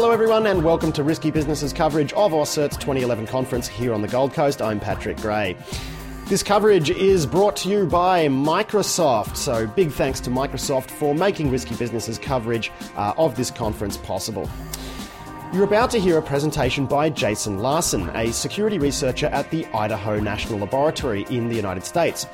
Hello, 0.00 0.12
everyone, 0.12 0.46
and 0.46 0.62
welcome 0.62 0.92
to 0.92 1.02
Risky 1.02 1.32
Businesses 1.32 1.72
coverage 1.72 2.12
of 2.12 2.30
AusCert's 2.30 2.76
2011 2.76 3.26
conference 3.26 3.66
here 3.66 3.92
on 3.92 4.00
the 4.00 4.06
Gold 4.06 4.32
Coast. 4.32 4.62
I'm 4.62 4.78
Patrick 4.78 5.16
Gray. 5.16 5.56
This 6.26 6.40
coverage 6.40 6.88
is 6.88 7.26
brought 7.26 7.56
to 7.56 7.68
you 7.68 7.84
by 7.84 8.28
Microsoft, 8.28 9.36
so 9.36 9.66
big 9.66 9.90
thanks 9.90 10.20
to 10.20 10.30
Microsoft 10.30 10.88
for 10.88 11.16
making 11.16 11.50
Risky 11.50 11.74
Businesses 11.74 12.16
coverage 12.16 12.70
uh, 12.94 13.14
of 13.18 13.34
this 13.34 13.50
conference 13.50 13.96
possible. 13.96 14.48
You're 15.52 15.64
about 15.64 15.90
to 15.90 15.98
hear 15.98 16.16
a 16.16 16.22
presentation 16.22 16.86
by 16.86 17.10
Jason 17.10 17.58
Larson, 17.58 18.08
a 18.10 18.32
security 18.32 18.78
researcher 18.78 19.26
at 19.26 19.50
the 19.50 19.66
Idaho 19.74 20.20
National 20.20 20.60
Laboratory 20.60 21.26
in 21.28 21.48
the 21.48 21.56
United 21.56 21.84
States. 21.84 22.24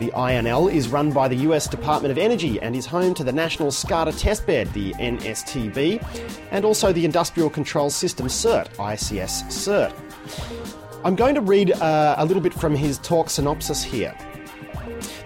The 0.00 0.10
INL 0.12 0.72
is 0.72 0.88
run 0.88 1.12
by 1.12 1.28
the 1.28 1.36
US 1.50 1.68
Department 1.68 2.10
of 2.10 2.16
Energy 2.16 2.58
and 2.62 2.74
is 2.74 2.86
home 2.86 3.12
to 3.12 3.22
the 3.22 3.32
National 3.32 3.68
SCADA 3.68 4.18
Testbed, 4.18 4.72
the 4.72 4.94
NSTB, 4.94 6.02
and 6.50 6.64
also 6.64 6.90
the 6.90 7.04
Industrial 7.04 7.50
Control 7.50 7.90
System 7.90 8.26
CERT, 8.26 8.70
ICS 8.76 9.44
CERT. 9.50 9.92
I'm 11.04 11.16
going 11.16 11.34
to 11.34 11.42
read 11.42 11.72
uh, 11.72 12.14
a 12.16 12.24
little 12.24 12.42
bit 12.42 12.54
from 12.54 12.74
his 12.74 12.96
talk 13.00 13.28
synopsis 13.28 13.82
here. 13.82 14.16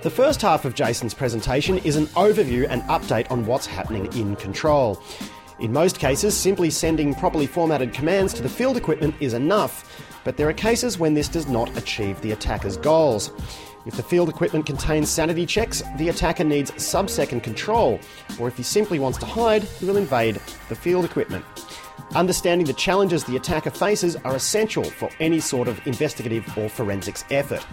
The 0.02 0.10
first 0.10 0.42
half 0.42 0.64
of 0.64 0.74
Jason's 0.74 1.14
presentation 1.14 1.78
is 1.78 1.94
an 1.94 2.06
overview 2.08 2.66
and 2.68 2.82
update 2.82 3.30
on 3.30 3.46
what's 3.46 3.66
happening 3.66 4.12
in 4.14 4.34
control. 4.34 5.00
In 5.60 5.72
most 5.72 6.00
cases, 6.00 6.36
simply 6.36 6.70
sending 6.70 7.14
properly 7.14 7.46
formatted 7.46 7.94
commands 7.94 8.34
to 8.34 8.42
the 8.42 8.48
field 8.48 8.76
equipment 8.76 9.14
is 9.20 9.34
enough, 9.34 10.04
but 10.24 10.36
there 10.36 10.48
are 10.48 10.52
cases 10.52 10.98
when 10.98 11.14
this 11.14 11.28
does 11.28 11.46
not 11.46 11.76
achieve 11.76 12.20
the 12.22 12.32
attacker's 12.32 12.76
goals. 12.76 13.30
If 13.86 13.96
the 13.96 14.02
field 14.02 14.30
equipment 14.30 14.64
contains 14.64 15.10
sanity 15.10 15.44
checks, 15.44 15.82
the 15.98 16.08
attacker 16.08 16.44
needs 16.44 16.82
sub 16.82 17.10
second 17.10 17.42
control, 17.42 18.00
or 18.40 18.48
if 18.48 18.56
he 18.56 18.62
simply 18.62 18.98
wants 18.98 19.18
to 19.18 19.26
hide, 19.26 19.62
he 19.62 19.84
will 19.84 19.98
invade 19.98 20.36
the 20.68 20.74
field 20.74 21.04
equipment. 21.04 21.44
Understanding 22.14 22.66
the 22.66 22.72
challenges 22.72 23.24
the 23.24 23.36
attacker 23.36 23.70
faces 23.70 24.16
are 24.16 24.36
essential 24.36 24.84
for 24.84 25.10
any 25.20 25.38
sort 25.40 25.68
of 25.68 25.86
investigative 25.86 26.46
or 26.56 26.68
forensics 26.68 27.24
effort. 27.30 27.64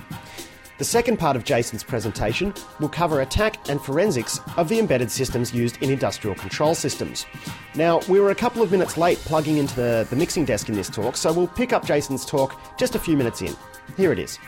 The 0.80 0.86
second 0.86 1.18
part 1.18 1.36
of 1.36 1.44
Jason's 1.44 1.84
presentation 1.84 2.54
will 2.80 2.90
cover 2.90 3.22
attack 3.22 3.70
and 3.70 3.80
forensics 3.80 4.40
of 4.58 4.68
the 4.68 4.80
embedded 4.80 5.12
systems 5.12 5.54
used 5.54 5.78
in 5.84 5.92
industrial 5.92 6.36
control 6.36 6.74
systems. 6.74 7.28
Now, 7.76 8.00
we 8.10 8.20
were 8.20 8.32
a 8.32 8.36
couple 8.36 8.64
of 8.64 8.72
minutes 8.72 8.98
late 8.98 9.20
plugging 9.20 9.58
into 9.58 9.76
the, 9.76 10.08
the 10.10 10.16
mixing 10.16 10.44
desk 10.44 10.70
in 10.70 10.76
this 10.76 10.90
talk, 10.90 11.18
so 11.18 11.32
we'll 11.32 11.48
pick 11.48 11.72
up 11.72 11.86
Jason's 11.86 12.26
talk 12.26 12.60
just 12.78 12.96
a 12.96 13.00
few 13.00 13.16
minutes 13.16 13.42
in. 13.44 13.56
Here 13.96 14.12
it 14.12 14.20
is. 14.20 14.40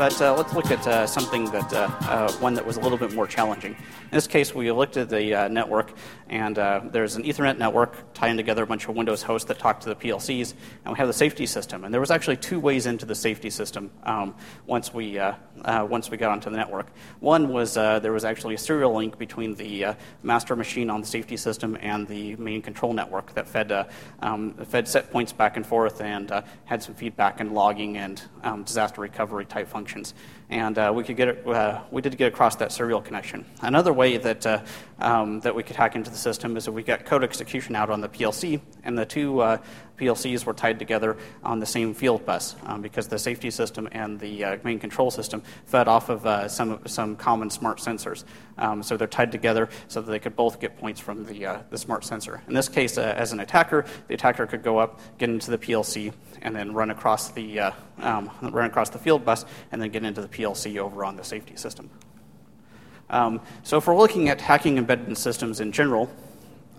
But 0.00 0.18
uh, 0.22 0.34
let's 0.34 0.54
look 0.54 0.70
at 0.70 0.86
uh, 0.86 1.06
something 1.06 1.44
that 1.50 1.70
uh, 1.74 2.32
one 2.38 2.54
that 2.54 2.64
was 2.64 2.78
a 2.78 2.80
little 2.80 2.96
bit 2.96 3.12
more 3.12 3.26
challenging. 3.26 3.72
In 3.72 4.10
this 4.10 4.26
case, 4.26 4.54
we 4.54 4.72
looked 4.72 4.96
at 4.96 5.10
the 5.10 5.46
network, 5.50 5.92
and 6.30 6.56
there's 6.56 7.16
an 7.16 7.24
Ethernet 7.24 7.58
network 7.58 8.14
tying 8.14 8.38
together 8.38 8.62
a 8.62 8.66
bunch 8.66 8.88
of 8.88 8.96
Windows 8.96 9.22
hosts 9.22 9.48
that 9.48 9.58
talk 9.58 9.80
to 9.80 9.90
the 9.90 9.94
PLCs, 9.94 10.54
and 10.86 10.94
we 10.94 10.96
have 10.96 11.06
the 11.06 11.12
safety 11.12 11.44
system. 11.44 11.84
And 11.84 11.92
there 11.92 12.00
was 12.00 12.10
actually 12.10 12.38
two 12.38 12.58
ways 12.58 12.86
into 12.86 13.04
the 13.04 13.14
safety 13.14 13.50
system 13.50 13.90
um, 14.04 14.34
once 14.64 14.94
we 14.94 15.20
Uh, 15.64 15.86
once 15.88 16.10
we 16.10 16.16
got 16.16 16.30
onto 16.30 16.48
the 16.48 16.56
network. 16.56 16.86
One 17.20 17.52
was 17.52 17.76
uh, 17.76 17.98
there 17.98 18.12
was 18.12 18.24
actually 18.24 18.54
a 18.54 18.58
serial 18.58 18.94
link 18.94 19.18
between 19.18 19.54
the 19.54 19.84
uh, 19.84 19.94
master 20.22 20.56
machine 20.56 20.88
on 20.88 21.00
the 21.00 21.06
safety 21.06 21.36
system 21.36 21.76
and 21.80 22.06
the 22.06 22.36
main 22.36 22.62
control 22.62 22.92
network 22.92 23.34
that 23.34 23.46
fed 23.46 23.70
um, 24.20 24.54
fed 24.54 24.88
set 24.88 25.10
points 25.10 25.32
back 25.32 25.56
and 25.56 25.66
forth 25.66 26.00
and 26.00 26.32
had 26.64 26.82
some 26.82 26.94
feedback 26.94 27.40
and 27.40 27.52
logging 27.52 27.98
and 27.98 28.22
um, 28.42 28.62
disaster 28.62 29.00
recovery 29.00 29.44
type 29.44 29.68
functions. 29.68 30.14
And 30.50 30.76
uh, 30.78 30.92
we, 30.92 31.04
could 31.04 31.16
get 31.16 31.28
it, 31.28 31.46
uh, 31.46 31.80
we 31.92 32.02
did 32.02 32.16
get 32.18 32.26
across 32.26 32.56
that 32.56 32.72
serial 32.72 33.00
connection. 33.00 33.46
Another 33.62 33.92
way 33.92 34.16
that, 34.16 34.44
uh, 34.44 34.60
um, 34.98 35.38
that 35.40 35.54
we 35.54 35.62
could 35.62 35.76
hack 35.76 35.94
into 35.94 36.10
the 36.10 36.16
system 36.16 36.56
is 36.56 36.66
if 36.66 36.74
we 36.74 36.82
got 36.82 37.04
code 37.04 37.22
execution 37.22 37.76
out 37.76 37.88
on 37.88 38.00
the 38.00 38.08
PLC, 38.08 38.60
and 38.82 38.98
the 38.98 39.06
two 39.06 39.40
uh, 39.40 39.58
PLCs 39.96 40.44
were 40.44 40.52
tied 40.52 40.80
together 40.80 41.16
on 41.44 41.60
the 41.60 41.66
same 41.66 41.94
field 41.94 42.26
bus 42.26 42.56
um, 42.66 42.82
because 42.82 43.06
the 43.06 43.18
safety 43.18 43.50
system 43.50 43.88
and 43.92 44.18
the 44.18 44.44
uh, 44.44 44.56
main 44.64 44.80
control 44.80 45.10
system 45.10 45.42
fed 45.66 45.86
off 45.86 46.08
of 46.08 46.26
uh, 46.26 46.48
some, 46.48 46.80
some 46.86 47.14
common 47.14 47.48
smart 47.48 47.78
sensors. 47.78 48.24
Um, 48.58 48.82
so 48.82 48.96
they're 48.96 49.06
tied 49.06 49.30
together 49.30 49.68
so 49.86 50.00
that 50.00 50.10
they 50.10 50.18
could 50.18 50.34
both 50.34 50.58
get 50.58 50.76
points 50.78 50.98
from 50.98 51.24
the, 51.26 51.62
the 51.70 51.78
smart 51.78 52.04
sensor. 52.04 52.42
In 52.48 52.54
this 52.54 52.68
case, 52.68 52.98
as 52.98 53.32
an 53.32 53.40
attacker, 53.40 53.84
the 54.08 54.14
attacker 54.14 54.46
could 54.46 54.62
go 54.62 54.78
up, 54.78 55.00
get 55.18 55.30
into 55.30 55.50
the 55.50 55.58
PLC, 55.58 56.12
and 56.42 56.56
then 56.56 56.72
run 56.72 56.90
across 56.90 57.30
the, 57.30 57.60
um, 58.00 58.30
run 58.42 58.66
across 58.66 58.90
the 58.90 58.98
field 58.98 59.24
bus, 59.24 59.44
and 59.70 59.80
then 59.80 59.90
get 59.90 60.04
into 60.04 60.20
the 60.20 60.28
PLC 60.28 60.39
over 60.44 61.04
on 61.04 61.16
the 61.16 61.24
safety 61.24 61.56
system. 61.56 61.90
Um, 63.10 63.40
so 63.62 63.76
if 63.76 63.86
we're 63.86 63.96
looking 63.96 64.28
at 64.28 64.40
hacking 64.40 64.78
embedded 64.78 65.16
systems 65.18 65.60
in 65.60 65.72
general, 65.72 66.08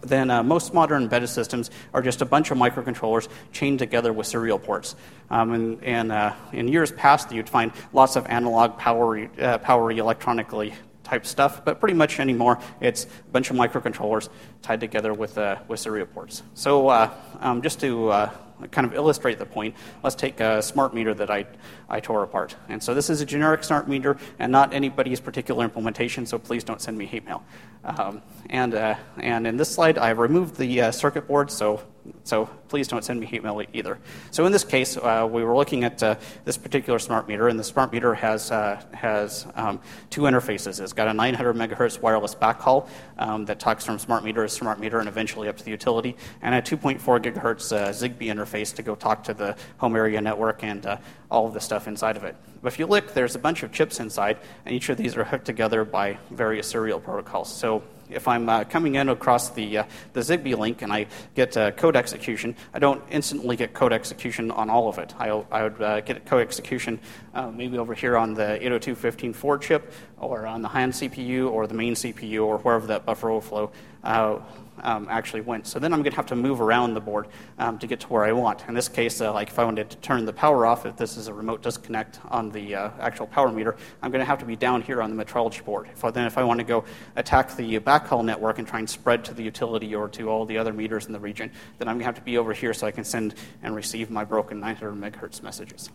then 0.02 0.32
uh, 0.32 0.42
most 0.42 0.74
modern 0.74 1.04
embedded 1.04 1.30
systems 1.30 1.70
are 1.94 2.02
just 2.02 2.22
a 2.22 2.26
bunch 2.26 2.52
of 2.52 2.58
microcontrollers 2.58 3.28
chained 3.52 3.80
together 3.80 4.12
with 4.14 4.28
serial 4.28 4.58
ports. 4.58 4.96
Um, 5.30 5.54
and, 5.54 5.84
and 5.84 6.12
uh, 6.12 6.34
in 6.54 6.68
years 6.68 6.92
past, 6.92 7.32
you'd 7.32 7.50
find 7.50 7.72
lots 7.94 8.16
of 8.16 8.26
analog 8.28 8.78
power, 8.78 9.30
uh, 9.40 9.58
power 9.60 9.92
electronically 9.92 10.74
type 11.04 11.26
stuff, 11.26 11.66
but 11.66 11.80
pretty 11.80 11.94
much 11.96 12.20
anymore, 12.20 12.60
it's 12.80 13.04
a 13.04 13.32
bunch 13.32 13.50
of 13.50 13.58
microcontrollers 13.58 14.30
tied 14.62 14.80
together 14.80 15.14
with, 15.14 15.38
uh, 15.38 15.58
with 15.68 15.80
serial 15.80 16.08
ports. 16.08 16.42
So 16.54 16.88
uh, 16.88 17.14
um, 17.40 17.62
just 17.62 17.80
to 17.82 18.10
uh, 18.10 18.32
kind 18.70 18.86
of 18.86 18.94
illustrate 18.94 19.40
the 19.40 19.46
point, 19.46 19.76
let's 20.04 20.16
take 20.16 20.40
a 20.40 20.62
smart 20.62 20.94
meter 20.94 21.14
that 21.14 21.30
I, 21.30 21.46
I 21.90 22.00
tore 22.00 22.24
apart. 22.24 22.56
And 22.70 22.82
so 22.82 22.94
this 22.94 23.10
is 23.10 23.22
a 23.22 23.26
generic 23.26 23.64
smart 23.64 23.88
meter 23.88 24.18
and 24.40 24.52
not 24.52 24.74
anybody's 24.74 25.20
particular 25.20 25.64
implementation, 25.64 26.26
so 26.26 26.38
please 26.38 26.64
don't 26.64 26.82
send 26.82 26.98
me 26.98 27.06
hate 27.06 27.26
mail. 27.26 27.44
Um, 27.84 28.22
and, 28.50 28.74
uh, 28.74 28.96
and 29.18 29.48
in 29.48 29.58
this 29.58 29.72
slide, 29.72 29.98
I've 29.98 30.20
removed 30.20 30.58
the 30.58 30.82
uh, 30.82 30.92
circuit 30.92 31.28
board, 31.28 31.50
so, 31.50 31.82
so 32.24 32.46
please 32.68 32.88
don't 32.88 33.04
send 33.04 33.20
me 33.20 33.26
hate 33.26 33.44
mail 33.44 33.62
either. 33.74 34.00
So 34.32 34.46
in 34.46 34.52
this 34.52 34.64
case, 34.64 34.98
uh, 34.98 35.28
we 35.30 35.44
were 35.44 35.56
looking 35.56 35.84
at 35.84 36.02
uh, 36.02 36.16
this 36.46 36.58
particular 36.58 37.00
smart 37.00 37.28
meter, 37.28 37.48
and 37.48 37.60
the 37.60 37.64
smart 37.64 37.92
meter 37.92 38.14
has, 38.14 38.52
uh, 38.52 38.82
has 38.94 39.48
um, 39.56 39.80
two 40.10 40.22
interfaces. 40.22 40.80
It's 40.80 40.94
got 40.94 41.08
a 41.08 41.14
900 41.14 41.56
megahertz 41.56 42.02
wireless 42.02 42.36
backhaul 42.36 42.88
um, 43.18 43.46
that 43.46 43.60
talks 43.60 43.86
from 43.86 44.00
smart 44.00 44.24
meter 44.24 44.44
to 44.44 44.50
smart 44.50 44.80
meter 44.80 45.00
and 45.00 45.10
eventually 45.10 45.48
up 45.48 45.58
to 45.58 45.64
the 45.64 45.72
utility, 45.72 46.16
and 46.42 46.56
a 46.56 46.62
2.4 46.62 47.00
gigahertz 47.00 47.76
uh, 47.76 47.90
Zigbee 47.90 48.28
interface 48.28 48.74
to 48.76 48.84
go 48.84 48.96
talk 48.96 49.24
to 49.24 49.34
the 49.34 49.56
home 49.78 49.96
area 49.96 50.22
network 50.22 50.64
and 50.64 51.00
all 51.30 51.48
of 51.48 51.54
the 51.54 51.62
stuff 51.62 51.88
inside 51.88 52.18
of 52.18 52.24
it. 52.24 52.36
But 52.62 52.74
if 52.74 52.80
you 52.80 52.86
look, 52.86 53.14
there's 53.14 53.36
a 53.36 53.40
bunch 53.40 53.64
of 53.64 53.72
chips 53.72 54.00
inside, 54.00 54.38
and 54.66 54.76
each 54.76 54.90
of 54.90 54.98
these 54.98 55.18
are 55.18 55.24
hooked 55.24 55.46
together 55.46 55.84
by 55.84 56.18
various 56.30 56.68
serial 56.68 57.00
protocols. 57.00 57.52
So 57.52 57.82
if 58.12 58.28
I'm 58.28 58.50
uh, 58.50 58.64
coming 58.66 58.96
in 58.96 59.10
across 59.10 59.50
the, 59.50 59.80
uh, 59.80 59.84
the 60.14 60.22
Zigbee 60.22 60.58
link 60.58 60.82
and 60.82 60.92
I 60.92 61.08
get 61.36 61.56
uh, 61.58 61.72
code 61.72 61.96
execution, 61.96 62.56
I 62.74 62.80
don't 62.80 63.02
instantly 63.10 63.56
get 63.56 63.74
code 63.74 63.94
execution 63.94 64.52
on 64.52 64.70
all 64.70 64.90
of 64.90 64.98
it. 64.98 65.14
I, 65.18 65.30
I 65.30 65.64
would 65.64 65.82
uh, 65.82 66.02
get 66.02 66.26
code 66.26 66.42
execution 66.42 67.00
uh, 67.34 67.52
maybe 67.52 67.78
over 67.78 67.94
here 67.94 68.18
on 68.18 68.34
the 68.34 68.60
802.15.4 68.62 69.62
chip, 69.62 69.94
or 70.18 70.46
on 70.46 70.62
the 70.62 70.70
hand 70.70 70.94
CPU, 70.94 71.50
or 71.50 71.68
the 71.68 71.74
main 71.74 71.94
CPU, 71.94 72.46
or 72.46 72.58
wherever 72.60 72.88
that 72.88 73.06
buffer 73.06 73.30
overflow 73.30 73.72
uh, 74.04 74.40
um, 74.80 75.08
actually 75.10 75.42
went. 75.42 75.68
So 75.68 75.80
then 75.80 75.94
I'm 75.94 76.02
going 76.02 76.12
to 76.12 76.16
have 76.18 76.28
to 76.28 76.36
move 76.36 76.62
around 76.62 76.94
the 76.94 77.02
board 77.02 77.28
um, 77.60 77.78
to 77.80 77.88
get 77.88 78.00
to 78.02 78.08
where 78.08 78.24
I 78.24 78.32
want. 78.32 78.64
In 78.68 78.74
this 78.74 78.90
case, 78.90 79.22
uh, 79.22 79.34
like 79.34 79.50
if 79.50 79.60
I 79.60 79.64
wanted 79.64 79.90
to 79.90 79.98
turn 79.98 80.26
the 80.26 80.34
power 80.34 80.66
off, 80.66 80.86
if 80.86 80.98
this 80.98 81.18
is 81.18 81.28
a 81.28 81.34
remote 81.34 81.62
disconnect 81.62 82.20
on 82.30 82.50
the 82.50 82.76
uh, 82.76 82.90
actual 83.00 83.28
power 83.28 83.52
meter, 83.52 83.76
I'm 84.02 84.12
going 84.12 84.20
to 84.20 84.26
have 84.26 84.40
to 84.40 84.46
be 84.46 84.56
down 84.56 84.82
here 84.82 85.02
on 85.02 85.16
the 85.16 85.24
metrology 85.24 85.64
board. 85.64 85.90
If 85.92 86.04
I, 86.04 86.12
then 86.12 86.26
if 86.26 86.38
I 86.38 86.44
want 86.44 86.60
to 86.60 86.66
go 86.66 86.84
attack 87.16 87.56
the 87.56 87.80
backhaul 87.80 88.24
network 88.24 88.60
and 88.60 88.68
try 88.68 88.80
and 88.80 88.90
spread 88.90 89.24
to 89.26 89.34
the 89.34 89.44
utility 89.44 89.94
or 89.94 90.08
to 90.10 90.30
all 90.30 90.46
the 90.46 90.58
other 90.58 90.74
meters 90.74 91.06
in 91.06 91.14
the 91.14 91.20
region, 91.20 91.52
then 91.78 91.88
I'm 91.88 91.96
going 91.96 92.02
to 92.02 92.06
have 92.06 92.16
to 92.16 92.22
be 92.22 92.38
over 92.38 92.54
here 92.54 92.74
so 92.74 92.88
I 92.88 92.92
can 92.92 93.04
send 93.04 93.36
and 93.62 93.76
receive 93.76 94.10
my 94.10 94.24
broken 94.24 94.60
900 94.60 94.94
megahertz 94.94 95.44
messages. 95.44 95.90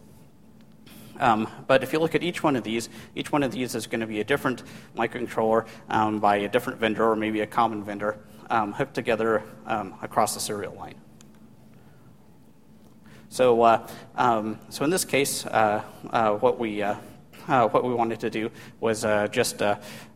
Um, 1.19 1.49
but 1.67 1.83
if 1.83 1.93
you 1.93 1.99
look 1.99 2.15
at 2.15 2.23
each 2.23 2.43
one 2.43 2.57
of 2.57 2.65
these, 2.65 2.89
each 3.15 3.33
one 3.33 3.43
of 3.43 3.53
these 3.53 3.75
is 3.75 3.87
going 3.87 4.01
to 4.01 4.07
be 4.07 4.21
a 4.21 4.25
different 4.25 4.63
microcontroller 4.97 5.67
um, 5.89 6.21
by 6.21 6.37
a 6.37 6.49
different 6.49 6.79
vendor 6.79 7.11
or 7.11 7.17
maybe 7.17 7.41
a 7.41 7.47
common 7.47 7.83
vendor 7.83 8.19
um, 8.51 8.73
hooked 8.73 8.95
together 8.95 9.43
um, 9.67 9.95
across 10.03 10.35
the 10.35 10.41
serial 10.41 10.75
line. 10.75 10.95
So, 13.29 13.61
uh, 13.63 13.87
um, 14.15 14.59
so 14.71 14.85
in 14.85 14.91
this 14.91 15.05
case, 15.05 15.45
uh, 15.47 15.83
uh, 16.11 16.33
what 16.37 16.59
we 16.59 16.83
uh, 16.83 16.97
uh, 17.49 17.69
what 17.69 17.85
we 17.85 17.93
wanted 17.93 18.21
to 18.21 18.31
do 18.31 18.51
was 18.81 19.05
uh, 19.05 19.29
just 19.29 19.63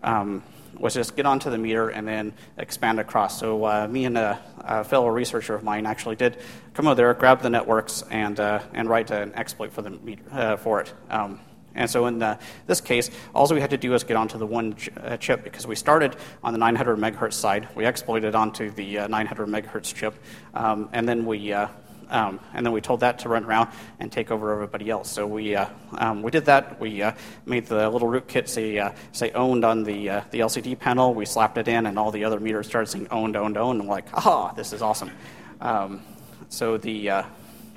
um, 0.03 0.43
was 0.79 0.95
just 0.95 1.17
get 1.17 1.27
onto 1.27 1.51
the 1.51 1.59
meter 1.59 1.91
and 1.91 2.09
then 2.09 2.33
expand 2.57 2.99
across. 2.99 3.39
So 3.39 3.87
me 3.89 4.07
and 4.07 4.17
a, 4.17 4.41
a, 4.59 4.85
fellow 4.85 5.09
researcher 5.09 5.55
of 5.55 5.63
mine 5.63 5.85
actually 5.87 6.17
did 6.17 6.39
come 6.73 6.87
over 6.87 6.95
there, 6.95 7.13
grab 7.15 7.43
the 7.43 7.51
networks, 7.51 8.03
and 8.11 8.41
and 8.41 8.89
write 8.89 9.11
an 9.11 9.35
exploit 9.35 9.73
for 9.73 9.83
the 9.83 9.91
meter, 9.91 10.57
for 10.57 10.81
it. 10.81 10.93
Um, 11.11 11.41
and 11.75 11.89
so 11.89 12.07
in 12.07 12.19
the, 12.19 12.39
this 12.67 12.81
case, 12.81 13.11
all 13.35 13.47
we 13.49 13.61
had 13.61 13.71
to 13.71 13.77
do 13.77 13.91
was 13.91 14.05
get 14.05 14.17
onto 14.17 14.39
the 14.39 14.47
one 14.47 14.75
ch- 14.75 14.91
uh, 14.97 15.17
chip 15.17 15.45
because 15.45 15.67
we 15.67 15.77
started 15.77 16.17
on 16.43 16.53
the 16.53 16.59
900 16.59 16.99
megahertz 16.99 17.35
side. 17.35 17.69
We 17.75 17.87
exploited 17.87 18.35
onto 18.35 18.71
the 18.71 19.01
uh, 19.01 19.09
900 19.09 19.49
megahertz 19.49 19.95
chip, 19.95 20.15
um, 20.55 20.89
and 20.93 21.09
then 21.09 21.27
we 21.27 21.53
uh, 21.53 21.69
um, 22.09 22.41
and 22.55 22.67
then 22.67 22.73
we 22.73 22.81
told 22.81 23.01
that 23.01 23.21
to 23.21 23.29
run 23.29 23.45
around 23.45 23.69
and 24.01 24.11
take 24.11 24.33
over 24.33 24.53
everybody 24.53 24.91
else. 24.91 25.09
So 25.09 25.29
we, 25.29 25.55
uh, 25.55 25.69
um, 25.93 26.23
we 26.23 26.33
did 26.33 26.45
that. 26.47 26.81
We 26.81 27.03
uh, 27.03 27.13
made 27.47 27.67
the 27.67 27.89
little 27.89 28.09
rootkit 28.09 28.49
say, 28.49 28.79
uh, 28.79 28.91
say 29.13 29.31
owned 29.31 29.65
on 29.65 29.85
the, 29.85 30.09
the 30.33 30.41
LCD 30.41 30.77
panel. 30.77 31.15
We 31.15 31.25
slapped 31.25 31.57
it 31.57 31.69
in, 31.69 31.87
and 31.87 31.97
all 31.97 32.11
the 32.11 32.25
other 32.25 32.41
meters 32.41 32.67
started 32.67 32.89
saying 32.89 33.07
owned, 33.13 33.37
owned, 33.37 33.57
owned. 33.57 33.79
And 33.79 33.89
we're 33.89 33.95
like, 33.95 34.13
aha, 34.13 34.53
this 34.55 34.73
is 34.73 34.83
awesome. 34.83 35.13
Um, 35.61 36.03
so 36.49 36.77
the 36.77 37.23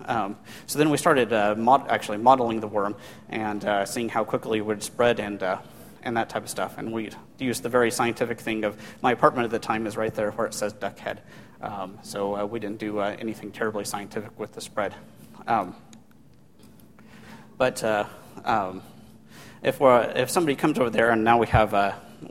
um, 0.06 0.38
so 0.66 0.80
then 0.80 0.90
we 0.90 0.98
started 0.98 1.32
uh, 1.32 1.56
mod- 1.56 1.90
actually 1.90 2.18
modeling 2.18 2.60
the 2.60 2.68
worm 2.68 2.96
and 3.30 3.64
uh, 3.66 3.86
seeing 3.86 4.10
how 4.10 4.24
quickly 4.24 4.60
it 4.60 4.66
would 4.66 4.84
spread 4.84 5.20
and 5.20 5.42
uh, 5.42 5.58
and 6.04 6.18
that 6.18 6.30
type 6.30 6.44
of 6.44 6.50
stuff. 6.50 6.78
And 6.78 6.92
we 6.92 7.10
used 7.40 7.64
the 7.64 7.70
very 7.70 7.90
scientific 7.90 8.40
thing 8.40 8.66
of 8.66 8.78
my 9.02 9.12
apartment 9.14 9.46
at 9.46 9.52
the 9.52 9.60
time 9.60 9.88
is 9.88 9.98
right 9.98 10.14
there 10.14 10.32
where 10.32 10.48
it 10.48 10.54
says 10.54 10.74
duck 10.74 11.00
head. 11.00 11.22
Um, 11.62 11.98
so 12.04 12.36
uh, 12.36 12.46
we 12.46 12.60
didn't 12.60 12.80
do 12.80 13.00
uh, 13.00 13.16
anything 13.20 13.52
terribly 13.52 13.86
scientific 13.86 14.38
with 14.38 14.52
the 14.52 14.62
spread. 14.62 14.94
Um, 15.48 15.76
but 17.58 17.82
uh, 17.84 18.06
um, 18.44 18.82
if, 19.62 19.78
if 19.80 20.30
somebody 20.30 20.56
comes 20.56 20.78
over 20.78 20.90
there 20.90 21.12
and 21.12 21.24
now 21.24 21.38
we 21.38 21.48
have 21.48 21.74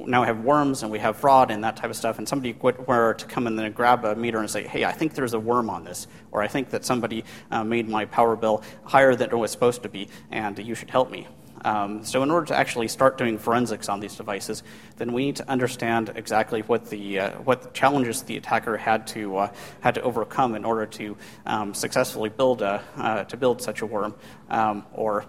now 0.06 0.20
we 0.22 0.26
have 0.26 0.40
worms 0.40 0.82
and 0.82 0.90
we 0.90 0.98
have 0.98 1.16
fraud 1.16 1.50
and 1.50 1.64
that 1.64 1.76
type 1.76 1.90
of 1.90 1.96
stuff, 1.96 2.18
and 2.18 2.28
somebody 2.28 2.56
were 2.60 3.14
to 3.14 3.26
come 3.26 3.46
in 3.46 3.58
and 3.58 3.74
grab 3.74 4.04
a 4.04 4.14
meter 4.14 4.38
and 4.38 4.50
say, 4.50 4.66
hey, 4.66 4.84
I 4.84 4.92
think 4.92 5.14
there's 5.14 5.34
a 5.34 5.40
worm 5.40 5.70
on 5.70 5.84
this, 5.84 6.06
or 6.30 6.42
I 6.42 6.48
think 6.48 6.70
that 6.70 6.84
somebody 6.84 7.24
uh, 7.50 7.64
made 7.64 7.88
my 7.88 8.04
power 8.04 8.36
bill 8.36 8.62
higher 8.84 9.14
than 9.14 9.30
it 9.30 9.36
was 9.36 9.50
supposed 9.50 9.82
to 9.82 9.88
be, 9.88 10.08
and 10.30 10.58
you 10.58 10.74
should 10.74 10.90
help 10.90 11.10
me. 11.10 11.26
Um, 11.64 12.04
so, 12.04 12.22
in 12.22 12.30
order 12.30 12.46
to 12.46 12.56
actually 12.56 12.88
start 12.88 13.18
doing 13.18 13.38
forensics 13.38 13.88
on 13.88 14.00
these 14.00 14.16
devices, 14.16 14.64
then 14.96 15.12
we 15.12 15.26
need 15.26 15.36
to 15.36 15.48
understand 15.48 16.12
exactly 16.16 16.62
what 16.62 16.90
the 16.90 17.20
uh, 17.20 17.30
what 17.42 17.72
challenges 17.72 18.22
the 18.22 18.36
attacker 18.36 18.76
had 18.76 19.06
to 19.08 19.36
uh, 19.36 19.52
had 19.80 19.94
to 19.94 20.02
overcome 20.02 20.56
in 20.56 20.64
order 20.64 20.86
to 20.86 21.16
um, 21.46 21.72
successfully 21.72 22.30
build 22.30 22.62
a, 22.62 22.82
uh, 22.96 23.24
to 23.24 23.36
build 23.36 23.62
such 23.62 23.82
a 23.82 23.86
worm, 23.86 24.14
um, 24.50 24.84
or 24.92 25.24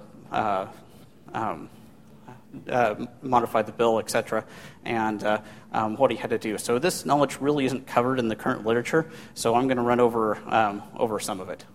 uh, 2.69 3.05
modify 3.21 3.61
the 3.61 3.71
bill, 3.71 3.99
etc., 3.99 4.45
and 4.85 5.23
uh, 5.23 5.41
um, 5.71 5.95
what 5.95 6.11
he 6.11 6.17
had 6.17 6.29
to 6.29 6.37
do. 6.37 6.57
So 6.57 6.79
this 6.79 7.05
knowledge 7.05 7.39
really 7.39 7.65
isn't 7.65 7.87
covered 7.87 8.19
in 8.19 8.27
the 8.27 8.35
current 8.35 8.65
literature, 8.65 9.09
so 9.33 9.55
I'm 9.55 9.67
going 9.67 9.77
to 9.77 9.83
run 9.83 9.99
over, 9.99 10.37
um, 10.47 10.83
over 10.97 11.19
some 11.19 11.39
of 11.39 11.49
it. 11.49 11.65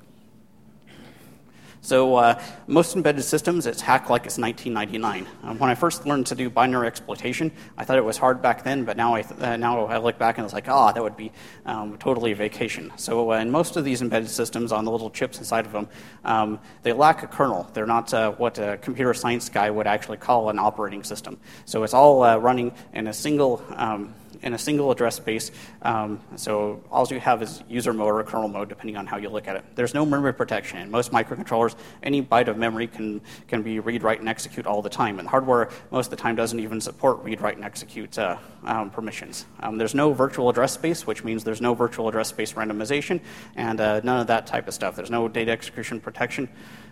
So 1.81 2.17
uh, 2.17 2.43
most 2.67 2.97
embedded 2.97 3.25
systems, 3.25 3.67
it's 3.67 3.81
hacked 3.81 4.11
like 4.11 4.27
it's 4.27 4.39
1999. 4.39 5.27
Um, 5.43 5.59
when 5.59 5.71
I 5.71 5.75
first 5.75 6.07
learned 6.07 6.27
to 6.27 6.35
do 6.35 6.51
binary 6.51 6.87
exploitation, 6.87 7.53
I 7.77 7.85
thought 7.85 7.99
it 7.99 8.05
was 8.05 8.17
hard 8.17 8.43
back 8.43 8.65
then, 8.65 8.85
but 8.85 8.97
now 8.97 9.15
I, 9.15 9.23
th- 9.23 9.41
uh, 9.41 9.57
now 9.57 9.87
I 9.87 9.99
look 9.99 10.19
back 10.19 10.39
and 10.39 10.45
it's 10.45 10.55
like, 10.55 10.69
ah, 10.69 10.93
that 10.93 11.03
would 11.03 11.17
be 11.17 11.33
um, 11.67 11.97
totally 11.99 12.33
a 12.33 12.35
vacation. 12.35 12.93
So 12.97 13.33
uh, 13.33 13.39
in 13.39 13.51
most 13.51 13.77
of 13.77 13.85
these 13.85 14.03
embedded 14.03 14.31
systems 14.31 14.73
on 14.73 14.85
the 14.85 14.91
little 14.91 15.11
chips 15.11 15.39
inside 15.39 15.67
of 15.67 15.73
them, 15.73 15.89
um, 16.25 16.59
they 16.83 16.93
lack 16.93 17.23
a 17.23 17.27
kernel. 17.27 17.69
They're 17.73 17.87
not 17.87 18.13
uh, 18.13 18.33
what 18.33 18.59
a 18.59 18.79
computer 18.79 19.15
science 19.15 19.49
guy 19.49 19.71
would 19.71 19.87
actually 19.87 20.19
call 20.19 20.51
an 20.51 20.59
operating 20.59 21.05
system. 21.05 21.39
So 21.65 21.85
it's 21.85 21.95
all 21.95 22.23
uh, 22.23 22.37
running 22.37 22.73
in 22.93 23.07
a 23.07 23.13
single 23.13 23.63
um, 23.71 24.15
in 24.43 24.55
a 24.55 24.59
single 24.59 24.91
address 24.91 25.17
space. 25.17 25.51
Um, 25.83 26.21
so 26.37 26.83
all 26.91 27.07
you 27.09 27.21
have 27.21 27.43
is 27.43 27.63
user 27.69 27.93
mode 27.93 28.15
or 28.15 28.23
kernel 28.25 28.49
mode, 28.49 28.69
depending 28.69 28.97
on 28.97 29.07
how 29.07 29.17
you 29.17 29.29
look 29.29 29.49
at 29.49 29.57
it. 29.57 29.65
There's 29.75 29.95
no 29.95 30.05
memory 30.05 30.35
protection. 30.35 30.91
Most 30.91 31.13
microcontrollers, 31.13 31.75
any 32.03 32.23
byte 32.23 32.49
of 32.49 32.57
memory 32.57 32.87
can, 32.87 33.21
can 33.47 33.63
be 33.63 33.81
read, 33.81 34.03
write, 34.03 34.21
and 34.21 34.29
execute 34.29 34.67
all 34.67 34.83
the 34.83 34.91
time. 34.91 35.19
And 35.19 35.29
hardware, 35.29 35.71
most 35.91 36.07
of 36.07 36.11
the 36.11 36.17
time, 36.17 36.37
doesn't 36.37 36.61
even 36.61 36.81
support 36.81 37.23
read, 37.23 37.41
write, 37.41 37.57
and 37.57 37.65
execute 37.65 38.19
uh, 38.19 38.37
um, 38.65 38.91
permissions. 38.91 39.47
Um, 39.61 39.79
there's 39.79 39.95
no 39.95 40.13
virtual 40.13 40.49
address 40.49 40.73
space, 40.73 41.07
which 41.07 41.25
means 41.25 41.45
there's 41.45 41.61
no 41.61 41.75
virtual 41.75 42.09
address 42.09 42.29
space 42.29 42.53
randomization, 42.53 43.21
and 43.57 43.81
uh, 43.81 44.01
none 44.05 44.21
of 44.21 44.27
that 44.29 44.47
type 44.47 44.69
of 44.69 44.75
stuff. 44.75 44.97
There's 44.97 45.11
no 45.11 45.29
data 45.29 45.51
execution 45.51 46.01
protection. 46.01 46.49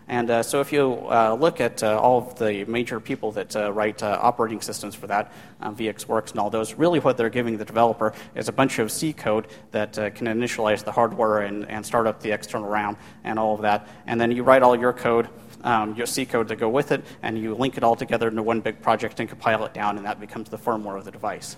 And 0.09 0.31
uh, 0.31 0.43
so 0.43 0.61
if 0.61 0.73
you 0.73 1.07
uh, 1.11 1.37
look 1.39 1.61
at 1.61 1.83
uh, 1.83 1.99
all 1.99 2.19
of 2.19 2.39
the 2.39 2.65
major 2.67 3.01
people 3.01 3.33
that 3.33 3.55
write 3.75 4.03
operating 4.03 4.61
systems 4.61 4.95
for 4.95 5.09
that, 5.09 5.33
um, 5.61 5.75
VxWorks 5.75 6.31
and 6.31 6.39
all 6.39 6.49
those, 6.49 6.75
really 6.75 7.01
what 7.01 7.17
they're 7.17 7.29
giving 7.29 7.57
the 7.57 7.65
developer 7.65 8.15
is 8.35 8.49
a 8.49 8.53
bunch 8.53 8.79
of 8.79 8.93
C 8.93 9.13
code 9.13 9.49
that 9.73 9.95
can 10.15 10.27
initialize 10.27 10.85
the 10.85 10.93
hardware 10.93 11.41
and, 11.41 11.69
and 11.69 11.85
start 11.85 12.07
up 12.07 12.21
the 12.21 12.31
external 12.31 12.69
RAM 12.69 12.97
and 13.25 13.39
all 13.39 13.55
of 13.55 13.63
that. 13.63 13.89
And 14.07 14.21
then 14.21 14.31
you 14.31 14.45
write 14.45 14.63
all 14.63 14.79
your 14.79 14.93
code, 14.93 15.29
um, 15.65 15.97
your 15.97 16.07
C 16.07 16.25
code 16.25 16.49
to 16.49 16.57
go 16.57 16.69
with 16.69 16.93
it, 16.93 17.05
and 17.23 17.37
you 17.37 17.55
link 17.55 17.77
it 17.77 17.83
all 17.83 17.97
together 17.97 18.29
into 18.29 18.43
one 18.43 18.61
big 18.61 18.81
project 18.81 19.19
and 19.19 19.29
compile 19.29 19.65
it 19.65 19.75
down, 19.75 19.97
and 19.97 20.07
that 20.07 20.21
becomes 20.21 20.49
the 20.49 20.59
firmware 20.59 20.97
of 20.97 21.05
the 21.05 21.11
device. 21.11 21.57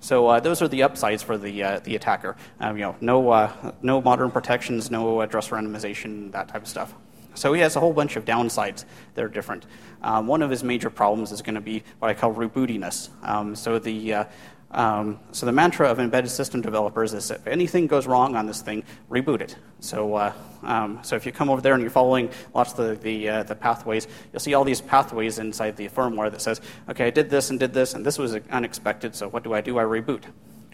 So 0.00 0.28
uh, 0.28 0.40
those 0.40 0.62
are 0.62 0.68
the 0.68 0.84
upsides 0.84 1.22
for 1.22 1.36
the 1.36 1.62
uh, 1.62 1.80
the 1.80 1.96
attacker. 1.96 2.36
Um, 2.60 2.76
you 2.76 2.82
know, 2.82 2.96
no 3.00 3.30
uh, 3.30 3.72
no 3.82 4.00
modern 4.00 4.30
protections, 4.30 4.90
no 4.90 5.20
address 5.20 5.48
randomization, 5.48 6.32
that 6.32 6.48
type 6.48 6.62
of 6.62 6.68
stuff. 6.68 6.94
So 7.36 7.52
he 7.52 7.60
has 7.60 7.76
a 7.76 7.80
whole 7.80 7.92
bunch 7.92 8.16
of 8.16 8.24
downsides 8.24 8.84
that 9.14 9.24
are 9.24 9.28
different. 9.28 9.66
Um, 10.02 10.26
one 10.26 10.42
of 10.42 10.50
his 10.50 10.64
major 10.64 10.90
problems 10.90 11.32
is 11.32 11.42
going 11.42 11.54
to 11.54 11.60
be 11.60 11.82
what 11.98 12.10
I 12.10 12.14
call 12.14 12.34
rebootiness. 12.34 13.10
Um, 13.22 13.54
so 13.54 13.78
the 13.78 14.14
uh, 14.14 14.24
um, 14.72 15.20
so 15.32 15.46
the 15.46 15.52
mantra 15.52 15.88
of 15.88 16.00
embedded 16.00 16.30
system 16.30 16.60
developers 16.60 17.14
is 17.14 17.30
if 17.30 17.46
anything 17.46 17.86
goes 17.86 18.06
wrong 18.06 18.34
on 18.34 18.46
this 18.46 18.60
thing, 18.60 18.82
reboot 19.08 19.40
it. 19.40 19.56
So, 19.80 20.14
uh, 20.14 20.32
um, 20.62 20.98
so 21.02 21.14
if 21.16 21.24
you 21.24 21.32
come 21.32 21.48
over 21.48 21.60
there 21.60 21.74
and 21.74 21.82
you're 21.82 21.90
following 21.90 22.30
lots 22.52 22.72
of 22.72 22.78
the, 22.78 22.94
the, 22.96 23.28
uh, 23.28 23.42
the, 23.44 23.54
pathways, 23.54 24.08
you'll 24.32 24.40
see 24.40 24.54
all 24.54 24.64
these 24.64 24.80
pathways 24.80 25.38
inside 25.38 25.76
the 25.76 25.88
firmware 25.88 26.30
that 26.30 26.42
says, 26.42 26.60
okay, 26.88 27.06
I 27.06 27.10
did 27.10 27.30
this 27.30 27.50
and 27.50 27.60
did 27.60 27.72
this, 27.72 27.94
and 27.94 28.04
this 28.04 28.18
was 28.18 28.34
unexpected, 28.50 29.14
so 29.14 29.28
what 29.28 29.44
do 29.44 29.54
I 29.54 29.60
do? 29.60 29.78
I 29.78 29.84
reboot. 29.84 30.24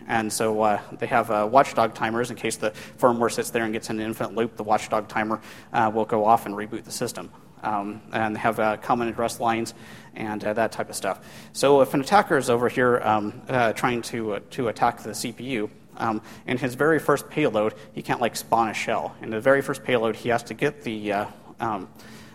And 0.08 0.32
so 0.32 0.60
uh, 0.62 0.81
they 0.99 1.06
have 1.06 1.31
uh, 1.31 1.49
watchdog 1.50 1.94
timers 1.94 2.31
in 2.31 2.37
case 2.37 2.56
the 2.56 2.70
firmware 2.99 3.31
sits 3.31 3.50
there 3.50 3.64
and 3.64 3.72
gets 3.72 3.90
in 3.90 4.00
an 4.00 4.06
infinite 4.06 4.34
loop. 4.34 4.56
The 4.56 4.62
watchdog 4.62 5.08
timer 5.08 5.40
uh, 5.72 5.90
will 5.93 6.04
go 6.04 6.25
off 6.25 6.46
and 6.46 6.54
reboot 6.54 6.84
the 6.84 6.93
system. 6.93 7.31
Um, 7.62 8.02
and 8.12 8.34
they 8.34 8.40
have 8.40 8.58
uh, 8.58 8.76
common 8.78 9.08
address 9.08 9.38
lines 9.38 9.75
and 10.14 10.43
uh, 10.44 10.52
that 10.54 10.72
type 10.72 10.90
of 10.90 10.96
stuff. 10.96 11.25
So 11.52 11.81
if 11.81 11.94
an 11.94 12.00
attacker 12.00 12.37
is 12.37 12.50
over 12.50 12.69
here 12.69 13.00
um, 13.00 13.40
uh, 13.49 13.72
trying 13.72 14.02
to, 14.02 14.40
to 14.50 14.69
attack 14.69 15.02
the 15.02 15.10
CPU, 15.10 15.70
um, 15.99 16.22
in 16.46 16.58
his 16.58 16.75
very 16.75 16.99
first 16.99 17.28
payload, 17.28 17.75
he 17.93 18.02
can't 18.02 18.20
like 18.20 18.34
spawn 18.34 18.69
a 18.69 18.75
shell. 18.75 19.14
In 19.20 19.31
the 19.31 19.40
very 19.40 19.62
first 19.62 19.84
payload, 19.84 20.16
he 20.16 20.31
has 20.31 20.43
to 20.44 20.54
get 20.54 20.82
the 20.82 21.12
um, 21.60 21.88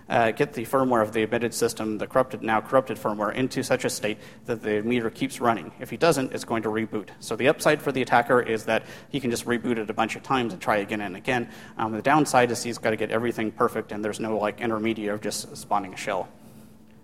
uh, 0.10 0.32
get 0.32 0.54
the 0.54 0.66
firmware 0.66 1.02
of 1.02 1.12
the 1.12 1.24
embedded 1.24 1.54
system, 1.54 1.98
the 1.98 2.08
corrupted, 2.08 2.42
now 2.42 2.62
corrupted 2.62 2.98
firmware, 2.98 3.34
into 3.34 3.64
such 3.64 3.86
a 3.86 3.90
state 3.90 4.18
that 4.46 4.62
the 4.62 4.82
meter 4.82 5.10
keeps 5.10 5.42
running. 5.42 5.72
If 5.80 5.90
he 5.90 5.98
doesn't, 5.98 6.34
it's 6.34 6.46
going 6.46 6.64
to 6.64 6.70
reboot. 6.70 7.10
So 7.20 7.36
the 7.36 7.48
upside 7.48 7.82
for 7.82 7.92
the 7.92 8.02
attacker 8.02 8.42
is 8.42 8.66
that 8.66 8.84
he 9.10 9.20
can 9.20 9.32
just 9.32 9.46
reboot 9.46 9.78
it 9.78 9.90
a 9.90 9.94
bunch 9.94 10.16
of 10.16 10.24
times 10.24 10.54
and 10.54 10.62
try 10.62 10.78
again 10.78 11.02
and 11.02 11.16
again. 11.16 11.50
Um, 11.78 11.92
the 11.92 12.02
downside 12.02 12.52
is 12.52 12.64
he's 12.64 12.78
got 12.78 12.92
to 12.92 12.98
get 12.98 13.12
everything 13.12 13.52
perfect, 13.52 13.92
and 13.92 14.04
there's 14.04 14.20
no 14.20 14.38
like 14.38 14.62
intermediate 14.62 15.14
of 15.14 15.22
just 15.22 15.56
spawning 15.58 15.94
a 15.94 15.98
shell. 15.98 16.30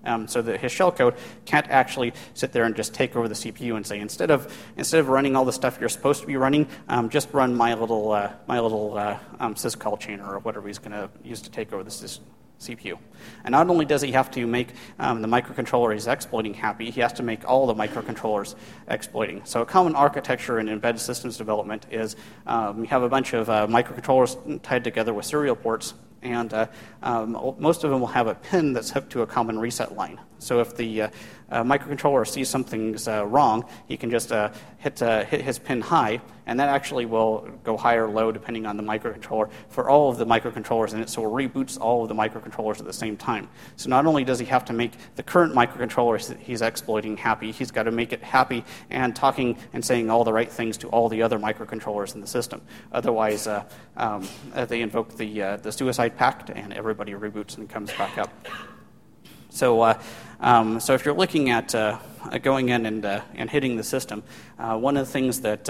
Um, 0.06 0.28
so 0.28 0.42
that 0.42 0.60
his 0.60 0.70
shellcode 0.70 1.16
can't 1.46 1.70
actually 1.70 2.12
sit 2.34 2.52
there 2.52 2.66
and 2.66 2.76
just 2.76 2.94
take 2.94 3.16
over 3.16 3.30
the 3.30 3.36
CPU 3.36 3.78
and 3.78 3.88
say 3.88 4.02
instead 4.02 4.32
of 4.32 4.54
instead 4.76 5.00
of 5.00 5.08
running 5.08 5.38
all 5.38 5.46
the 5.46 5.54
stuff 5.54 5.78
you're 5.80 5.88
supposed 5.88 6.20
to 6.20 6.28
be 6.28 6.36
running, 6.36 6.68
um, 6.90 7.08
just 7.08 7.34
run 7.34 7.56
my 7.56 7.74
little 7.74 8.12
uh, 8.12 8.34
my 8.46 8.60
little 8.60 8.98
uh, 8.98 9.18
um, 9.40 9.56
syscall 9.56 9.98
chainer 9.98 10.28
or 10.28 10.40
whatever 10.40 10.68
he's 10.68 10.78
going 10.78 10.92
to 10.92 11.10
use 11.24 11.42
to 11.44 11.50
take 11.50 11.72
over 11.72 11.86
the 11.86 11.92
system. 11.92 12.26
CPU. 12.64 12.98
And 13.44 13.52
not 13.52 13.70
only 13.70 13.86
does 13.86 14.02
he 14.02 14.12
have 14.12 14.32
to 14.32 14.46
make 14.46 14.70
um, 15.00 15.22
the 15.22 15.28
microcontroller 15.28 15.94
he's 15.94 16.08
exploiting 16.08 16.54
happy, 16.54 16.90
he 16.90 17.02
has 17.02 17.14
to 17.14 17.24
make 17.24 17.48
all 17.48 17.68
the 17.68 17.76
microcontrollers 17.76 18.56
exploiting. 18.88 19.42
So 19.46 19.62
a 19.62 19.66
common 19.66 19.96
architecture 19.96 20.60
in 20.60 20.70
embedded 20.70 21.02
systems 21.02 21.38
development 21.38 21.86
is 21.92 22.16
um, 22.48 22.80
you 22.82 22.88
have 22.88 23.04
a 23.04 23.10
bunch 23.10 23.34
of 23.34 23.50
uh, 23.50 23.68
microcontrollers 23.68 24.62
tied 24.62 24.84
together 24.84 25.14
with 25.14 25.26
serial 25.26 25.56
ports, 25.56 25.94
and 26.22 26.54
uh, 26.54 26.68
um, 27.02 27.56
most 27.60 27.84
of 27.84 27.92
them 27.92 28.00
will 28.00 28.08
have 28.08 28.28
a 28.28 28.36
pin 28.36 28.74
that's 28.74 28.92
hooked 28.92 29.12
to 29.12 29.22
a 29.22 29.28
common 29.28 29.60
reset 29.60 29.96
line. 29.96 30.20
So 30.40 30.60
if 30.60 30.76
the 30.76 31.04
uh, 31.04 31.10
uh, 31.50 31.64
microcontroller 31.64 32.28
sees 32.28 32.50
something's 32.50 33.08
uh, 33.08 33.26
wrong, 33.26 33.66
he 33.88 33.98
can 33.98 34.10
just 34.10 34.32
uh, 34.32 34.52
hit, 34.78 35.00
hit 35.00 35.42
his 35.42 35.60
pin 35.60 35.82
high, 35.82 36.22
and 36.46 36.60
that 36.60 36.70
actually 36.70 37.06
will 37.06 37.50
go 37.64 37.78
high 37.78 37.96
or 37.96 38.10
low 38.10 38.32
depending 38.32 38.66
on 38.66 38.78
the 38.78 38.84
microcontroller 38.84 39.50
for 39.70 39.90
all 39.90 40.10
of 40.10 40.18
the 40.18 40.26
microcontrollers 40.26 40.94
in 40.94 41.02
it. 41.02 41.10
So 41.10 41.24
it 41.24 41.30
reboots 41.30 41.80
all 41.80 42.04
of 42.04 42.10
the 42.10 42.16
microcontrollers 42.16 42.80
at 42.80 42.86
the 42.86 42.94
same 42.94 43.18
time. 43.18 43.50
So 43.76 43.90
not 43.90 44.06
only 44.06 44.24
does 44.24 44.40
he 44.40 44.46
have 44.46 44.66
to 44.66 44.74
make 44.74 44.94
the 45.16 45.24
current 45.24 45.54
microcontroller 45.54 46.38
he's 46.40 46.62
exploiting 46.62 47.18
happy, 47.18 47.52
he's 47.52 47.72
got 47.72 47.84
to 47.84 47.92
make 47.92 48.14
it 48.14 48.22
happy 48.24 48.64
and 48.90 49.16
talking 49.16 49.58
and 49.74 49.84
saying 49.84 50.10
all 50.10 50.24
the 50.24 50.34
right 50.34 50.52
things 50.52 50.78
to 50.78 50.88
all 50.90 51.10
the 51.10 51.22
other 51.22 51.40
microcontrollers 51.40 52.16
in 52.16 52.22
the 52.22 52.28
system. 52.28 52.62
Otherwise, 52.92 53.48
uh, 53.48 53.64
um, 53.98 54.28
they 54.68 54.82
invoke 54.82 55.16
the, 55.18 55.58
the 55.62 55.72
suicide 55.72 56.18
pact, 56.18 56.50
and 56.50 56.74
everybody 56.74 57.14
reboots 57.14 57.58
and 57.58 57.70
comes 57.70 57.92
back 57.94 58.18
up. 58.18 58.30
So, 59.54 59.82
uh, 59.82 60.02
um, 60.40 60.80
so 60.80 60.96
if 60.96 61.06
you're 61.06 61.14
looking 61.14 61.52
at 61.52 61.76
uh, 61.76 62.00
going 62.42 62.70
in 62.70 62.88
and, 62.88 63.06
uh, 63.06 63.22
and 63.36 63.48
hitting 63.48 63.78
the 63.78 63.84
system, 63.84 64.24
one 64.58 64.98
of 64.98 65.06
the 65.06 65.12
things 65.12 65.42
that 65.42 65.70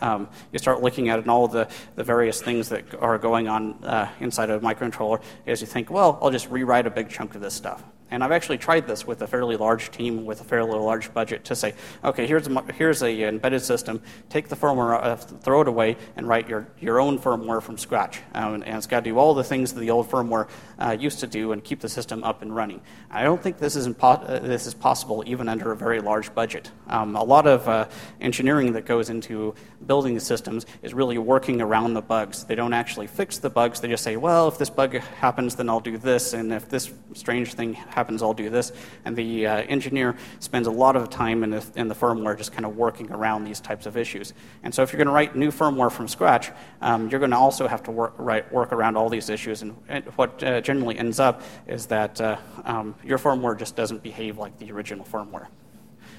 um, 0.00 0.28
you 0.52 0.60
start 0.60 0.80
looking 0.80 1.08
at 1.08 1.18
and 1.18 1.28
all 1.28 1.48
the, 1.48 1.68
the 1.96 2.04
various 2.04 2.40
things 2.40 2.68
that 2.68 2.94
are 2.94 3.18
going 3.18 3.48
on 3.48 3.82
uh, 3.82 4.08
inside 4.20 4.48
of 4.48 4.62
a 4.62 4.66
microcontroller, 4.66 5.20
is 5.44 5.60
you 5.60 5.66
think, 5.66 5.90
well, 5.90 6.20
I'll 6.22 6.30
just 6.30 6.48
rewrite 6.50 6.86
a 6.86 6.90
big 6.90 7.10
chunk 7.10 7.34
of 7.34 7.40
this 7.40 7.54
stuff. 7.54 7.82
And 8.10 8.22
I've 8.22 8.32
actually 8.32 8.58
tried 8.58 8.86
this 8.86 9.06
with 9.06 9.22
a 9.22 9.26
fairly 9.26 9.56
large 9.56 9.90
team 9.90 10.24
with 10.24 10.40
a 10.40 10.44
fairly 10.44 10.78
large 10.78 11.12
budget 11.12 11.44
to 11.46 11.56
say, 11.56 11.74
okay, 12.04 12.26
here's 12.26 12.46
a, 12.46 12.72
here's 12.72 13.02
a 13.02 13.24
embedded 13.24 13.62
system. 13.62 14.00
Take 14.28 14.48
the 14.48 14.56
firmware, 14.56 15.02
uh, 15.02 15.16
throw 15.16 15.62
it 15.62 15.68
away, 15.68 15.96
and 16.16 16.28
write 16.28 16.48
your, 16.48 16.68
your 16.78 17.00
own 17.00 17.18
firmware 17.18 17.60
from 17.60 17.76
scratch. 17.76 18.20
Um, 18.32 18.62
and, 18.62 18.76
it's 18.76 18.86
got 18.86 19.00
to 19.00 19.10
do 19.10 19.18
all 19.18 19.34
the 19.34 19.42
things 19.42 19.72
that 19.72 19.80
the 19.80 19.90
old 19.90 20.08
firmware 20.08 20.48
uh, 20.78 20.96
used 20.98 21.18
to 21.20 21.26
do 21.26 21.52
and 21.52 21.64
keep 21.64 21.80
the 21.80 21.88
system 21.88 22.22
up 22.22 22.42
and 22.42 22.54
running. 22.54 22.80
I 23.10 23.24
don't 23.24 23.42
think 23.42 23.58
this 23.58 23.74
is, 23.74 23.88
impo- 23.88 24.28
uh, 24.28 24.38
this 24.38 24.66
is 24.66 24.74
possible 24.74 25.24
even 25.26 25.48
under 25.48 25.72
a 25.72 25.76
very 25.76 26.00
large 26.00 26.32
budget. 26.34 26.70
Um, 26.86 27.16
a 27.16 27.24
lot 27.24 27.46
of 27.46 27.68
uh, 27.68 27.88
engineering 28.20 28.72
that 28.74 28.86
goes 28.86 29.10
into 29.10 29.54
building 29.86 30.14
the 30.14 30.20
systems 30.20 30.66
is 30.82 30.94
really 30.94 31.18
working 31.18 31.60
around 31.60 31.94
the 31.94 32.02
bugs. 32.02 32.44
They 32.44 32.54
don't 32.54 32.72
actually 32.72 33.06
fix 33.06 33.38
the 33.38 33.50
bugs. 33.50 33.80
They 33.80 33.88
just 33.88 34.04
say, 34.04 34.16
well, 34.16 34.48
if 34.48 34.58
this 34.58 34.70
bug 34.70 34.94
happens, 34.94 35.56
then 35.56 35.68
I'll 35.68 35.80
do 35.80 35.98
this, 35.98 36.32
and 36.32 36.52
if 36.52 36.68
this 36.68 36.92
strange 37.14 37.54
thing 37.54 37.74
happens, 37.74 38.22
I'll 38.22 38.34
do 38.34 38.50
this. 38.50 38.72
And 39.04 39.16
the 39.16 39.46
uh, 39.46 39.56
engineer 39.62 40.16
spends 40.38 40.66
a 40.66 40.70
lot 40.70 40.96
of 40.96 41.10
time 41.10 41.44
in 41.44 41.50
the, 41.50 41.64
in 41.76 41.88
the 41.88 41.94
firmware 41.94 42.36
just 42.36 42.52
kind 42.52 42.64
of 42.64 42.76
working 42.76 43.10
around 43.10 43.44
these 43.44 43.60
types 43.60 43.86
of 43.86 43.96
issues. 43.96 44.32
And 44.62 44.74
so 44.74 44.82
if 44.82 44.92
you're 44.92 44.98
going 44.98 45.08
to 45.08 45.14
write 45.14 45.36
new 45.36 45.50
firmware 45.50 45.90
from 45.90 46.08
scratch, 46.08 46.50
um, 46.80 47.08
you're 47.08 47.20
going 47.20 47.30
to 47.30 47.36
also 47.36 47.66
have 47.66 47.82
to 47.84 47.90
work, 47.90 48.18
work 48.18 48.72
around 48.72 48.96
all 48.96 49.08
these 49.08 49.28
issues. 49.30 49.62
And, 49.62 49.76
and 49.88 50.04
what 50.16 50.42
uh, 50.42 50.60
generally 50.60 50.98
ends 50.98 51.20
up 51.20 51.42
is 51.66 51.86
that 51.86 52.20
uh, 52.20 52.36
um, 52.64 52.94
your 53.04 53.18
firmware 53.18 53.58
just 53.58 53.76
doesn't 53.76 54.02
behave 54.02 54.38
like 54.38 54.58
the 54.58 54.70
original 54.72 55.04
firmware. 55.04 55.46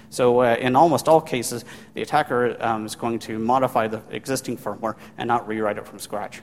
So, 0.10 0.40
uh, 0.42 0.56
in 0.60 0.76
almost 0.76 1.08
all 1.08 1.22
cases, 1.22 1.66
the 1.94 2.02
attacker 2.02 2.56
um, 2.60 2.86
is 2.86 2.96
going 2.96 3.20
to 3.20 3.38
modify 3.38 3.88
the 3.88 4.02
existing 4.10 4.58
firmware 4.58 4.96
and 5.18 5.28
not 5.28 5.48
rewrite 5.48 5.78
it 5.78 5.86
from 5.86 6.00
scratch. 6.00 6.42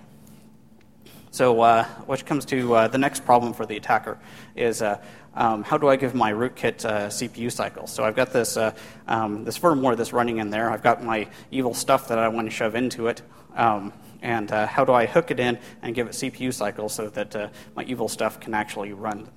So, 1.30 1.62
uh, 1.62 1.85
which 2.06 2.26
comes 2.26 2.44
to 2.44 2.75
uh, 2.75 2.88
the 2.88 2.99
next 2.99 3.25
problem 3.25 3.54
for 3.54 3.66
the 3.66 3.76
attacker 3.76 4.18
is 4.54 4.83
uh, 4.83 5.02
um, 5.35 5.64
how 5.64 5.76
do 5.76 5.88
I 5.88 5.97
give 5.97 6.14
my 6.14 6.33
rootkit 6.33 6.85
uh, 6.85 7.09
CPU 7.09 7.50
cycles? 7.50 7.92
So 7.92 8.04
I've 8.04 8.14
got 8.14 8.33
this, 8.33 8.56
uh, 8.56 8.73
um, 9.09 9.42
this 9.42 9.59
firmware 9.59 9.97
that's 9.97 10.12
running 10.12 10.38
in 10.38 10.50
there. 10.50 10.71
I've 10.71 10.83
got 10.83 11.02
my 11.02 11.26
evil 11.50 11.75
stuff 11.75 12.06
that 12.06 12.18
I 12.18 12.28
want 12.28 12.49
to 12.49 12.54
shove 12.54 12.76
into 12.76 13.09
it. 13.09 13.23
Um, 13.56 13.92
and 14.23 14.52
uh, 14.52 14.68
how 14.68 14.85
do 14.85 14.92
I 14.92 15.06
hook 15.06 15.33
it 15.33 15.40
in 15.40 15.59
and 15.83 15.92
give 15.92 16.06
it 16.06 16.12
CPU 16.12 16.52
cycles 16.54 16.94
so 16.94 17.09
that 17.09 17.52
my 17.75 17.83
evil 17.83 18.09
stuff 18.09 18.38
can 18.38 18.54
actually 18.54 18.92
run? 18.92 19.28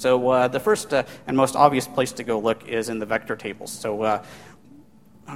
So 0.00 0.30
uh, 0.30 0.48
the 0.48 0.60
first 0.60 0.94
uh, 0.94 1.02
and 1.26 1.36
most 1.36 1.54
obvious 1.54 1.86
place 1.86 2.12
to 2.12 2.24
go 2.24 2.38
look 2.38 2.66
is 2.66 2.88
in 2.88 2.98
the 2.98 3.06
vector 3.06 3.36
tables. 3.36 3.70
So 3.70 4.22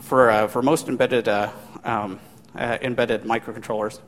for, 0.02 0.48
for 0.48 0.62
most 0.62 0.88
embedded, 0.88 1.28
um, 1.28 2.18
embedded 2.56 3.24
microcontrollers, 3.24 4.00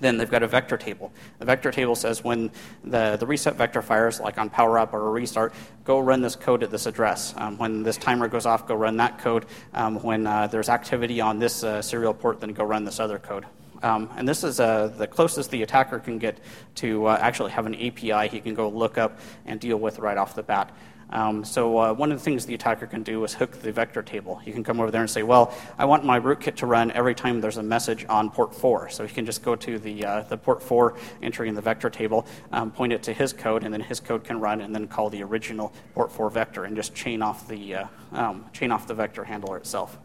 then 0.00 0.16
they've 0.16 0.30
got 0.30 0.42
a 0.42 0.48
vector 0.48 0.76
table. 0.76 1.12
The 1.38 1.44
vector 1.44 1.70
table 1.70 1.94
says 1.94 2.24
when 2.24 2.50
the, 2.82 3.16
the 3.16 3.26
reset 3.26 3.56
vector 3.56 3.82
fires, 3.82 4.20
like 4.20 4.38
on 4.38 4.50
power 4.50 4.78
up 4.78 4.94
or 4.94 5.06
a 5.06 5.10
restart, 5.10 5.54
go 5.84 6.00
run 6.00 6.20
this 6.22 6.34
code 6.34 6.62
at 6.62 6.70
this 6.70 6.86
address. 6.86 7.34
Um, 7.36 7.58
when 7.58 7.82
this 7.82 7.96
timer 7.96 8.28
goes 8.28 8.46
off, 8.46 8.66
go 8.66 8.74
run 8.74 8.96
that 8.96 9.18
code. 9.18 9.46
Um, 9.72 10.02
when 10.02 10.26
uh, 10.26 10.46
there's 10.46 10.68
activity 10.68 11.20
on 11.20 11.38
this 11.38 11.62
uh, 11.62 11.82
serial 11.82 12.14
port, 12.14 12.40
then 12.40 12.54
go 12.54 12.64
run 12.64 12.84
this 12.84 13.00
other 13.00 13.18
code. 13.18 13.44
Um, 13.84 14.08
and 14.16 14.26
this 14.26 14.44
is 14.44 14.60
uh, 14.60 14.88
the 14.96 15.06
closest 15.06 15.50
the 15.50 15.62
attacker 15.62 15.98
can 15.98 16.18
get 16.18 16.40
to 16.76 17.04
uh, 17.04 17.18
actually 17.20 17.50
have 17.50 17.66
an 17.66 17.74
API 17.74 18.28
he 18.28 18.40
can 18.40 18.54
go 18.54 18.70
look 18.70 18.96
up 18.96 19.18
and 19.44 19.60
deal 19.60 19.76
with 19.76 19.98
right 19.98 20.16
off 20.16 20.34
the 20.34 20.42
bat. 20.42 20.74
Um, 21.10 21.44
so 21.44 21.76
uh, 21.78 21.92
one 21.92 22.10
of 22.10 22.18
the 22.18 22.24
things 22.24 22.46
the 22.46 22.54
attacker 22.54 22.86
can 22.86 23.02
do 23.02 23.22
is 23.24 23.34
hook 23.34 23.60
the 23.60 23.70
vector 23.70 24.02
table. 24.02 24.40
You 24.46 24.54
can 24.54 24.64
come 24.64 24.80
over 24.80 24.90
there 24.90 25.02
and 25.02 25.10
say, 25.10 25.22
well, 25.22 25.54
I 25.76 25.84
want 25.84 26.02
my 26.02 26.18
rootkit 26.18 26.56
to 26.56 26.66
run 26.66 26.90
every 26.92 27.14
time 27.14 27.42
there's 27.42 27.58
a 27.58 27.62
message 27.62 28.06
on 28.08 28.30
port 28.30 28.54
4. 28.54 28.88
So 28.88 29.02
you 29.02 29.10
can 29.10 29.26
just 29.26 29.42
go 29.42 29.54
to 29.54 29.78
the, 29.78 30.02
uh, 30.02 30.22
the 30.22 30.38
port 30.38 30.62
4 30.62 30.96
entry 31.22 31.50
in 31.50 31.54
the 31.54 31.60
vector 31.60 31.90
table, 31.90 32.26
um, 32.52 32.70
point 32.70 32.94
it 32.94 33.02
to 33.02 33.12
his 33.12 33.34
code, 33.34 33.64
and 33.64 33.72
then 33.72 33.82
his 33.82 34.00
code 34.00 34.24
can 34.24 34.40
run, 34.40 34.62
and 34.62 34.74
then 34.74 34.88
call 34.88 35.10
the 35.10 35.22
original 35.22 35.74
port 35.94 36.10
4 36.10 36.30
vector 36.30 36.64
and 36.64 36.74
just 36.74 36.94
chain 36.94 37.20
off 37.20 37.46
the, 37.46 37.74
uh, 37.74 37.86
um, 38.12 38.46
chain 38.54 38.72
off 38.72 38.86
the 38.86 38.94
vector 38.94 39.24
handler 39.24 39.58
itself. 39.58 39.98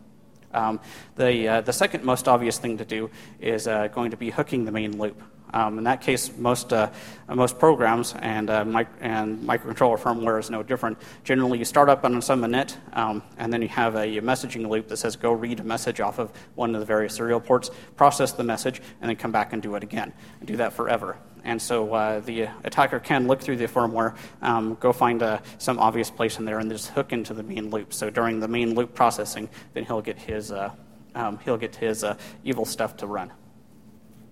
Um, 0.54 0.80
the, 1.16 1.48
uh, 1.48 1.62
the 1.62 1.74
second 1.74 2.04
most 2.04 2.28
obvious 2.28 2.58
thing 2.58 2.78
to 2.78 2.86
do 2.86 3.10
is 3.40 3.68
uh, 3.68 3.88
going 3.88 4.12
to 4.12 4.18
be 4.18 4.30
hooking 4.30 4.66
the 4.66 4.72
main 4.72 4.98
loop. 4.98 5.22
Um, 5.52 5.80
in 5.80 5.84
that 5.86 6.02
case, 6.02 6.32
most, 6.38 6.72
uh, 6.74 6.92
most 7.28 7.58
programs 7.58 8.14
and, 8.20 8.50
uh, 8.50 8.66
mic- 8.66 8.88
and 9.02 9.40
microcontroller 9.42 9.98
firmware 9.98 10.40
is 10.40 10.50
no 10.50 10.62
different. 10.62 10.98
Generally, 11.24 11.60
you 11.60 11.66
start 11.66 11.90
up 11.90 12.06
on 12.06 12.22
some 12.22 12.42
init, 12.44 12.76
um, 12.96 13.24
and 13.38 13.52
then 13.52 13.62
you 13.62 13.68
have 13.70 13.96
a, 13.96 14.18
a, 14.18 14.22
messaging 14.22 14.68
loop 14.70 14.88
that 14.90 14.98
says 14.98 15.16
go 15.16 15.32
read 15.32 15.60
a 15.60 15.64
message 15.64 16.00
off 16.00 16.20
of 16.20 16.32
one 16.54 16.76
of 16.76 16.82
the 16.82 16.86
various 16.86 17.16
serial 17.16 17.40
ports, 17.40 17.72
process 17.96 18.32
the 18.32 18.44
message, 18.44 18.80
and 19.02 19.10
then 19.10 19.16
come 19.16 19.32
back 19.32 19.54
and 19.54 19.64
do 19.64 19.74
it 19.76 19.82
again. 19.82 20.14
And 20.40 20.48
do 20.48 20.58
that 20.58 20.74
forever. 20.74 21.18
And 21.44 21.62
so 21.62 21.94
uh, 21.94 22.20
the 22.20 22.50
attacker 22.64 23.00
can 23.00 23.28
look 23.28 23.42
through 23.42 23.58
the 23.58 23.68
firmware, 23.68 24.16
um, 24.42 24.76
go 24.80 24.92
find 24.92 25.24
uh, 25.24 25.40
some 25.58 25.80
obvious 25.80 26.10
place 26.10 26.38
in 26.38 26.46
there, 26.46 26.60
and 26.60 26.70
just 26.70 26.90
hook 26.90 27.14
into 27.14 27.34
the 27.34 27.44
main 27.44 27.70
loop. 27.70 27.94
So 27.94 28.10
during 28.10 28.40
the 28.40 28.48
main 28.48 28.76
loop 28.76 28.94
processing, 28.94 29.50
then 29.74 29.86
he'll 29.86 30.02
get 30.02 30.18
his, 30.18 30.52
uh, 30.52 30.72
um, 31.16 31.40
he'll 31.46 31.58
get 31.58 31.76
his 31.76 32.04
uh, 32.04 32.18
evil 32.44 32.66
stuff 32.66 32.98
to 32.98 33.08
run. 33.08 33.32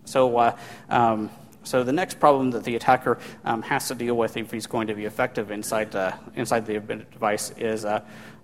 So, 0.05 0.37
uh, 0.37 0.57
um, 0.89 1.29
so 1.63 1.83
the 1.83 1.91
next 1.91 2.19
problem 2.19 2.51
that 2.51 2.63
the 2.63 2.75
attacker 2.75 3.19
um, 3.43 3.61
has 3.63 3.87
to 3.89 3.95
deal 3.95 4.15
with 4.15 4.37
if 4.37 4.51
he's 4.51 4.67
going 4.67 4.87
to 4.87 4.93
be 4.93 5.05
effective 5.05 5.51
inside, 5.51 5.95
uh, 5.95 6.13
inside 6.35 6.65
the 6.65 6.79
device 6.79 7.51
is, 7.57 7.85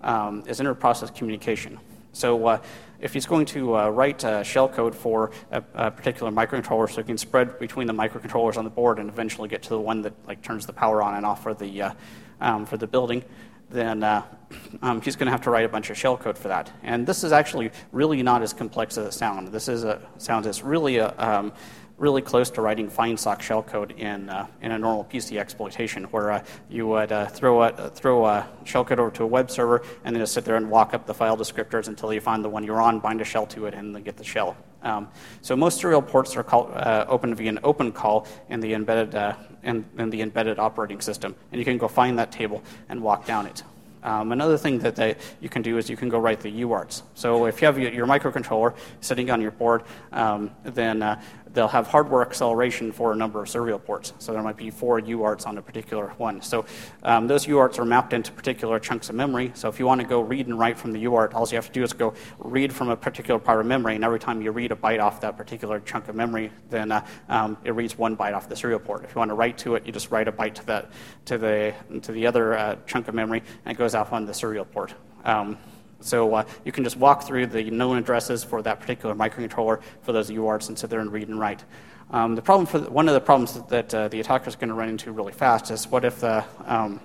um, 0.02 0.44
is 0.46 0.60
inter-process 0.60 1.10
communication. 1.12 1.80
So 2.12 2.62
if 3.04 3.14
he's 3.14 3.26
going 3.26 3.46
to 3.46 3.76
uh, 3.76 3.90
write 3.90 4.20
shellcode 4.20 4.96
for 4.96 5.32
a, 5.52 5.62
a, 5.74 5.92
particular 5.92 6.32
microcontroller 6.32 6.90
so 6.90 7.02
he 7.02 7.04
can 7.04 7.18
spread 7.18 7.60
between 7.60 7.86
the 7.86 7.94
microcontrollers 7.94 8.58
on 8.58 8.64
the 8.64 8.70
board 8.70 8.98
and 8.98 9.10
eventually 9.10 9.50
get 9.50 9.62
to 9.62 9.70
the 9.70 9.80
one 9.80 10.02
that 10.02 10.14
like, 10.26 10.42
turns 10.42 10.66
the 10.66 10.72
power 10.72 11.04
on 11.04 11.14
and 11.16 11.26
off 11.26 11.44
for 11.44 11.54
the, 11.54 11.82
uh, 11.82 11.92
um, 12.40 12.66
for 12.66 12.78
the 12.78 12.88
building, 12.88 13.22
then 13.70 14.04
uh, 14.04 14.24
um, 14.82 15.02
he's 15.02 15.18
going 15.18 15.26
to 15.26 15.32
have 15.32 15.42
to 15.42 15.50
write 15.50 15.66
a 15.66 15.70
bunch 15.70 15.90
of 15.90 15.98
shellcode 15.98 16.38
for 16.38 16.48
that. 16.48 16.72
And 16.82 17.06
this 17.06 17.26
is 17.26 17.34
actually 17.34 17.72
really 17.92 18.24
not 18.24 18.42
as 18.42 18.54
complex 18.54 18.98
as 18.98 19.08
it 19.08 19.18
sounds. 19.18 19.52
This 19.52 19.68
is 19.68 19.84
a, 19.84 20.02
sounds 20.18 20.48
it's 20.48 20.64
really 20.64 20.98
a, 20.98 21.14
um, 21.18 21.52
really 21.98 22.22
close 22.22 22.50
to 22.50 22.62
writing 22.62 22.90
fine 22.90 23.18
sock 23.18 23.42
shellcode 23.42 23.98
in, 23.98 24.30
uh, 24.30 24.48
in 24.62 24.72
a 24.72 24.78
normal 24.78 25.06
PC 25.06 25.38
exploitation, 25.38 26.06
where 26.06 26.32
uh, 26.32 26.44
you 26.70 26.88
would 26.88 27.12
uh, 27.12 27.28
throw, 27.28 27.62
a, 27.62 27.90
throw 27.90 28.26
a 28.26 28.48
shellcode 28.66 28.98
over 28.98 29.12
to 29.12 29.24
a 29.24 29.28
web 29.28 29.50
server 29.52 29.84
and 30.04 30.16
then 30.16 30.22
just 30.22 30.34
sit 30.34 30.44
there 30.44 30.56
and 30.56 30.70
walk 30.70 30.94
up 30.94 31.06
the 31.06 31.14
file 31.14 31.38
descriptors 31.38 31.88
until 31.88 32.14
you 32.14 32.20
find 32.20 32.44
the 32.44 32.50
one 32.50 32.64
you're 32.64 32.82
on, 32.82 33.00
bind 33.00 33.22
a 33.22 33.24
shell 33.24 33.46
to 33.46 33.68
it, 33.68 33.74
and 33.74 33.96
then 33.96 34.04
get 34.04 34.18
the 34.18 34.24
shell. 34.24 34.58
Um, 34.82 35.08
so 35.42 35.56
most 35.56 35.80
serial 35.80 36.02
ports 36.02 36.36
are 36.36 36.46
uh, 36.54 37.06
open 37.08 37.34
via 37.36 37.50
an 37.50 37.60
open 37.64 37.92
call 37.92 38.28
in 38.50 38.60
the 38.60 38.74
embedded 38.74 39.16
uh, 39.16 39.36
in, 39.64 39.86
in, 39.98 40.10
the 40.10 40.22
embedded 40.22 40.60
operating 40.60 41.00
system, 41.00 41.36
and 41.52 41.60
you 41.60 41.64
can 41.64 41.78
go 41.78 41.88
find 41.88 42.20
that 42.20 42.32
table 42.32 42.62
and 42.90 43.02
walk 43.02 43.26
down 43.26 43.46
it. 43.46 43.64
Um, 44.04 44.34
another 44.34 44.58
thing 44.58 44.80
that 44.80 44.98
they, 44.98 45.16
you 45.40 45.48
can 45.48 45.62
do 45.62 45.78
is 45.78 45.90
you 45.90 45.96
can 45.96 46.10
go 46.10 46.20
write 46.20 46.42
the 46.42 46.52
UARTs. 46.52 47.04
So 47.14 47.46
if 47.46 47.62
you 47.62 47.66
have 47.68 47.80
your, 47.80 47.92
your 47.92 48.06
microcontroller 48.06 48.76
sitting 49.00 49.32
on 49.32 49.42
your 49.42 49.52
board, 49.52 49.84
um, 50.12 50.52
then 50.64 51.02
uh, 51.02 51.22
they'll 51.54 51.68
have 51.68 51.88
hardware 51.88 52.22
acceleration 52.22 52.92
for 52.92 53.14
a 53.14 53.16
number 53.16 53.42
of 53.42 53.50
serial 53.50 53.80
ports. 53.80 54.14
So 54.20 54.34
there 54.34 54.42
might 54.42 54.58
be 54.58 54.70
four 54.70 55.00
UARTs 55.02 55.46
on 55.46 55.58
a 55.58 55.62
particular 55.62 56.14
one. 56.18 56.42
So 56.42 56.66
um, 57.04 57.28
those 57.28 57.46
UARTs 57.46 57.80
are 57.80 57.86
mapped 57.86 58.14
into 58.14 58.32
particular 58.32 58.80
chunks 58.80 59.10
of 59.10 59.16
memory. 59.16 59.52
So 59.54 59.70
if 59.70 59.80
you 59.80 59.86
want 59.86 60.02
to 60.02 60.08
go 60.08 60.22
read 60.22 60.48
and 60.48 60.58
write 60.58 60.78
from 60.78 60.92
the 60.92 61.04
UART, 61.06 61.34
all 61.34 61.48
you 61.48 61.56
have 61.56 61.68
to 61.68 61.72
do 61.72 61.84
is 61.84 61.94
go 61.94 62.14
read 62.40 62.74
from 62.74 62.90
a 62.90 62.96
particular 62.96 63.40
part 63.40 63.60
of 63.60 63.66
memory. 63.66 63.96
And 63.96 64.04
every 64.04 64.20
time 64.20 64.42
you 64.42 64.52
read 64.52 64.72
a 64.72 64.76
byte 64.76 65.02
off 65.02 65.22
that 65.22 65.38
particular 65.38 65.80
chunk 65.80 66.08
of 66.08 66.16
memory, 66.16 66.52
then 66.70 66.92
uh, 66.92 67.06
um, 67.30 67.58
it 67.64 67.72
reads 67.72 67.98
one 67.98 68.18
byte 68.18 68.34
off 68.34 68.50
the 68.50 68.56
serial 68.56 68.80
port. 68.80 69.04
If 69.04 69.14
you 69.14 69.20
want 69.20 69.30
to 69.30 69.36
write 69.36 69.58
to 69.60 69.76
it, 69.76 69.86
you 69.86 69.92
just 69.92 70.12
write 70.12 70.28
a 70.28 70.32
byte 70.32 70.56
to, 70.56 70.66
that, 70.68 70.92
to, 71.26 71.38
the, 71.38 71.74
to 72.02 72.12
the 72.12 72.26
other 72.26 72.58
uh, 72.58 72.76
chunk 72.88 73.08
of 73.08 73.16
memory, 73.16 73.44
and 73.66 73.76
it 73.76 73.78
goes 73.78 73.96
off 73.96 74.14
on 74.14 74.26
the 74.26 74.34
serial 74.34 74.66
port. 74.66 74.94
Um, 75.26 75.58
so 76.04 76.34
uh, 76.36 76.44
you 76.66 76.72
can 76.72 76.84
just 76.84 76.98
walk 76.98 77.24
through 77.24 77.48
the 77.48 77.70
known 77.72 77.98
addresses 77.98 78.44
for 78.44 78.62
that 78.62 78.80
particular 78.80 79.16
microcontroller 79.16 79.82
for 80.02 80.12
those 80.12 80.30
UARTs 80.30 80.68
and 80.68 80.78
sit 80.78 80.90
there 80.90 81.00
and 81.00 81.12
read 81.12 81.28
and 81.28 81.40
write. 81.40 81.64
Um, 82.12 82.36
the 82.36 82.42
problem 82.42 82.68
for 82.68 82.80
the, 82.80 82.92
one 82.92 83.08
of 83.08 83.14
the 83.14 83.22
problems 83.22 83.60
that, 83.70 83.94
uh, 83.94 84.08
the 84.08 84.20
attacker 84.20 84.48
is 84.48 84.56
going 84.56 84.70
to 84.70 84.76
run 84.76 84.90
into 84.90 85.12
really 85.12 85.34
fast 85.34 85.72
is 85.72 85.88
what 85.88 86.06
if 86.06 86.20
the 86.20 86.44
um, 86.66 87.00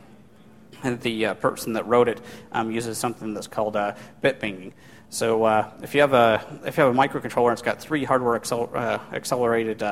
the 0.82 1.26
uh, 1.26 1.34
person 1.34 1.72
that 1.72 1.86
wrote 1.86 2.08
it 2.08 2.20
um, 2.52 2.70
uses 2.70 2.98
something 2.98 3.34
that's 3.34 3.46
called 3.46 3.76
uh, 3.76 3.94
bit 4.20 4.38
banging. 4.38 4.72
So 5.10 5.44
uh, 5.44 5.70
if 5.82 5.94
you 5.94 6.02
have 6.02 6.12
a 6.12 6.60
if 6.64 6.76
you 6.76 6.84
have 6.84 6.94
a 6.94 6.98
microcontroller 6.98 7.48
and 7.48 7.52
it's 7.54 7.62
got 7.62 7.80
three 7.80 8.04
hardware 8.04 8.38
accel- 8.38 8.74
uh, 8.74 8.98
accelerated 9.12 9.82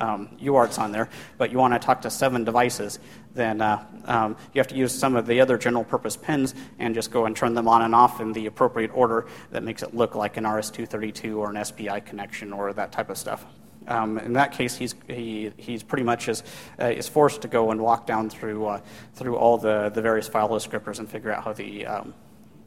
um, 0.00 0.28
UARTs 0.40 0.78
on 0.78 0.92
there, 0.92 1.08
but 1.38 1.52
you 1.52 1.58
want 1.58 1.74
to 1.74 1.78
talk 1.78 2.02
to 2.02 2.10
seven 2.10 2.42
devices, 2.42 2.98
then 3.34 3.60
uh, 3.60 3.84
um, 4.06 4.36
you 4.52 4.58
have 4.58 4.68
to 4.68 4.74
use 4.74 4.92
some 4.92 5.14
of 5.14 5.26
the 5.26 5.40
other 5.40 5.56
general 5.56 5.84
purpose 5.84 6.16
pins 6.16 6.54
and 6.78 6.94
just 6.94 7.10
go 7.10 7.26
and 7.26 7.36
turn 7.36 7.54
them 7.54 7.68
on 7.68 7.82
and 7.82 7.94
off 7.94 8.20
in 8.20 8.32
the 8.32 8.46
appropriate 8.46 8.90
order 8.94 9.26
that 9.50 9.62
makes 9.62 9.82
it 9.82 9.94
look 9.94 10.14
like 10.14 10.36
an 10.36 10.46
RS-232 10.46 11.36
or 11.36 11.50
an 11.54 11.64
SPI 11.64 12.00
connection 12.00 12.52
or 12.52 12.72
that 12.72 12.90
type 12.90 13.10
of 13.10 13.18
stuff. 13.18 13.44
Um, 13.86 14.18
in 14.18 14.34
that 14.34 14.52
case, 14.52 14.76
he's, 14.76 14.94
he, 15.08 15.52
he's 15.56 15.82
pretty 15.82 16.04
much 16.04 16.28
is, 16.28 16.42
uh, 16.80 16.86
is 16.86 17.08
forced 17.08 17.42
to 17.42 17.48
go 17.48 17.70
and 17.70 17.80
walk 17.80 18.06
down 18.06 18.30
through, 18.30 18.66
uh, 18.66 18.80
through 19.14 19.36
all 19.36 19.58
the, 19.58 19.90
the 19.90 20.02
various 20.02 20.28
file 20.28 20.48
descriptors 20.48 20.98
and 20.98 21.08
figure 21.08 21.32
out 21.32 21.44
how 21.44 21.52
the, 21.52 21.86
um, 21.86 22.14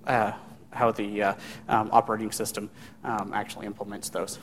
uh, 0.06 0.34
how 0.72 0.92
the 0.92 1.24
uh, 1.24 1.34
um, 1.70 1.90
operating 1.92 2.32
system 2.32 2.70
um, 3.04 3.32
actually 3.34 3.66
implements 3.66 4.10
those. 4.10 4.40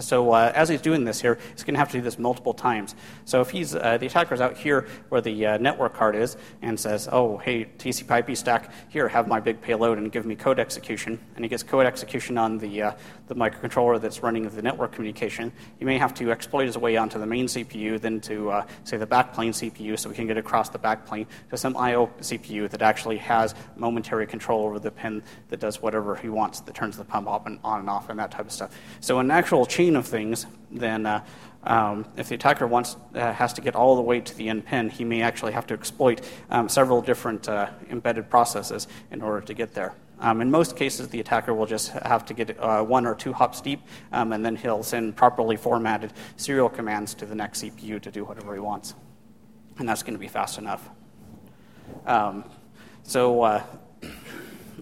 So 0.00 0.32
uh, 0.32 0.52
as 0.54 0.68
he's 0.68 0.80
doing 0.80 1.04
this 1.04 1.20
here, 1.20 1.38
he's 1.52 1.64
going 1.64 1.74
to 1.74 1.78
have 1.78 1.90
to 1.90 1.98
do 1.98 2.02
this 2.02 2.18
multiple 2.18 2.54
times. 2.54 2.94
So 3.24 3.40
if 3.40 3.50
he's 3.50 3.74
uh, 3.74 3.98
the 3.98 4.06
attacker's 4.06 4.40
out 4.40 4.56
here 4.56 4.86
where 5.08 5.20
the 5.20 5.46
uh, 5.46 5.58
network 5.58 5.94
card 5.94 6.16
is 6.16 6.36
and 6.62 6.78
says, 6.78 7.08
"Oh, 7.10 7.38
hey, 7.38 7.66
TCP/IP 7.78 8.36
stack, 8.36 8.72
here, 8.88 9.08
have 9.08 9.28
my 9.28 9.40
big 9.40 9.60
payload 9.60 9.98
and 9.98 10.10
give 10.10 10.26
me 10.26 10.36
code 10.36 10.58
execution," 10.58 11.18
and 11.36 11.44
he 11.44 11.48
gets 11.48 11.62
code 11.62 11.86
execution 11.86 12.38
on 12.38 12.58
the 12.58 12.82
uh, 12.82 12.92
the 13.28 13.34
microcontroller 13.34 14.00
that's 14.00 14.22
running 14.22 14.48
the 14.48 14.62
network 14.62 14.92
communication, 14.92 15.52
you 15.78 15.86
may 15.86 15.98
have 15.98 16.14
to 16.14 16.30
exploit 16.30 16.66
his 16.66 16.76
way 16.76 16.96
onto 16.96 17.18
the 17.18 17.26
main 17.26 17.46
CPU, 17.46 18.00
then 18.00 18.20
to 18.22 18.50
uh, 18.50 18.66
say 18.84 18.96
the 18.96 19.06
backplane 19.06 19.50
CPU, 19.50 19.98
so 19.98 20.08
we 20.08 20.14
can 20.14 20.26
get 20.26 20.36
across 20.36 20.68
the 20.68 20.78
backplane 20.78 21.26
to 21.50 21.56
some 21.56 21.76
I/O 21.76 22.08
CPU 22.20 22.68
that 22.70 22.82
actually 22.82 23.18
has 23.18 23.54
momentary 23.76 24.26
control 24.26 24.64
over 24.64 24.78
the 24.78 24.90
pin 24.90 25.22
that 25.48 25.60
does 25.60 25.80
whatever 25.80 26.16
he 26.16 26.28
wants, 26.28 26.60
that 26.60 26.74
turns 26.74 26.96
the 26.96 27.04
pump 27.04 27.28
on 27.28 27.42
and 27.46 27.58
on 27.62 27.80
and 27.80 27.90
off, 27.90 28.08
and 28.08 28.18
that 28.18 28.30
type 28.30 28.46
of 28.46 28.52
stuff. 28.52 28.76
So 29.00 29.18
an 29.18 29.30
actual 29.30 29.66
chain 29.66 29.96
of 29.96 30.06
things, 30.06 30.46
then 30.70 31.06
uh, 31.06 31.24
um, 31.64 32.06
if 32.16 32.28
the 32.28 32.34
attacker 32.34 32.66
wants, 32.66 32.96
uh, 33.14 33.32
has 33.32 33.52
to 33.54 33.60
get 33.60 33.74
all 33.74 33.96
the 33.96 34.02
way 34.02 34.20
to 34.20 34.36
the 34.36 34.48
end 34.48 34.64
pin, 34.64 34.88
he 34.88 35.04
may 35.04 35.22
actually 35.22 35.52
have 35.52 35.66
to 35.68 35.74
exploit 35.74 36.20
um, 36.50 36.68
several 36.68 37.02
different 37.02 37.48
uh, 37.48 37.70
embedded 37.90 38.30
processes 38.30 38.88
in 39.10 39.22
order 39.22 39.44
to 39.44 39.54
get 39.54 39.74
there. 39.74 39.94
Um, 40.20 40.40
in 40.40 40.50
most 40.50 40.76
cases, 40.76 41.08
the 41.08 41.20
attacker 41.20 41.54
will 41.54 41.66
just 41.66 41.90
have 41.90 42.24
to 42.26 42.34
get 42.34 42.58
uh, 42.58 42.82
one 42.82 43.06
or 43.06 43.14
two 43.14 43.32
hops 43.32 43.60
deep, 43.60 43.80
um, 44.12 44.32
and 44.32 44.44
then 44.44 44.56
he'll 44.56 44.82
send 44.82 45.16
properly 45.16 45.56
formatted 45.56 46.12
serial 46.36 46.68
commands 46.68 47.14
to 47.14 47.26
the 47.26 47.34
next 47.34 47.62
CPU 47.62 48.00
to 48.02 48.10
do 48.10 48.24
whatever 48.24 48.52
he 48.54 48.60
wants. 48.60 48.94
And 49.78 49.88
that's 49.88 50.02
going 50.02 50.14
to 50.14 50.18
be 50.18 50.28
fast 50.28 50.58
enough. 50.58 50.88
Um, 52.04 52.44
so 53.04 53.42
uh, 53.42 53.62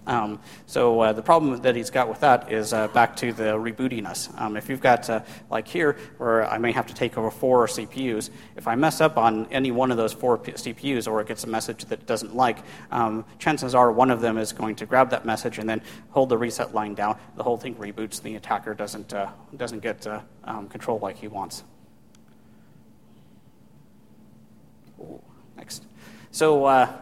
um, 0.07 0.39
so 0.65 1.01
uh, 1.01 1.13
the 1.13 1.21
problem 1.21 1.61
that 1.61 1.75
he's 1.75 1.89
got 1.89 2.07
with 2.07 2.21
that 2.21 2.51
is 2.51 2.71
uh, 2.71 2.87
back 2.87 3.15
to 3.17 3.33
the 3.33 3.43
rebootiness. 3.43 4.39
Um, 4.39 4.55
if 4.55 4.69
you've 4.69 4.81
got, 4.81 5.09
uh, 5.09 5.19
like 5.51 5.67
here, 5.67 5.97
where 6.17 6.49
I 6.49 6.57
may 6.57 6.71
have 6.71 6.87
to 6.87 6.93
take 6.93 7.17
over 7.17 7.29
four 7.29 7.67
CPUs, 7.67 8.29
if 8.55 8.67
I 8.67 8.75
mess 8.75 9.01
up 9.01 9.17
on 9.17 9.47
any 9.51 9.71
one 9.71 9.91
of 9.91 9.97
those 9.97 10.13
four 10.13 10.37
P- 10.37 10.53
CPUs 10.53 11.07
or 11.07 11.19
it 11.19 11.27
gets 11.27 11.43
a 11.43 11.47
message 11.47 11.85
that 11.85 11.99
it 11.99 12.07
doesn't 12.07 12.35
like, 12.35 12.59
um, 12.89 13.25
chances 13.37 13.75
are 13.75 13.91
one 13.91 14.09
of 14.09 14.21
them 14.21 14.37
is 14.37 14.53
going 14.53 14.75
to 14.77 14.85
grab 14.85 15.09
that 15.09 15.25
message 15.25 15.59
and 15.59 15.69
then 15.69 15.81
hold 16.11 16.29
the 16.29 16.37
reset 16.37 16.73
line 16.73 16.95
down. 16.95 17.17
The 17.35 17.43
whole 17.43 17.57
thing 17.57 17.75
reboots. 17.75 18.21
The 18.21 18.35
attacker 18.35 18.73
doesn't, 18.73 19.13
uh, 19.13 19.29
doesn't 19.57 19.79
get 19.79 20.07
uh, 20.07 20.21
um, 20.45 20.69
control 20.69 20.99
like 20.99 21.17
he 21.17 21.27
wants. 21.27 21.63
Ooh, 25.01 25.21
next. 25.57 25.83
So, 26.31 26.65
uh, 26.65 26.97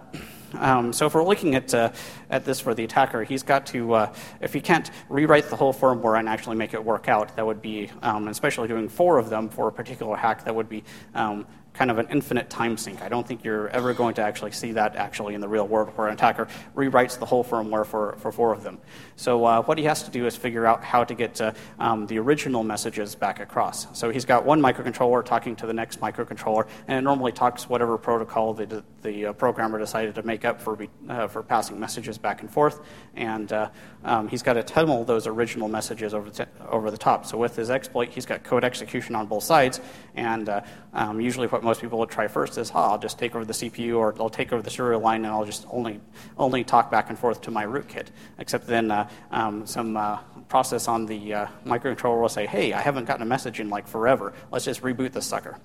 um, 0.60 0.94
so 0.94 1.06
if 1.06 1.14
we're 1.14 1.24
looking 1.24 1.56
at, 1.56 1.74
uh, 1.74 1.92
at 2.30 2.46
this 2.46 2.60
for 2.60 2.74
the 2.74 2.84
attacker, 2.84 3.24
he's 3.24 3.44
got 3.44 3.66
to, 3.68 3.94
uh, 3.94 4.14
if 4.42 4.54
he 4.54 4.62
can't 4.62 4.92
rewrite 5.10 5.50
the 5.50 5.56
whole 5.56 5.74
firmware 5.74 6.20
and 6.20 6.30
actually 6.30 6.56
make 6.56 6.74
it 6.74 6.84
work 6.84 7.08
out, 7.08 7.36
that 7.36 7.46
would 7.46 7.62
be, 7.62 7.90
um, 8.02 8.28
especially 8.28 8.68
doing 8.68 8.90
four 8.90 9.18
of 9.18 9.30
them 9.30 9.50
for 9.50 9.68
a 9.68 9.72
particular 9.72 10.16
hack, 10.16 10.44
that 10.46 10.56
would 10.56 10.70
be 10.70 10.84
um, 11.14 11.46
kind 11.76 11.92
of 11.92 11.98
an 12.00 12.08
infinite 12.10 12.50
time 12.50 12.78
sink. 12.78 13.02
I 13.02 13.10
don't 13.10 13.28
think 13.28 13.44
you're 13.44 13.68
ever 13.70 13.94
going 13.94 14.16
to 14.16 14.22
actually 14.22 14.52
see 14.52 14.72
that 14.74 14.96
actually 14.96 15.36
in 15.36 15.42
the 15.42 15.48
real 15.48 15.68
world 15.68 15.90
where 15.96 16.08
an 16.08 16.14
attacker 16.14 16.48
rewrites 16.76 17.20
the 17.20 17.26
whole 17.26 17.44
firmware 17.44 17.86
for, 17.86 18.16
for 18.20 18.32
four 18.32 18.54
of 18.54 18.64
them. 18.64 18.80
So 19.18 19.46
uh, 19.46 19.62
what 19.64 19.78
he 19.78 19.84
has 19.84 20.04
to 20.04 20.12
do 20.12 20.26
is 20.26 20.36
figure 20.36 20.66
out 20.66 20.84
how 20.84 21.04
to 21.04 21.14
get 21.14 21.40
uh, 21.42 21.52
um, 21.80 22.08
the 22.08 22.18
original 22.20 22.64
messages 22.64 23.16
back 23.16 23.40
across. 23.40 23.88
So 23.98 24.10
he's 24.10 24.26
got 24.26 24.46
one 24.46 24.62
microcontroller 24.62 25.24
talking 25.24 25.56
to 25.58 25.68
the 25.68 25.74
next 25.74 26.00
microcontroller, 26.00 26.68
and 26.88 26.98
it 26.98 27.02
normally 27.02 27.32
talks 27.32 27.70
whatever 27.70 27.98
protocol 27.98 28.54
the, 28.54 28.84
the 29.02 29.28
uh, 29.28 29.34
programmer 29.34 29.78
decided 29.78 30.16
to 30.16 30.24
make 30.24 30.46
up 30.46 30.62
for, 30.62 30.78
uh, 31.10 31.28
for 31.28 31.44
passing 31.44 31.80
messages 31.80 32.18
back 32.18 32.42
and 32.42 32.50
forth. 32.50 32.80
And 33.16 33.52
uh, 33.52 33.70
um, 34.04 34.28
he's 34.28 34.44
got 34.44 34.54
to 34.54 34.64
tunnel 34.64 35.04
those 35.04 35.28
original 35.28 35.68
messages 35.68 36.14
over 36.14 36.30
the, 36.30 36.48
over 36.70 36.90
the 36.90 36.98
top. 36.98 37.26
So 37.26 37.38
with 37.38 37.56
his 37.56 37.70
exploit, 37.70 38.10
he's 38.10 38.26
got 38.26 38.44
code 38.44 38.64
execution 38.64 39.16
on 39.16 39.28
both 39.28 39.44
sides, 39.44 39.82
and 40.16 40.48
uh, 40.48 40.62
um, 40.94 41.20
usually 41.20 41.48
what 41.48 41.65
most 41.66 41.82
people 41.82 42.00
would 42.00 42.10
try 42.10 42.28
first 42.28 42.58
is, 42.58 42.72
oh, 42.74 42.80
I'll 42.80 42.98
just 42.98 43.20
take 43.20 43.36
over 43.36 43.44
the 43.44 43.54
CPU 43.54 43.98
or 43.98 44.16
I'll 44.20 44.30
take 44.30 44.54
over 44.54 44.62
the 44.62 44.70
serial 44.70 45.02
line 45.02 45.26
and 45.26 45.34
I'll 45.34 45.46
just 45.46 45.66
only, 45.72 46.00
only 46.38 46.64
talk 46.64 46.90
back 46.90 47.10
and 47.10 47.20
forth 47.20 47.42
to 47.42 47.52
my 47.52 47.66
rootkit. 47.66 48.08
Except 48.38 48.68
then 48.68 48.92
uh, 48.92 49.10
um, 49.32 49.66
some 49.66 49.98
uh, 49.98 50.20
process 50.48 50.88
on 50.88 51.06
the 51.06 51.34
uh, 51.34 51.48
microcontroller 51.66 52.22
will 52.22 52.30
say, 52.30 52.46
hey, 52.46 52.72
I 52.72 52.82
haven't 52.82 53.06
gotten 53.06 53.24
a 53.24 53.26
message 53.26 53.60
in 53.60 53.70
like 53.70 53.88
forever. 53.88 54.34
Let's 54.52 54.66
just 54.66 54.82
reboot 54.82 55.12
this 55.12 55.26
sucker. 55.26 55.58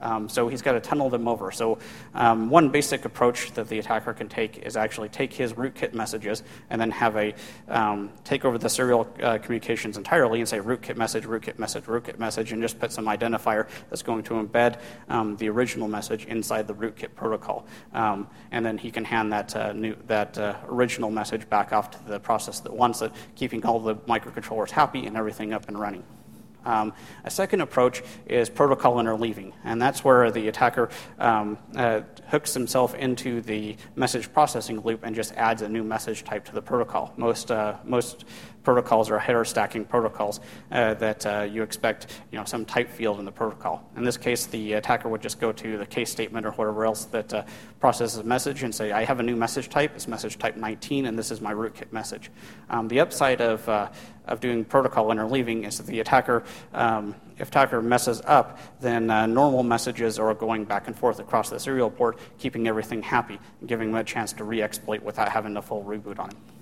Um, 0.00 0.28
so 0.28 0.48
he's 0.48 0.62
got 0.62 0.72
to 0.72 0.80
tunnel 0.80 1.10
them 1.10 1.26
over. 1.28 1.50
So 1.50 1.78
um, 2.14 2.50
one 2.50 2.68
basic 2.70 3.04
approach 3.04 3.52
that 3.52 3.68
the 3.68 3.78
attacker 3.78 4.12
can 4.12 4.28
take 4.28 4.58
is 4.58 4.76
actually 4.76 5.08
take 5.08 5.32
his 5.32 5.54
rootkit 5.54 5.94
messages 5.94 6.42
and 6.70 6.80
then 6.80 6.90
have 6.90 7.16
a 7.16 7.34
um, 7.68 8.10
take 8.24 8.44
over 8.44 8.58
the 8.58 8.68
serial 8.68 9.08
uh, 9.22 9.38
communications 9.38 9.96
entirely 9.96 10.40
and 10.40 10.48
say 10.48 10.58
rootkit 10.58 10.96
message, 10.96 11.24
rootkit 11.24 11.58
message, 11.58 11.84
rootkit 11.84 12.18
message, 12.18 12.52
and 12.52 12.60
just 12.60 12.78
put 12.78 12.92
some 12.92 13.06
identifier 13.06 13.68
that's 13.90 14.02
going 14.02 14.22
to 14.24 14.34
embed 14.34 14.80
um, 15.08 15.36
the 15.36 15.48
original 15.48 15.88
message 15.88 16.26
inside 16.26 16.66
the 16.66 16.74
rootkit 16.74 17.14
protocol. 17.14 17.66
Um, 17.92 18.28
and 18.50 18.64
then 18.64 18.78
he 18.78 18.90
can 18.90 19.04
hand 19.04 19.32
that 19.32 19.56
uh, 19.56 19.72
new 19.72 19.96
that 20.06 20.36
uh, 20.38 20.56
original 20.68 21.10
message 21.10 21.48
back 21.48 21.72
off 21.72 21.90
to 21.92 21.98
the 22.06 22.20
process 22.20 22.60
that 22.60 22.72
wants 22.72 23.02
it, 23.02 23.12
keeping 23.34 23.64
all 23.64 23.80
the 23.80 23.96
microcontrollers 23.96 24.70
happy 24.70 25.06
and 25.06 25.16
everything 25.16 25.52
up 25.52 25.68
and 25.68 25.78
running. 25.78 26.04
Um, 26.66 26.92
a 27.24 27.30
second 27.30 27.60
approach 27.60 28.02
is 28.26 28.50
protocol 28.50 28.96
interleaving, 28.96 29.52
and 29.64 29.80
that's 29.80 30.04
where 30.04 30.30
the 30.30 30.48
attacker 30.48 30.90
um, 31.18 31.58
uh, 31.76 32.00
hooks 32.28 32.52
himself 32.52 32.94
into 32.94 33.40
the 33.40 33.76
message 33.94 34.32
processing 34.32 34.80
loop 34.80 35.04
and 35.04 35.14
just 35.14 35.32
adds 35.34 35.62
a 35.62 35.68
new 35.68 35.84
message 35.84 36.24
type 36.24 36.44
to 36.46 36.52
the 36.52 36.62
protocol. 36.62 37.12
Most, 37.16 37.50
uh, 37.50 37.76
most 37.84 38.24
protocols 38.66 39.08
or 39.10 39.18
header 39.20 39.44
stacking 39.44 39.84
protocols 39.84 40.40
uh, 40.72 40.92
that 40.94 41.24
uh, 41.24 41.42
you 41.48 41.62
expect 41.62 42.08
you 42.32 42.38
know, 42.38 42.44
some 42.44 42.64
type 42.64 42.90
field 42.90 43.20
in 43.20 43.24
the 43.24 43.30
protocol. 43.30 43.88
In 43.96 44.02
this 44.02 44.16
case, 44.16 44.46
the 44.46 44.72
attacker 44.72 45.08
would 45.08 45.22
just 45.22 45.38
go 45.38 45.52
to 45.52 45.78
the 45.78 45.86
case 45.86 46.10
statement 46.10 46.44
or 46.44 46.50
whatever 46.50 46.84
else 46.84 47.04
that 47.04 47.32
uh, 47.32 47.44
processes 47.78 48.18
a 48.18 48.24
message 48.24 48.64
and 48.64 48.74
say, 48.74 48.90
I 48.90 49.04
have 49.04 49.20
a 49.20 49.22
new 49.22 49.36
message 49.36 49.68
type, 49.68 49.92
it's 49.94 50.08
message 50.08 50.36
type 50.36 50.56
19, 50.56 51.06
and 51.06 51.16
this 51.16 51.30
is 51.30 51.40
my 51.40 51.54
rootkit 51.54 51.92
message. 51.92 52.28
Um, 52.68 52.88
the 52.88 52.98
upside 52.98 53.40
of, 53.40 53.68
uh, 53.68 53.88
of 54.24 54.40
doing 54.40 54.64
protocol 54.64 55.10
interleaving 55.10 55.64
is 55.64 55.76
that 55.76 55.86
the 55.86 56.00
attacker, 56.00 56.42
um, 56.74 57.14
if 57.38 57.46
attacker 57.46 57.80
messes 57.80 58.20
up, 58.24 58.58
then 58.80 59.12
uh, 59.12 59.26
normal 59.26 59.62
messages 59.62 60.18
are 60.18 60.34
going 60.34 60.64
back 60.64 60.88
and 60.88 60.98
forth 60.98 61.20
across 61.20 61.50
the 61.50 61.60
serial 61.60 61.88
port, 61.88 62.18
keeping 62.36 62.66
everything 62.66 63.00
happy, 63.00 63.38
and 63.60 63.68
giving 63.68 63.92
them 63.92 64.00
a 64.00 64.02
chance 64.02 64.32
to 64.32 64.42
re-exploit 64.42 65.02
without 65.04 65.28
having 65.28 65.56
a 65.56 65.62
full 65.62 65.84
reboot 65.84 66.18
on 66.18 66.30
it. 66.30 66.55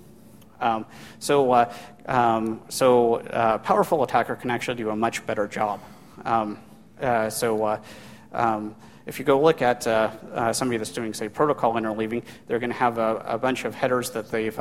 Um, 0.61 0.87
so, 1.19 1.51
uh, 1.53 1.73
um, 2.07 2.61
so 2.69 3.17
uh, 3.17 3.59
powerful 3.59 4.03
attacker 4.03 4.37
can 4.37 4.51
actually 4.51 4.77
do 4.77 4.91
a 4.91 4.97
much 4.97 5.25
better 5.27 5.47
job. 5.47 5.81
Um, 6.25 6.59
uh, 7.01 7.31
so, 7.31 7.65
uh, 7.65 7.83
um, 8.33 8.75
if 9.07 9.19
you 9.19 9.25
go 9.27 9.39
look 9.39 9.61
at 9.61 9.87
uh, 9.87 10.53
somebody 10.55 10.79
that's 10.79 10.91
doing, 10.91 11.13
say, 11.13 11.29
protocol 11.29 11.75
interleaving, 11.75 12.23
they're 12.47 12.59
going 12.59 12.71
to 12.71 12.77
have 12.77 12.97
a, 12.97 13.17
a, 13.27 13.37
bunch 13.37 13.67
of 13.67 13.75
headers 13.75 14.11
that 14.13 14.31
they've, 14.31 14.59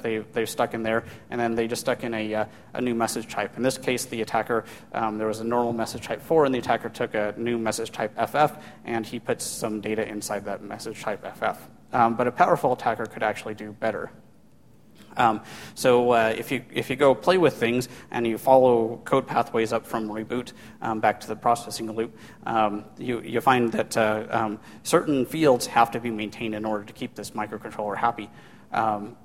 they, 0.00 0.18
they've 0.32 0.48
stuck 0.48 0.74
in 0.74 0.84
there, 0.84 1.02
and 1.30 1.40
then 1.40 1.56
they 1.56 1.66
just 1.66 1.80
stuck 1.80 2.04
in 2.04 2.14
a, 2.14 2.46
a 2.74 2.80
new 2.80 2.94
message 2.94 3.28
type. 3.28 3.56
In 3.56 3.64
this 3.64 3.76
case, 3.76 4.04
the 4.04 4.22
attacker, 4.22 4.64
um, 4.92 5.18
there 5.18 5.26
was 5.26 5.40
a 5.40 5.44
normal 5.44 5.72
message 5.72 6.02
type 6.02 6.22
4, 6.22 6.44
and 6.44 6.54
the 6.54 6.60
attacker 6.60 6.88
took 6.88 7.14
a 7.14 7.34
new 7.36 7.58
message 7.58 7.90
type 7.90 8.14
FF, 8.16 8.52
and 8.84 9.04
he 9.04 9.18
puts 9.18 9.44
some 9.44 9.80
data 9.80 10.06
inside 10.08 10.44
that 10.44 10.62
message 10.62 11.02
type 11.02 11.26
FF. 11.36 11.58
Um, 11.92 12.14
but 12.14 12.28
a 12.28 12.32
powerful 12.32 12.74
attacker 12.74 13.06
could 13.06 13.24
actually 13.24 13.54
do 13.54 13.72
better. 13.72 14.12
Um, 15.16 15.40
so 15.74 16.10
uh, 16.10 16.34
if, 16.36 16.50
you, 16.50 16.64
if 16.72 16.90
you 16.90 16.96
go 16.96 17.14
play 17.14 17.38
with 17.38 17.54
things 17.54 17.88
and 18.10 18.26
you 18.26 18.38
follow 18.38 19.00
code 19.04 19.26
pathways 19.26 19.72
up 19.72 19.86
from 19.86 20.08
reboot 20.08 20.52
um, 20.82 21.00
back 21.00 21.20
to 21.20 21.28
the 21.28 21.36
processing 21.36 21.90
loop, 21.90 22.16
um, 22.46 22.84
you, 22.98 23.20
you 23.20 23.40
find 23.40 23.72
that 23.72 23.96
uh, 23.96 24.26
um, 24.30 24.60
certain 24.82 25.26
fields 25.26 25.66
have 25.66 25.90
to 25.92 26.00
be 26.00 26.10
maintained 26.10 26.54
in 26.54 26.64
order 26.64 26.84
to 26.84 26.92
keep 26.92 27.14
this 27.14 27.30
microcontroller 27.30 27.96
happy. 27.96 28.28
Um, 28.72 29.16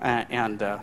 and 0.00 0.62
uh, 0.62 0.78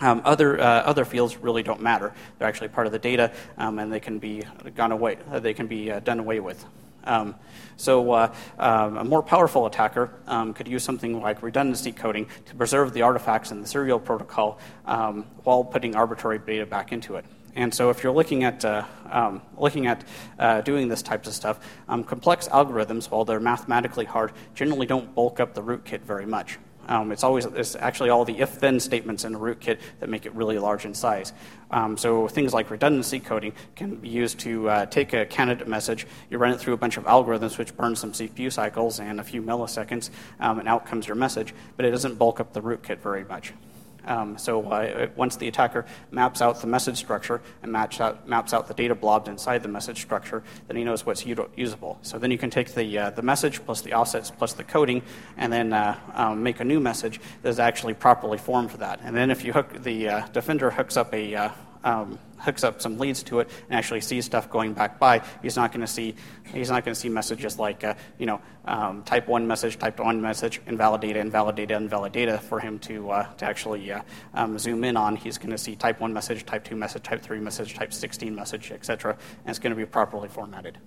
um, 0.00 0.22
other, 0.24 0.60
uh, 0.60 0.64
other 0.64 1.04
fields 1.04 1.36
really 1.36 1.62
don't 1.62 1.80
matter. 1.80 2.12
They're 2.38 2.48
actually 2.48 2.68
part 2.68 2.86
of 2.86 2.92
the 2.92 2.98
data, 2.98 3.32
and 3.56 3.92
they 3.92 4.00
can 4.00 4.18
be 4.18 4.42
gone 4.74 4.92
away. 4.92 5.18
They 5.32 5.54
can 5.54 5.68
be 5.68 5.92
uh, 5.92 6.00
done 6.00 6.18
away 6.18 6.40
with. 6.40 6.64
Um, 7.04 7.34
so 7.76 8.12
uh, 8.12 8.34
um, 8.58 8.96
a 8.98 9.04
more 9.04 9.22
powerful 9.22 9.66
attacker 9.66 10.10
um, 10.26 10.54
could 10.54 10.68
use 10.68 10.82
something 10.82 11.20
like 11.20 11.42
redundancy 11.42 11.92
coding 11.92 12.28
to 12.46 12.54
preserve 12.54 12.92
the 12.92 13.02
artifacts 13.02 13.50
in 13.50 13.60
the 13.60 13.66
serial 13.66 13.98
protocol 13.98 14.58
um, 14.86 15.24
while 15.42 15.64
putting 15.64 15.94
arbitrary 15.96 16.38
data 16.38 16.66
back 16.66 16.92
into 16.92 17.16
it. 17.16 17.24
And 17.56 17.72
so, 17.72 17.90
if 17.90 18.02
you're 18.02 18.12
looking 18.12 18.42
at 18.42 18.64
uh, 18.64 18.84
um, 19.10 19.40
looking 19.56 19.86
at 19.86 20.04
uh, 20.40 20.60
doing 20.62 20.88
this 20.88 21.02
types 21.02 21.28
of 21.28 21.34
stuff, 21.34 21.60
um, 21.88 22.02
complex 22.02 22.48
algorithms, 22.48 23.08
while 23.10 23.24
they're 23.24 23.38
mathematically 23.38 24.04
hard, 24.04 24.32
generally 24.54 24.86
don't 24.86 25.14
bulk 25.14 25.38
up 25.38 25.54
the 25.54 25.62
rootkit 25.62 26.00
very 26.00 26.26
much. 26.26 26.58
Um, 26.88 27.12
it's 27.12 27.24
always 27.24 27.46
it's 27.46 27.76
actually 27.76 28.10
all 28.10 28.24
the 28.24 28.38
if-then 28.38 28.80
statements 28.80 29.24
in 29.24 29.32
the 29.32 29.38
rootkit 29.38 29.78
that 30.00 30.08
make 30.08 30.26
it 30.26 30.34
really 30.34 30.58
large 30.58 30.84
in 30.84 30.94
size. 30.94 31.32
Um, 31.70 31.96
so 31.96 32.28
things 32.28 32.54
like 32.54 32.70
redundancy 32.70 33.20
coding 33.20 33.52
can 33.74 33.96
be 33.96 34.08
used 34.08 34.38
to 34.40 34.68
uh, 34.68 34.86
take 34.86 35.12
a 35.12 35.26
candidate 35.26 35.66
message, 35.66 36.06
you 36.30 36.38
run 36.38 36.52
it 36.52 36.60
through 36.60 36.74
a 36.74 36.76
bunch 36.76 36.96
of 36.96 37.04
algorithms 37.04 37.58
which 37.58 37.76
burn 37.76 37.96
some 37.96 38.12
CPU 38.12 38.52
cycles 38.52 39.00
and 39.00 39.20
a 39.20 39.24
few 39.24 39.42
milliseconds, 39.42 40.10
um, 40.40 40.58
and 40.58 40.68
out 40.68 40.86
comes 40.86 41.06
your 41.06 41.16
message, 41.16 41.54
but 41.76 41.84
it 41.84 41.90
doesn't 41.90 42.16
bulk 42.16 42.40
up 42.40 42.52
the 42.52 42.60
rootkit 42.60 42.98
very 42.98 43.24
much. 43.24 43.52
Um, 44.06 44.38
so 44.38 44.62
uh, 44.70 45.08
once 45.16 45.36
the 45.36 45.48
attacker 45.48 45.84
maps 46.10 46.42
out 46.42 46.60
the 46.60 46.66
message 46.66 46.98
structure 46.98 47.40
and 47.62 47.74
out, 47.76 48.28
maps 48.28 48.52
out 48.52 48.68
the 48.68 48.74
data 48.74 48.94
blobs 48.94 49.28
inside 49.28 49.62
the 49.62 49.68
message 49.68 50.00
structure, 50.00 50.42
then 50.68 50.76
he 50.76 50.84
knows 50.84 51.06
what's 51.06 51.24
usable. 51.26 51.98
So 52.02 52.18
then 52.18 52.30
you 52.30 52.38
can 52.38 52.50
take 52.50 52.74
the, 52.74 52.98
uh, 52.98 53.10
the 53.10 53.22
message 53.22 53.64
plus 53.64 53.80
the 53.80 53.94
offsets 53.94 54.30
plus 54.30 54.52
the 54.52 54.64
coding 54.64 55.02
and 55.36 55.52
then 55.52 55.72
uh, 55.72 55.98
um, 56.14 56.42
make 56.42 56.60
a 56.60 56.64
new 56.64 56.80
message 56.80 57.20
that 57.42 57.48
is 57.48 57.58
actually 57.58 57.94
properly 57.94 58.38
formed 58.38 58.70
for 58.70 58.78
that. 58.78 59.00
And 59.02 59.16
then 59.16 59.30
if 59.30 59.44
you 59.44 59.52
hook 59.52 59.82
the 59.82 60.08
uh, 60.08 60.26
defender 60.28 60.70
hooks 60.70 60.96
up 60.96 61.12
a 61.14 61.34
uh, 61.34 61.50
um, 61.84 62.18
hooks 62.44 62.64
up 62.64 62.80
some 62.80 62.98
leads 62.98 63.22
to 63.24 63.40
it 63.40 63.48
and 63.68 63.78
actually 63.78 64.00
sees 64.00 64.24
stuff 64.24 64.50
going 64.50 64.72
back 64.72 64.98
by, 64.98 65.22
he's 65.42 65.56
not 65.56 65.72
going 65.72 65.80
to 65.80 65.86
see 65.86 66.14
he's 66.52 66.70
not 66.70 66.84
going 66.84 66.94
to 66.94 67.00
see 67.00 67.08
messages 67.08 67.58
like 67.58 67.82
uh, 67.84 67.94
you 68.18 68.26
know 68.26 68.40
um, 68.66 69.02
type 69.02 69.28
one 69.28 69.46
message, 69.46 69.78
type 69.78 69.98
one 70.00 70.20
message, 70.20 70.60
invalid 70.66 71.00
data, 71.00 71.18
invalid 71.20 71.56
data, 71.56 71.74
invalid 71.74 72.12
data 72.12 72.38
for 72.38 72.60
him 72.60 72.78
to 72.80 73.10
uh, 73.10 73.32
to 73.34 73.44
actually 73.44 73.92
uh, 73.92 74.02
um, 74.34 74.58
zoom 74.58 74.84
in 74.84 74.96
on. 74.96 75.16
He's 75.16 75.38
going 75.38 75.50
to 75.50 75.58
see 75.58 75.76
type 75.76 76.00
one 76.00 76.12
message, 76.12 76.46
type 76.46 76.64
two 76.64 76.76
message, 76.76 77.02
type 77.02 77.22
three 77.22 77.40
message, 77.40 77.74
type 77.74 77.92
16 77.92 78.34
message, 78.34 78.70
etc., 78.70 79.12
and 79.12 79.50
it's 79.50 79.58
going 79.58 79.70
to 79.70 79.76
be 79.76 79.86
properly 79.86 80.28
formatted. 80.28 80.78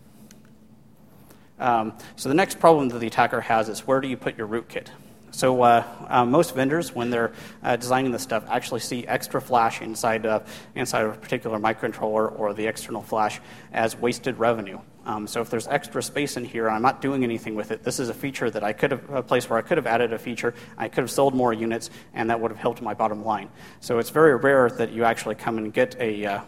Um, 1.60 1.94
so 2.16 2.30
the 2.30 2.36
next 2.36 2.60
problem 2.60 2.90
that 2.90 3.00
the 3.00 3.08
attacker 3.08 3.42
has 3.42 3.68
is 3.70 3.88
where 3.88 4.00
do 4.00 4.08
you 4.08 4.18
put 4.18 4.38
your 4.38 4.48
rootkit? 4.48 4.88
So 5.32 5.62
uh, 5.62 5.84
uh, 6.08 6.26
most 6.26 6.56
vendors, 6.56 6.96
when 6.96 7.10
they're 7.10 7.34
uh, 7.62 7.76
designing 7.76 8.12
this 8.12 8.24
stuff, 8.24 8.46
actually 8.50 8.80
see 8.80 9.06
extra 9.08 9.42
flash 9.42 9.82
inside 9.82 10.26
of, 10.26 10.50
inside 10.76 11.06
of 11.06 11.16
a 11.16 11.18
particular 11.18 11.60
microcontroller 11.60 12.38
or 12.40 12.54
the 12.54 12.66
external 12.66 13.02
flash 13.02 13.40
as 13.74 13.96
wasted 13.96 14.40
revenue. 14.40 14.80
Um, 15.06 15.26
so 15.26 15.40
if 15.40 15.50
there's 15.50 15.68
extra 15.68 16.04
space 16.04 16.36
in 16.36 16.44
here, 16.44 16.68
and 16.68 16.76
I'm 16.76 16.82
not 16.82 17.02
doing 17.02 17.24
anything 17.24 17.56
with 17.56 17.72
it. 17.72 17.84
This 17.84 18.00
is 18.00 18.10
a 18.10 18.14
feature 18.14 18.50
that 18.50 18.64
I 18.64 18.74
could 18.74 18.92
have 18.92 19.10
a 19.10 19.24
place 19.24 19.50
where 19.50 19.58
I 19.58 19.62
could 19.62 19.78
have 19.78 19.88
added 19.88 20.12
a 20.12 20.18
feature. 20.18 20.54
I 20.78 20.90
could 20.90 21.02
have 21.02 21.12
sold 21.12 21.34
more 21.34 21.54
units, 21.54 21.90
and 22.14 22.30
that 22.30 22.40
would 22.40 22.52
have 22.52 22.60
helped 22.60 22.82
my 22.82 22.94
bottom 22.94 23.24
line. 23.24 23.50
So 23.80 24.00
it's 24.00 24.10
very 24.10 24.36
rare 24.36 24.70
that 24.70 24.92
you 24.92 25.06
actually 25.06 25.36
come 25.36 25.58
and 25.58 25.74
get 25.74 25.96
a 26.00 26.26
uh, 26.26 26.42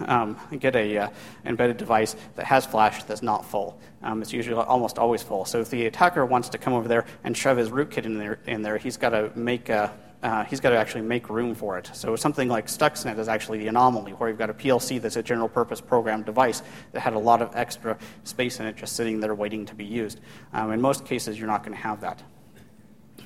um, 0.00 0.38
get 0.58 0.76
a 0.76 0.98
uh, 0.98 1.08
embedded 1.44 1.76
device 1.76 2.16
that 2.36 2.46
has 2.46 2.66
flash 2.66 3.02
that's 3.04 3.22
not 3.22 3.44
full. 3.44 3.78
Um, 4.02 4.22
it's 4.22 4.32
usually 4.32 4.56
almost 4.56 4.98
always 4.98 5.22
full. 5.22 5.44
So 5.44 5.60
if 5.60 5.70
the 5.70 5.86
attacker 5.86 6.24
wants 6.26 6.48
to 6.50 6.58
come 6.58 6.72
over 6.72 6.88
there 6.88 7.04
and 7.24 7.36
shove 7.36 7.56
his 7.56 7.70
rootkit 7.70 8.04
in 8.04 8.18
there, 8.18 8.38
in 8.46 8.62
there 8.62 8.78
he's 8.78 8.96
got 8.96 9.10
to 9.10 9.30
make 9.34 9.68
a, 9.68 9.96
uh, 10.22 10.44
he's 10.44 10.60
got 10.60 10.70
to 10.70 10.76
actually 10.76 11.02
make 11.02 11.28
room 11.28 11.54
for 11.54 11.78
it. 11.78 11.90
So 11.92 12.16
something 12.16 12.48
like 12.48 12.66
Stuxnet 12.66 13.18
is 13.18 13.28
actually 13.28 13.58
the 13.58 13.68
anomaly, 13.68 14.12
where 14.12 14.28
you've 14.28 14.38
got 14.38 14.50
a 14.50 14.54
PLC 14.54 15.00
that's 15.00 15.16
a 15.16 15.22
general 15.22 15.48
purpose 15.48 15.80
program 15.80 16.22
device 16.22 16.62
that 16.92 17.00
had 17.00 17.12
a 17.12 17.18
lot 17.18 17.42
of 17.42 17.54
extra 17.54 17.98
space 18.24 18.60
in 18.60 18.66
it 18.66 18.76
just 18.76 18.96
sitting 18.96 19.20
there 19.20 19.34
waiting 19.34 19.66
to 19.66 19.74
be 19.74 19.84
used. 19.84 20.20
Um, 20.52 20.72
in 20.72 20.80
most 20.80 21.04
cases, 21.04 21.38
you're 21.38 21.48
not 21.48 21.62
going 21.62 21.76
to 21.76 21.82
have 21.82 22.00
that. 22.00 22.22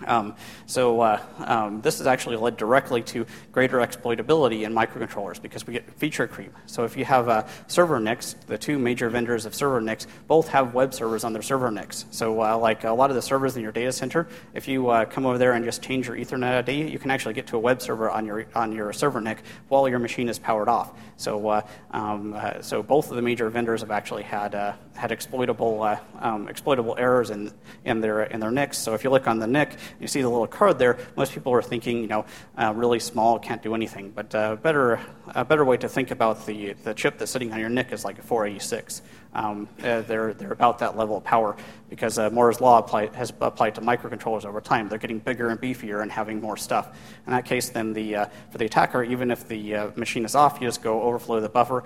Um, 0.06 0.36
so 0.66 1.00
uh, 1.00 1.22
um, 1.38 1.80
this 1.80 1.98
has 1.98 2.06
actually 2.06 2.36
led 2.36 2.56
directly 2.56 3.02
to 3.02 3.26
greater 3.52 3.78
exploitability 3.78 4.62
in 4.62 4.72
microcontrollers 4.72 5.40
because 5.40 5.66
we 5.66 5.74
get 5.74 5.90
feature 5.94 6.26
creep. 6.26 6.54
So 6.66 6.84
if 6.84 6.96
you 6.96 7.04
have 7.04 7.28
uh, 7.28 7.46
server 7.66 7.98
NICs, 8.00 8.34
the 8.46 8.58
two 8.58 8.78
major 8.78 9.10
vendors 9.10 9.46
of 9.46 9.54
server 9.54 9.80
NICs 9.80 10.06
both 10.26 10.48
have 10.48 10.74
web 10.74 10.94
servers 10.94 11.24
on 11.24 11.32
their 11.32 11.42
server 11.42 11.70
NICs. 11.70 12.06
So 12.10 12.42
uh, 12.42 12.56
like 12.58 12.84
a 12.84 12.92
lot 12.92 13.10
of 13.10 13.16
the 13.16 13.22
servers 13.22 13.56
in 13.56 13.62
your 13.62 13.72
data 13.72 13.92
center, 13.92 14.28
if 14.54 14.68
you 14.68 14.88
uh, 14.88 15.04
come 15.04 15.26
over 15.26 15.38
there 15.38 15.52
and 15.52 15.64
just 15.64 15.82
change 15.82 16.06
your 16.06 16.16
Ethernet 16.16 16.58
ID, 16.58 16.90
you 16.90 16.98
can 16.98 17.10
actually 17.10 17.34
get 17.34 17.46
to 17.48 17.56
a 17.56 17.60
web 17.60 17.82
server 17.82 18.10
on 18.10 18.26
your 18.26 18.46
on 18.54 18.72
your 18.72 18.92
server 18.92 19.20
NIC 19.20 19.42
while 19.68 19.88
your 19.88 19.98
machine 19.98 20.28
is 20.28 20.38
powered 20.38 20.68
off. 20.68 20.92
So 21.16 21.48
uh, 21.48 21.66
um, 21.90 22.34
uh, 22.34 22.62
so 22.62 22.82
both 22.82 23.10
of 23.10 23.16
the 23.16 23.22
major 23.22 23.50
vendors 23.50 23.80
have 23.80 23.90
actually 23.90 24.22
had 24.22 24.54
had 24.94 25.12
exploitable 25.12 25.98
um, 26.20 26.48
exploitable 26.48 26.96
errors 26.98 27.30
in 27.30 27.52
in 27.84 28.00
their 28.00 28.22
in 28.24 28.40
their 28.40 28.50
NICs. 28.50 28.78
So 28.78 28.94
if 28.94 29.04
you 29.04 29.10
look 29.10 29.26
on 29.26 29.38
the 29.38 29.46
NIC 29.46 29.76
you 30.00 30.06
see 30.06 30.22
the 30.22 30.28
little 30.28 30.46
card 30.46 30.78
there. 30.78 30.98
Most 31.16 31.32
people 31.32 31.52
are 31.52 31.62
thinking, 31.62 31.98
you 32.02 32.08
know, 32.08 32.24
uh, 32.56 32.72
really 32.74 33.00
small, 33.00 33.38
can't 33.38 33.62
do 33.62 33.74
anything. 33.74 34.10
But 34.10 34.34
uh, 34.34 34.56
better, 34.56 35.00
a 35.28 35.44
better 35.44 35.64
way 35.64 35.76
to 35.78 35.88
think 35.88 36.10
about 36.10 36.46
the, 36.46 36.74
the 36.84 36.94
chip 36.94 37.18
that's 37.18 37.30
sitting 37.30 37.52
on 37.52 37.60
your 37.60 37.68
NIC 37.68 37.92
is 37.92 38.04
like 38.04 38.18
a 38.18 38.22
486 38.22 39.02
um, 39.34 39.68
uh, 39.82 40.00
they're, 40.02 40.32
they're 40.34 40.52
about 40.52 40.78
that 40.78 40.96
level 40.96 41.16
of 41.16 41.24
power 41.24 41.56
because 41.90 42.18
uh, 42.18 42.30
Moore's 42.30 42.60
law 42.60 42.78
apply, 42.78 43.14
has 43.14 43.32
applied 43.40 43.74
to 43.74 43.80
microcontrollers 43.80 44.44
over 44.44 44.60
time. 44.60 44.88
They're 44.88 44.98
getting 44.98 45.18
bigger 45.18 45.50
and 45.50 45.60
beefier 45.60 46.02
and 46.02 46.10
having 46.10 46.40
more 46.40 46.56
stuff. 46.56 46.96
In 47.26 47.32
that 47.32 47.44
case, 47.44 47.68
then 47.68 47.92
the, 47.92 48.16
uh, 48.16 48.26
for 48.50 48.58
the 48.58 48.64
attacker, 48.64 49.02
even 49.04 49.30
if 49.30 49.46
the 49.46 49.74
uh, 49.74 49.90
machine 49.96 50.24
is 50.24 50.34
off, 50.34 50.58
you 50.60 50.66
just 50.66 50.82
go 50.82 51.02
overflow 51.02 51.40
the 51.40 51.48
buffer, 51.48 51.84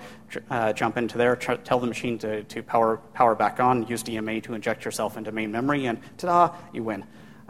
uh, 0.49 0.73
jump 0.73 0.97
into 0.97 1.17
there, 1.17 1.35
tr- 1.35 1.53
tell 1.55 1.79
the 1.79 1.87
machine 1.87 2.17
to, 2.19 2.43
to 2.43 2.63
power, 2.63 2.97
power 3.13 3.35
back 3.35 3.59
on, 3.59 3.85
use 3.87 4.03
DMA 4.03 4.41
to 4.43 4.53
inject 4.53 4.85
yourself 4.85 5.17
into 5.17 5.31
main 5.31 5.51
memory, 5.51 5.85
and 5.85 5.99
ta-da, 6.17 6.55
you 6.73 6.83
win. 6.83 7.03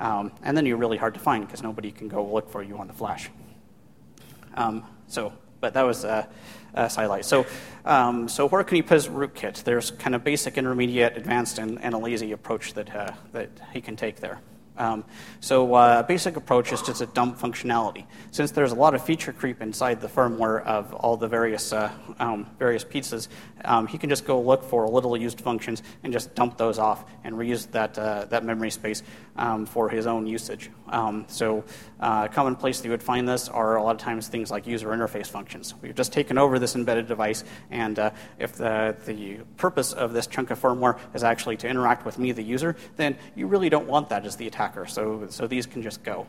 Um, 0.03 0.33
and 0.43 0.55
then 0.57 0.65
you're 0.65 0.77
really 0.77 0.97
hard 0.97 1.13
to 1.13 1.19
find 1.21 1.47
because 1.47 1.63
nobody 1.63 1.89
can 1.89 2.09
go 2.09 2.25
look 2.25 2.49
for 2.49 2.61
you 2.61 2.77
on 2.77 2.87
the 2.87 2.93
flash. 2.93 3.29
Um, 4.53 4.83
so, 5.07 5.31
but 5.61 5.73
that 5.75 5.83
was 5.83 6.03
a, 6.03 6.27
uh, 6.75 6.89
highlight. 6.89 7.23
So, 7.23 7.45
um, 7.85 8.27
so 8.27 8.45
where 8.49 8.65
can 8.65 8.75
you 8.75 8.83
put 8.83 8.95
his 8.95 9.07
rootkit? 9.07 9.63
There's 9.63 9.91
kind 9.91 10.13
of 10.13 10.21
basic, 10.21 10.57
intermediate, 10.57 11.15
advanced, 11.15 11.57
and, 11.57 11.81
and 11.81 11.93
a 11.95 11.97
lazy 11.97 12.33
approach 12.33 12.73
that, 12.73 12.93
uh, 12.93 13.13
that 13.31 13.49
he 13.71 13.79
can 13.79 13.95
take 13.95 14.17
there. 14.17 14.41
Um, 14.75 15.05
so 15.39 15.73
uh, 15.73 16.03
basic 16.03 16.35
approach 16.35 16.73
is 16.73 16.81
just 16.81 16.99
to 16.99 17.05
dump 17.05 17.39
functionality. 17.39 18.05
Since 18.31 18.51
there's 18.51 18.71
a 18.71 18.75
lot 18.75 18.95
of 18.95 19.05
feature 19.05 19.31
creep 19.31 19.61
inside 19.61 20.01
the 20.01 20.07
firmware 20.07 20.65
of 20.65 20.93
all 20.93 21.15
the 21.15 21.27
various, 21.27 21.71
uh, 21.71 21.91
um, 22.19 22.47
various 22.59 22.83
pizzas, 22.83 23.27
um, 23.65 23.87
he 23.87 23.97
can 23.97 24.09
just 24.09 24.25
go 24.25 24.39
look 24.41 24.63
for 24.63 24.87
little 24.87 25.15
used 25.15 25.41
functions 25.41 25.83
and 26.03 26.13
just 26.13 26.35
dump 26.35 26.57
those 26.57 26.79
off 26.79 27.05
and 27.23 27.35
reuse 27.35 27.69
that, 27.71 27.97
uh, 27.97 28.25
that 28.25 28.43
memory 28.43 28.71
space 28.71 29.03
um, 29.35 29.65
for 29.65 29.89
his 29.89 30.05
own 30.07 30.27
usage. 30.27 30.69
Um, 30.89 31.25
so 31.27 31.63
uh, 31.99 32.27
common 32.27 32.55
place 32.55 32.79
that 32.79 32.85
you 32.85 32.91
would 32.91 33.03
find 33.03 33.27
this 33.27 33.49
are 33.49 33.77
a 33.77 33.83
lot 33.83 33.95
of 33.95 34.01
times 34.01 34.27
things 34.27 34.51
like 34.51 34.67
user 34.67 34.89
interface 34.89 35.27
functions. 35.27 35.73
We've 35.81 35.95
just 35.95 36.13
taken 36.13 36.37
over 36.37 36.59
this 36.59 36.75
embedded 36.75 37.07
device, 37.07 37.43
and 37.71 37.97
uh, 37.97 38.11
if 38.39 38.53
the, 38.53 38.95
the 39.05 39.39
purpose 39.57 39.93
of 39.93 40.13
this 40.13 40.27
chunk 40.27 40.51
of 40.51 40.59
firmware 40.59 40.99
is 41.13 41.23
actually 41.23 41.57
to 41.57 41.67
interact 41.67 42.05
with 42.05 42.19
me, 42.19 42.31
the 42.31 42.43
user, 42.43 42.75
then 42.97 43.17
you 43.35 43.47
really 43.47 43.69
don't 43.69 43.87
want 43.87 44.09
that 44.09 44.25
as 44.25 44.35
the 44.35 44.47
attacker. 44.47 44.85
So, 44.85 45.27
so 45.29 45.47
these 45.47 45.65
can 45.65 45.81
just 45.81 46.03
go. 46.03 46.27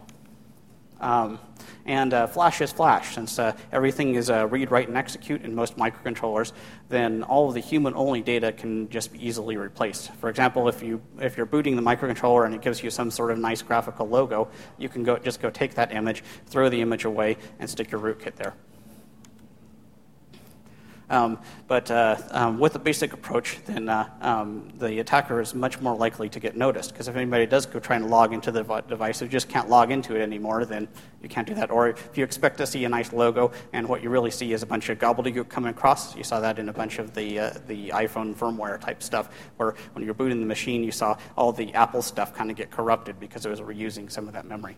Um, 1.04 1.38
and 1.84 2.14
uh, 2.14 2.26
Flash 2.26 2.62
is 2.62 2.72
Flash. 2.72 3.14
Since 3.14 3.38
uh, 3.38 3.54
everything 3.70 4.14
is 4.14 4.30
uh, 4.30 4.46
read, 4.46 4.70
write, 4.70 4.88
and 4.88 4.96
execute 4.96 5.42
in 5.42 5.54
most 5.54 5.76
microcontrollers, 5.76 6.52
then 6.88 7.22
all 7.22 7.48
of 7.48 7.54
the 7.54 7.60
human-only 7.60 8.22
data 8.22 8.52
can 8.52 8.88
just 8.88 9.12
be 9.12 9.24
easily 9.24 9.58
replaced. 9.58 10.10
For 10.14 10.30
example, 10.30 10.66
if, 10.66 10.82
you, 10.82 11.02
if 11.20 11.36
you're 11.36 11.44
booting 11.44 11.76
the 11.76 11.82
microcontroller 11.82 12.46
and 12.46 12.54
it 12.54 12.62
gives 12.62 12.82
you 12.82 12.88
some 12.88 13.10
sort 13.10 13.30
of 13.32 13.38
nice 13.38 13.60
graphical 13.60 14.08
logo, 14.08 14.48
you 14.78 14.88
can 14.88 15.04
go, 15.04 15.18
just 15.18 15.42
go 15.42 15.50
take 15.50 15.74
that 15.74 15.92
image, 15.92 16.24
throw 16.46 16.70
the 16.70 16.80
image 16.80 17.04
away, 17.04 17.36
and 17.58 17.68
stick 17.68 17.90
your 17.90 18.00
rootkit 18.00 18.36
there. 18.36 18.54
Um, 21.14 21.38
but 21.68 21.90
uh, 21.92 22.16
um, 22.33 22.59
with 22.59 22.74
a 22.74 22.79
basic 22.81 23.12
approach, 23.12 23.59
then 23.66 23.88
uh, 23.88 24.11
um, 24.20 24.72
the 24.79 24.98
attacker 24.98 25.40
is 25.40 25.55
much 25.55 25.81
more 25.81 25.96
likely 25.96 26.29
to 26.29 26.40
get 26.40 26.57
noticed. 26.57 26.92
Because 26.92 27.07
if 27.07 27.14
anybody 27.14 27.46
does 27.46 27.66
go 27.66 27.79
try 27.79 27.94
and 27.94 28.11
log 28.11 28.33
into 28.33 28.50
the 28.50 28.62
device, 28.88 29.22
you 29.22 29.29
just 29.29 29.48
can't 29.48 29.68
log 29.68 29.92
into 29.92 30.16
it 30.16 30.22
anymore, 30.22 30.64
then 30.64 30.88
you 31.22 31.29
can't 31.29 31.46
do 31.46 31.55
that. 31.55 31.70
Or 31.70 31.88
if 31.88 32.18
you 32.18 32.24
expect 32.24 32.59
to 32.59 32.66
see 32.66 32.85
a 32.85 32.88
nice 32.88 33.12
logo 33.12 33.53
and 33.72 33.88
what 33.88 34.03
you 34.03 34.11
really 34.11 34.33
see 34.33 34.53
is 34.53 34.64
a 34.64 34.66
bunch 34.66 34.88
of 34.88 34.98
gobbledygook 34.98 35.48
coming 35.48 35.70
across, 35.70 36.16
you 36.16 36.24
saw 36.24 36.40
that 36.40 36.59
in 36.59 36.68
a 36.68 36.72
bunch 36.72 36.98
of 36.98 37.14
the, 37.14 37.38
uh, 37.38 37.50
the 37.68 37.90
iPhone 37.90 38.35
firmware 38.35 38.81
type 38.81 39.00
stuff, 39.00 39.31
where 39.57 39.74
when 39.92 40.05
you're 40.05 40.14
booting 40.14 40.40
the 40.40 40.46
machine, 40.46 40.83
you 40.83 40.90
saw 40.90 41.16
all 41.37 41.53
the 41.53 41.72
Apple 41.74 42.03
stuff 42.03 42.35
kind 42.35 42.50
of 42.50 42.57
get 42.57 42.72
corrupted 42.72 43.20
because 43.20 43.46
it 43.46 43.50
was 43.50 43.61
reusing 43.61 44.11
some 44.11 44.27
of 44.27 44.35
that 44.35 44.46
memory. 44.46 44.77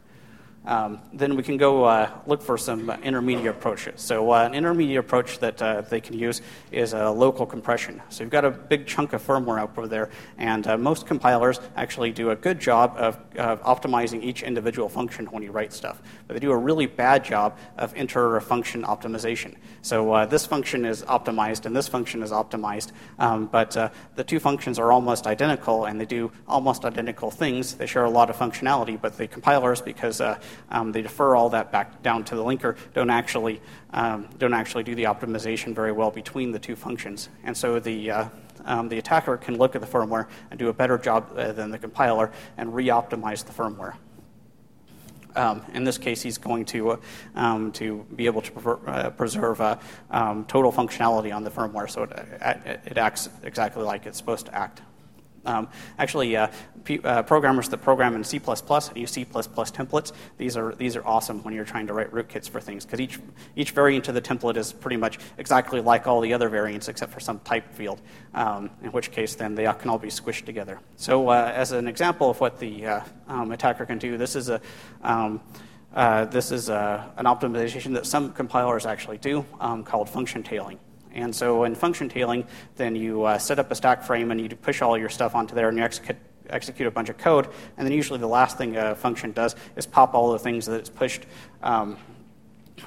Um, 0.66 1.00
then 1.12 1.36
we 1.36 1.44
can 1.44 1.56
go 1.56 1.84
uh, 1.84 2.10
look 2.26 2.42
for 2.42 2.58
some 2.58 2.90
intermediate 3.02 3.46
approaches. 3.46 4.00
So 4.00 4.32
uh, 4.32 4.44
an 4.44 4.54
intermediate 4.54 4.98
approach 4.98 5.38
that 5.38 5.62
uh, 5.62 5.82
they 5.82 6.00
can 6.00 6.18
use 6.18 6.42
is 6.72 6.92
a 6.92 7.08
local 7.08 7.46
compression. 7.46 8.02
So 8.08 8.24
you've 8.24 8.32
got 8.32 8.44
a 8.44 8.50
big 8.50 8.86
chunk 8.86 9.12
of 9.12 9.24
firmware 9.24 9.60
out 9.60 9.76
over 9.76 9.86
there, 9.86 10.10
and 10.38 10.66
uh, 10.66 10.76
most 10.76 11.06
compilers 11.06 11.60
actually 11.76 12.10
do 12.10 12.30
a 12.30 12.36
good 12.36 12.58
job 12.58 12.94
of, 12.96 13.18
of, 13.36 13.62
optimizing 13.62 14.22
each 14.22 14.42
individual 14.42 14.88
function 14.88 15.26
when 15.26 15.42
you 15.42 15.50
write 15.50 15.72
stuff. 15.72 16.02
But 16.26 16.34
they 16.34 16.40
do 16.40 16.50
a 16.50 16.56
really 16.56 16.86
bad 16.86 17.24
job 17.24 17.58
of 17.78 17.94
inter-function 17.94 18.82
optimization. 18.82 19.54
So 19.82 20.12
uh, 20.12 20.26
this 20.26 20.46
function 20.46 20.84
is 20.84 21.02
optimized 21.02 21.66
and 21.66 21.76
this 21.76 21.88
function 21.88 22.22
is 22.22 22.30
optimized, 22.30 22.92
um, 23.18 23.46
but 23.46 23.76
uh, 23.76 23.90
the 24.16 24.24
two 24.24 24.40
functions 24.40 24.78
are 24.78 24.92
almost 24.92 25.26
identical 25.26 25.84
and 25.84 26.00
they 26.00 26.06
do 26.06 26.32
almost 26.48 26.84
identical 26.84 27.30
things. 27.30 27.74
They 27.74 27.86
share 27.86 28.04
a 28.04 28.10
lot 28.10 28.30
of 28.30 28.36
functionality, 28.36 29.00
but 29.00 29.16
the 29.16 29.28
compilers, 29.28 29.80
because 29.80 30.20
um, 30.70 30.92
they 30.92 31.02
defer 31.02 31.36
all 31.36 31.50
that 31.50 31.72
back 31.72 32.02
down 32.02 32.24
to 32.24 32.36
the 32.36 32.42
linker, 32.42 32.76
don't 32.94 33.10
actually, 33.10 33.60
um, 33.92 34.28
don't 34.38 34.54
actually 34.54 34.84
do 34.84 34.94
the 34.94 35.04
optimization 35.04 35.74
very 35.74 35.92
well 35.92 36.10
between 36.10 36.52
the 36.52 36.58
two 36.58 36.76
functions. 36.76 37.28
And 37.44 37.56
so 37.56 37.78
the, 37.78 38.10
uh, 38.10 38.28
um, 38.64 38.88
the 38.88 38.98
attacker 38.98 39.36
can 39.36 39.56
look 39.56 39.74
at 39.74 39.80
the 39.80 39.86
firmware 39.86 40.28
and 40.50 40.58
do 40.58 40.68
a 40.68 40.72
better 40.72 40.98
job 40.98 41.32
uh, 41.36 41.52
than 41.52 41.70
the 41.70 41.78
compiler 41.78 42.32
and 42.56 42.74
re 42.74 42.86
optimize 42.88 43.44
the 43.44 43.52
firmware. 43.52 43.94
Um, 45.36 45.62
in 45.74 45.84
this 45.84 45.98
case, 45.98 46.22
he's 46.22 46.38
going 46.38 46.64
to, 46.66 46.92
uh, 46.92 46.96
um, 47.34 47.70
to 47.72 48.06
be 48.16 48.24
able 48.24 48.40
to 48.40 48.50
prefer, 48.50 48.78
uh, 48.86 49.10
preserve 49.10 49.60
uh, 49.60 49.76
um, 50.10 50.46
total 50.46 50.72
functionality 50.72 51.34
on 51.34 51.44
the 51.44 51.50
firmware 51.50 51.90
so 51.90 52.04
it, 52.04 52.80
it, 52.86 52.98
acts 52.98 53.28
exactly 53.42 53.82
like 53.82 54.06
it's 54.06 54.16
supposed 54.16 54.46
to 54.46 54.54
act. 54.54 54.80
Um, 55.46 55.68
actually, 55.98 56.36
uh, 56.36 56.48
p- 56.84 57.00
uh, 57.02 57.22
programmers 57.22 57.68
that 57.68 57.78
program 57.78 58.14
in 58.14 58.24
C++ 58.24 58.36
use 58.36 59.10
C++ 59.10 59.24
templates. 59.24 60.12
These 60.38 60.56
are 60.56 60.74
these 60.74 60.96
are 60.96 61.06
awesome 61.06 61.42
when 61.44 61.54
you're 61.54 61.64
trying 61.64 61.86
to 61.86 61.92
write 61.92 62.10
rootkits 62.12 62.48
for 62.48 62.60
things 62.60 62.84
because 62.84 63.00
each 63.00 63.18
each 63.54 63.70
variant 63.70 64.08
of 64.08 64.14
the 64.14 64.20
template 64.20 64.56
is 64.56 64.72
pretty 64.72 64.96
much 64.96 65.18
exactly 65.38 65.80
like 65.80 66.06
all 66.06 66.20
the 66.20 66.32
other 66.32 66.48
variants 66.48 66.88
except 66.88 67.12
for 67.12 67.20
some 67.20 67.38
type 67.40 67.72
field. 67.72 68.00
Um, 68.34 68.70
in 68.82 68.90
which 68.92 69.10
case, 69.10 69.34
then 69.34 69.54
they 69.54 69.64
can 69.64 69.88
all 69.88 69.98
be 69.98 70.08
squished 70.08 70.44
together. 70.44 70.80
So, 70.96 71.28
uh, 71.28 71.52
as 71.54 71.72
an 71.72 71.88
example 71.88 72.30
of 72.30 72.40
what 72.40 72.58
the 72.58 72.86
uh, 72.86 73.00
um, 73.28 73.52
attacker 73.52 73.86
can 73.86 73.98
do, 73.98 74.18
this 74.18 74.36
is 74.36 74.48
a 74.48 74.60
um, 75.02 75.40
uh, 75.94 76.26
this 76.26 76.50
is 76.50 76.68
an 76.68 77.24
optimization 77.24 77.94
that 77.94 78.04
some 78.04 78.32
compilers 78.32 78.84
actually 78.84 79.18
do 79.18 79.44
um, 79.60 79.82
called 79.82 80.10
function 80.10 80.42
tailing. 80.42 80.78
And 81.16 81.34
so 81.34 81.64
in 81.64 81.74
function 81.74 82.08
tailing, 82.08 82.46
then 82.76 82.94
you 82.94 83.24
uh, 83.24 83.38
set 83.38 83.58
up 83.58 83.70
a 83.70 83.74
stack 83.74 84.02
frame 84.02 84.30
and 84.30 84.40
you 84.40 84.48
push 84.50 84.82
all 84.82 84.98
your 84.98 85.08
stuff 85.08 85.34
onto 85.34 85.54
there 85.54 85.68
and 85.68 85.78
you 85.78 85.84
execute, 85.84 86.18
execute 86.50 86.86
a 86.86 86.90
bunch 86.90 87.08
of 87.08 87.16
code. 87.16 87.48
And 87.76 87.86
then 87.86 87.92
usually 87.92 88.18
the 88.18 88.28
last 88.28 88.58
thing 88.58 88.76
a 88.76 88.94
function 88.94 89.32
does 89.32 89.56
is 89.76 89.86
pop 89.86 90.14
all 90.14 90.32
the 90.32 90.38
things 90.38 90.66
that 90.66 90.78
it's 90.78 90.90
pushed 90.90 91.22
um, 91.62 91.96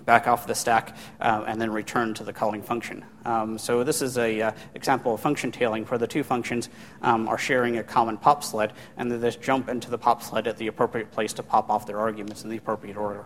back 0.06 0.28
off 0.28 0.46
the 0.46 0.54
stack 0.54 0.96
uh, 1.20 1.44
and 1.48 1.60
then 1.60 1.72
return 1.72 2.13
to 2.13 2.24
the 2.24 2.32
calling 2.32 2.62
function. 2.62 3.04
Um, 3.26 3.58
so 3.58 3.84
this 3.84 4.04
is 4.04 4.18
an 4.18 4.42
uh, 4.42 4.52
example 4.76 5.15
of 5.15 5.20
function 5.22 5.52
tailing 5.52 5.86
where 5.86 5.98
the 5.98 6.06
two 6.06 6.22
functions 6.22 6.70
um, 7.02 7.28
are 7.28 7.39
sharing 7.39 7.78
a 7.80 7.84
common 7.84 8.18
pop 8.18 8.44
sled 8.44 8.74
and 8.98 9.12
then 9.12 9.20
just 9.22 9.42
jump 9.42 9.70
into 9.70 9.89
the 9.89 9.98
pop 9.98 10.22
sled 10.22 10.46
at 10.46 10.58
the 10.58 10.68
appropriate 10.68 11.12
place 11.12 11.34
to 11.34 11.42
pop 11.42 11.72
off 11.72 11.88
their 11.88 12.00
arguments 12.00 12.44
in 12.44 12.52
the 12.52 12.58
appropriate 12.58 12.96
order. 12.96 13.26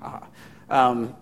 Uh-huh. 0.00 0.20
Um, 0.70 1.14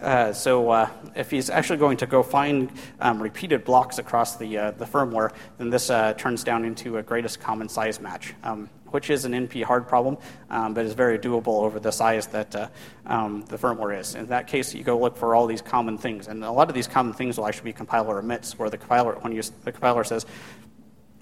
uh, 0.00 0.32
so 0.32 0.70
uh, 0.70 0.88
if 1.14 1.30
he's 1.30 1.50
actually 1.50 1.78
going 1.78 1.98
to 1.98 2.06
go 2.06 2.22
find 2.22 2.70
um, 3.00 3.22
repeated 3.22 3.64
blocks 3.64 3.98
across 3.98 4.36
the, 4.36 4.56
uh, 4.56 4.70
the 4.72 4.86
firmware, 4.86 5.32
then 5.58 5.70
this 5.70 5.90
uh, 5.90 6.14
turns 6.14 6.42
down 6.42 6.64
into 6.64 6.96
a 6.96 7.02
greatest 7.02 7.40
common 7.40 7.68
size 7.68 8.00
match, 8.00 8.32
um, 8.42 8.70
which 8.86 9.10
is 9.10 9.26
an 9.26 9.32
NP 9.32 9.62
hard 9.62 9.86
problem, 9.86 10.16
um, 10.48 10.72
but 10.72 10.86
is 10.86 10.94
very 10.94 11.18
doable 11.18 11.62
over 11.62 11.78
the 11.78 11.90
size 11.90 12.26
that 12.28 12.54
uh, 12.56 12.68
um, 13.06 13.44
the 13.48 13.58
firmware 13.58 13.98
is. 13.98 14.14
In 14.14 14.26
that 14.26 14.46
case, 14.46 14.74
you 14.74 14.82
go 14.82 14.98
look 14.98 15.16
for 15.16 15.34
all 15.34 15.46
these 15.46 15.62
common 15.62 15.98
things, 15.98 16.28
and 16.28 16.42
a 16.44 16.50
lot 16.50 16.68
of 16.68 16.74
these 16.74 16.88
common 16.88 17.12
things 17.12 17.36
will 17.36 17.46
actually 17.46 17.64
be 17.64 17.72
compiler 17.74 18.18
omits, 18.18 18.58
where 18.58 18.70
the 18.70 18.78
compiler, 18.78 19.12
when 19.20 19.32
you, 19.32 19.42
the 19.64 19.72
compiler 19.72 20.04
says, 20.04 20.24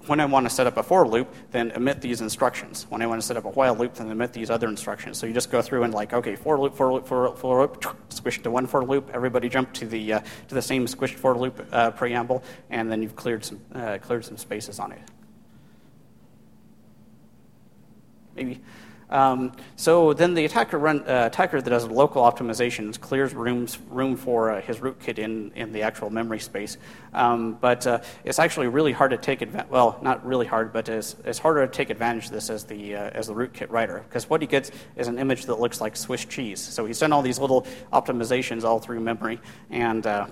when 0.09 0.19
I 0.19 0.25
want 0.25 0.45
to 0.45 0.49
set 0.49 0.67
up 0.67 0.77
a 0.77 0.83
for 0.83 1.07
loop, 1.07 1.33
then 1.51 1.71
emit 1.71 2.01
these 2.01 2.19
instructions. 2.21 2.87
When 2.89 3.01
I 3.01 3.07
want 3.07 3.21
to 3.21 3.27
set 3.27 3.37
up 3.37 3.45
a 3.45 3.49
while 3.49 3.75
loop, 3.75 3.93
then 3.93 4.09
emit 4.09 4.33
these 4.33 4.49
other 4.49 4.67
instructions. 4.67 5.17
So 5.17 5.27
you 5.27 5.33
just 5.33 5.51
go 5.51 5.61
through 5.61 5.83
and 5.83 5.93
like, 5.93 6.13
okay, 6.13 6.35
for 6.35 6.59
loop, 6.59 6.75
for 6.75 6.91
loop, 6.91 7.07
for, 7.07 7.35
for 7.35 7.61
loop, 7.61 7.85
squish 8.09 8.41
to 8.41 8.51
one 8.51 8.65
for 8.65 8.83
loop. 8.83 9.09
Everybody 9.13 9.47
jump 9.47 9.71
to 9.73 9.85
the 9.85 10.13
uh, 10.13 10.19
to 10.47 10.55
the 10.55 10.61
same 10.61 10.87
squished 10.87 11.15
for 11.15 11.37
loop 11.37 11.65
uh, 11.71 11.91
preamble, 11.91 12.43
and 12.69 12.91
then 12.91 13.03
you've 13.03 13.15
cleared 13.15 13.45
some 13.45 13.61
uh, 13.73 13.99
cleared 14.01 14.25
some 14.25 14.37
spaces 14.37 14.79
on 14.79 14.91
it. 14.91 15.01
Maybe. 18.35 18.61
Um, 19.09 19.53
so 19.75 20.13
then 20.13 20.33
the 20.33 20.45
attacker, 20.45 20.77
run, 20.77 21.01
uh, 21.01 21.25
attacker 21.25 21.61
that 21.61 21.69
does 21.69 21.87
local 21.87 22.21
optimizations 22.23 22.99
clears 22.99 23.33
rooms, 23.33 23.79
room 23.89 24.15
for 24.15 24.51
uh, 24.51 24.61
his 24.61 24.77
rootkit 24.77 25.17
in, 25.17 25.51
in 25.55 25.71
the 25.71 25.81
actual 25.81 26.09
memory 26.09 26.39
space. 26.39 26.77
Um, 27.13 27.53
but 27.53 27.87
uh, 27.87 28.01
it's 28.23 28.39
actually 28.39 28.67
really 28.67 28.91
hard 28.91 29.11
to 29.11 29.17
take 29.17 29.41
advantage. 29.41 29.71
Well, 29.71 29.97
not 30.01 30.25
really 30.25 30.45
hard, 30.45 30.71
but 30.71 30.89
it's, 30.89 31.15
it's 31.25 31.39
harder 31.39 31.65
to 31.65 31.71
take 31.71 31.89
advantage 31.89 32.25
of 32.25 32.31
this 32.31 32.49
as 32.49 32.63
the 32.63 32.95
uh, 32.95 33.09
as 33.11 33.27
the 33.27 33.33
rootkit 33.33 33.71
writer 33.71 34.03
because 34.07 34.29
what 34.29 34.41
he 34.41 34.47
gets 34.47 34.71
is 34.95 35.07
an 35.07 35.17
image 35.17 35.45
that 35.45 35.59
looks 35.59 35.81
like 35.81 35.95
Swiss 35.95 36.25
cheese. 36.25 36.59
So 36.59 36.85
he's 36.85 36.99
done 36.99 37.11
all 37.11 37.21
these 37.21 37.39
little 37.39 37.65
optimizations 37.91 38.63
all 38.63 38.79
through 38.79 38.99
memory, 38.99 39.39
and 39.69 40.05
uh, 40.05 40.27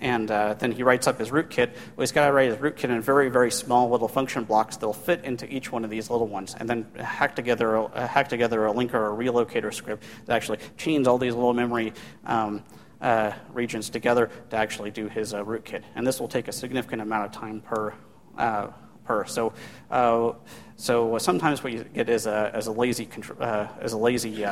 and 0.00 0.30
uh, 0.30 0.54
then 0.54 0.72
he 0.72 0.82
writes 0.82 1.06
up 1.06 1.18
his 1.18 1.30
rootkit. 1.30 1.70
Well, 1.96 2.02
he's 2.02 2.12
got 2.12 2.26
to 2.26 2.32
write 2.32 2.50
his 2.50 2.58
rootkit 2.58 2.90
in 2.90 3.00
very, 3.00 3.28
very 3.28 3.50
small 3.50 3.90
little 3.90 4.08
function 4.08 4.44
blocks 4.44 4.76
that'll 4.76 4.92
fit 4.92 5.24
into 5.24 5.46
each 5.52 5.72
one 5.72 5.84
of 5.84 5.90
these 5.90 6.10
little 6.10 6.26
ones, 6.26 6.54
and 6.58 6.68
then 6.68 6.86
hack 6.96 7.36
together, 7.36 7.78
uh, 7.78 8.06
hack 8.06 8.28
together 8.28 8.66
a 8.66 8.72
linker 8.72 8.94
or 8.94 9.14
a 9.14 9.16
relocator 9.16 9.72
script 9.72 10.04
that 10.26 10.34
actually 10.34 10.58
chains 10.76 11.06
all 11.06 11.18
these 11.18 11.34
little 11.34 11.54
memory 11.54 11.92
um, 12.26 12.62
uh, 13.00 13.32
regions 13.52 13.90
together 13.90 14.30
to 14.50 14.56
actually 14.56 14.90
do 14.90 15.08
his 15.08 15.34
uh, 15.34 15.42
rootkit. 15.44 15.82
And 15.94 16.06
this 16.06 16.20
will 16.20 16.28
take 16.28 16.48
a 16.48 16.52
significant 16.52 17.02
amount 17.02 17.26
of 17.26 17.32
time 17.32 17.60
per. 17.60 17.94
Uh, 18.36 18.68
per. 19.04 19.26
So, 19.26 19.52
uh, 19.90 20.32
so 20.76 21.18
sometimes 21.18 21.62
what 21.62 21.74
you 21.74 21.84
get 21.84 22.08
is 22.08 22.26
a, 22.26 22.50
as 22.54 22.68
a 22.68 22.72
lazy, 22.72 23.06
as 23.38 23.92
a 23.92 23.98
lazy 23.98 24.46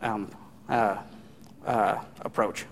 um, 0.00 0.30
approach. 1.66 2.64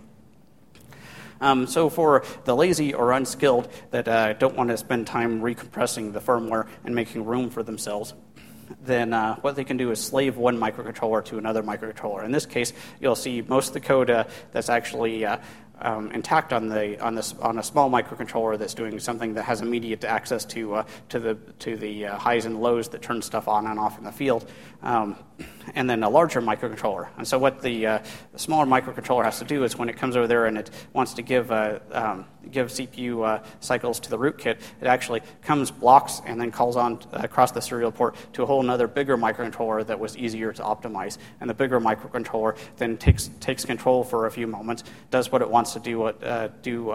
Um, 1.40 1.66
so 1.66 1.88
for 1.88 2.24
the 2.44 2.54
lazy 2.54 2.94
or 2.94 3.12
unskilled 3.12 3.68
that 3.90 4.08
uh, 4.08 4.32
don't 4.34 4.56
want 4.56 4.70
to 4.70 4.76
spend 4.76 5.06
time 5.06 5.40
recompressing 5.40 6.12
the 6.12 6.20
firmware 6.20 6.66
and 6.84 6.94
making 6.94 7.24
room 7.24 7.50
for 7.50 7.62
themselves, 7.62 8.14
then 8.82 9.12
uh, 9.12 9.36
what 9.36 9.56
they 9.56 9.64
can 9.64 9.76
do 9.76 9.90
is 9.90 10.02
slave 10.02 10.36
one 10.36 10.58
microcontroller 10.58 11.24
to 11.26 11.38
another 11.38 11.62
microcontroller. 11.62 12.24
In 12.24 12.32
this 12.32 12.46
case, 12.46 12.72
you'll 13.00 13.16
see 13.16 13.42
most 13.42 13.68
of 13.68 13.74
the 13.74 13.80
code 13.80 14.10
uh, 14.10 14.24
that's 14.52 14.68
actually 14.68 15.24
uh, 15.24 15.38
um, 15.80 16.10
intact 16.12 16.52
on 16.52 16.68
the 16.68 17.00
on 17.02 17.14
this 17.14 17.34
on 17.34 17.58
a 17.58 17.62
small 17.62 17.90
microcontroller 17.90 18.58
that's 18.58 18.74
doing 18.74 18.98
something 18.98 19.34
that 19.34 19.42
has 19.42 19.60
immediate 19.60 20.04
access 20.04 20.44
to 20.46 20.76
uh, 20.76 20.84
to 21.10 21.20
the 21.20 21.34
to 21.58 21.76
the 21.76 22.06
uh, 22.06 22.18
highs 22.18 22.46
and 22.46 22.60
lows 22.60 22.88
that 22.88 23.02
turn 23.02 23.20
stuff 23.20 23.46
on 23.46 23.66
and 23.66 23.78
off 23.78 23.98
in 23.98 24.04
the 24.04 24.12
field, 24.12 24.48
um, 24.82 25.16
and 25.74 25.88
then 25.88 26.02
a 26.02 26.08
larger 26.08 26.40
microcontroller. 26.40 27.08
And 27.16 27.26
so 27.26 27.38
what 27.38 27.60
the, 27.62 27.86
uh, 27.86 27.98
smaller 28.36 28.66
microcontroller 28.66 29.24
has 29.24 29.38
to 29.38 29.44
do 29.44 29.64
is 29.64 29.76
when 29.76 29.88
it 29.88 29.96
comes 29.96 30.16
over 30.16 30.26
there 30.26 30.46
and 30.46 30.58
it 30.58 30.70
wants 30.92 31.14
to 31.14 31.22
give 31.22 31.50
uh, 31.50 31.78
um, 31.92 32.26
give 32.50 32.68
CPU 32.68 33.26
uh, 33.26 33.42
cycles 33.60 33.98
to 34.00 34.10
the 34.10 34.18
rootkit, 34.18 34.60
it 34.80 34.86
actually 34.86 35.20
comes 35.42 35.70
blocks 35.70 36.22
and 36.26 36.40
then 36.40 36.50
calls 36.50 36.76
on 36.76 37.00
uh, 37.12 37.20
across 37.22 37.50
the 37.50 37.60
serial 37.60 37.90
port 37.90 38.14
to 38.34 38.42
a 38.42 38.46
whole 38.46 38.60
another 38.60 38.86
bigger 38.86 39.16
microcontroller 39.16 39.84
that 39.86 39.98
was 39.98 40.16
easier 40.16 40.52
to 40.52 40.62
optimize. 40.62 41.18
And 41.40 41.50
the 41.50 41.54
bigger 41.54 41.80
microcontroller 41.80 42.56
then 42.76 42.96
takes 42.96 43.30
takes 43.40 43.64
control 43.64 44.04
for 44.04 44.26
a 44.26 44.30
few 44.30 44.46
moments, 44.46 44.84
does 45.10 45.32
what 45.32 45.42
it 45.42 45.50
wants 45.50 45.72
to 45.72 45.80
do 45.80 46.04
uh, 46.04 46.48
do. 46.62 46.92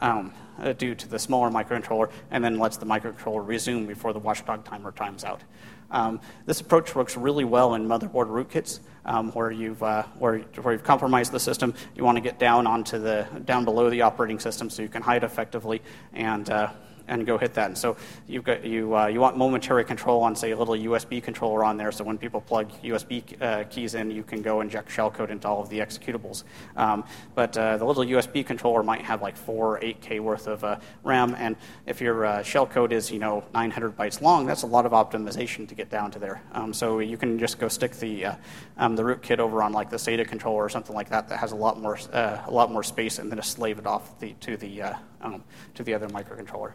Um, 0.00 0.32
due 0.78 0.94
to 0.94 1.08
the 1.08 1.18
smaller 1.18 1.50
microcontroller, 1.50 2.10
and 2.30 2.42
then 2.42 2.58
lets 2.58 2.78
the 2.78 2.86
microcontroller 2.86 3.46
resume 3.46 3.86
before 3.86 4.14
the 4.14 4.18
watchdog 4.18 4.64
timer 4.64 4.90
times 4.90 5.22
out. 5.22 5.42
Um, 5.90 6.20
this 6.46 6.60
approach 6.60 6.94
works 6.94 7.16
really 7.16 7.44
well 7.44 7.74
in 7.74 7.86
motherboard 7.86 8.28
rootkits, 8.28 8.80
um, 9.04 9.30
where 9.32 9.50
you've 9.50 9.82
uh, 9.82 10.04
where, 10.18 10.38
where 10.38 10.74
you've 10.74 10.84
compromised 10.84 11.32
the 11.32 11.40
system. 11.40 11.74
You 11.94 12.04
want 12.04 12.16
to 12.16 12.22
get 12.22 12.38
down 12.38 12.66
onto 12.66 12.98
the 12.98 13.26
down 13.44 13.64
below 13.64 13.88
the 13.90 14.02
operating 14.02 14.40
system 14.40 14.68
so 14.70 14.82
you 14.82 14.88
can 14.88 15.02
hide 15.02 15.24
effectively 15.24 15.82
and 16.12 16.48
uh, 16.50 16.70
and 17.08 17.26
go 17.26 17.38
hit 17.38 17.54
that. 17.54 17.66
And 17.66 17.78
so 17.78 17.96
you've 18.26 18.44
got, 18.44 18.64
you, 18.64 18.96
uh, 18.96 19.06
you 19.06 19.20
want 19.20 19.36
momentary 19.36 19.84
control 19.84 20.22
on, 20.22 20.34
say, 20.36 20.50
a 20.50 20.56
little 20.56 20.74
USB 20.74 21.22
controller 21.22 21.64
on 21.64 21.76
there, 21.76 21.92
so 21.92 22.04
when 22.04 22.18
people 22.18 22.40
plug 22.40 22.70
USB 22.82 23.40
uh, 23.40 23.64
keys 23.64 23.94
in, 23.94 24.10
you 24.10 24.22
can 24.22 24.42
go 24.42 24.60
inject 24.60 24.88
shellcode 24.88 25.30
into 25.30 25.48
all 25.48 25.60
of 25.60 25.68
the 25.68 25.78
executables. 25.78 26.44
Um, 26.76 27.04
but 27.34 27.56
uh, 27.56 27.76
the 27.76 27.84
little 27.84 28.04
USB 28.04 28.44
controller 28.44 28.82
might 28.82 29.02
have 29.02 29.22
like 29.22 29.36
four 29.36 29.80
8K 29.80 30.20
worth 30.20 30.46
of 30.46 30.64
uh, 30.64 30.78
RAM, 31.04 31.34
and 31.38 31.56
if 31.86 32.00
your 32.00 32.26
uh, 32.26 32.38
shellcode 32.40 32.92
is, 32.92 33.10
you 33.10 33.18
know, 33.18 33.44
900 33.54 33.96
bytes 33.96 34.20
long, 34.20 34.46
that's 34.46 34.62
a 34.62 34.66
lot 34.66 34.86
of 34.86 34.92
optimization 34.92 35.68
to 35.68 35.74
get 35.74 35.90
down 35.90 36.10
to 36.10 36.18
there. 36.18 36.42
Um, 36.52 36.72
so 36.72 36.98
you 36.98 37.16
can 37.16 37.38
just 37.38 37.58
go 37.58 37.68
stick 37.68 37.92
the, 37.92 38.26
uh, 38.26 38.34
um, 38.76 38.96
the 38.96 39.02
rootkit 39.02 39.38
over 39.38 39.62
on 39.62 39.72
like 39.72 39.90
the 39.90 39.96
SATA 39.96 40.26
controller 40.26 40.64
or 40.64 40.68
something 40.68 40.94
like 40.94 41.08
that 41.10 41.28
that 41.28 41.38
has 41.38 41.52
a 41.52 41.56
lot 41.56 41.80
more, 41.80 41.98
a 42.12 42.50
lot 42.50 42.70
more 42.70 42.82
space, 42.82 43.18
and 43.18 43.30
then 43.30 43.38
just 43.38 43.52
slave 43.52 43.78
it 43.78 43.86
off 43.86 44.18
the, 44.18 44.32
to, 44.40 44.56
the, 44.56 44.82
um, 45.20 45.42
to 45.74 45.82
the 45.82 45.94
other 45.94 46.08
microcontroller. 46.08 46.72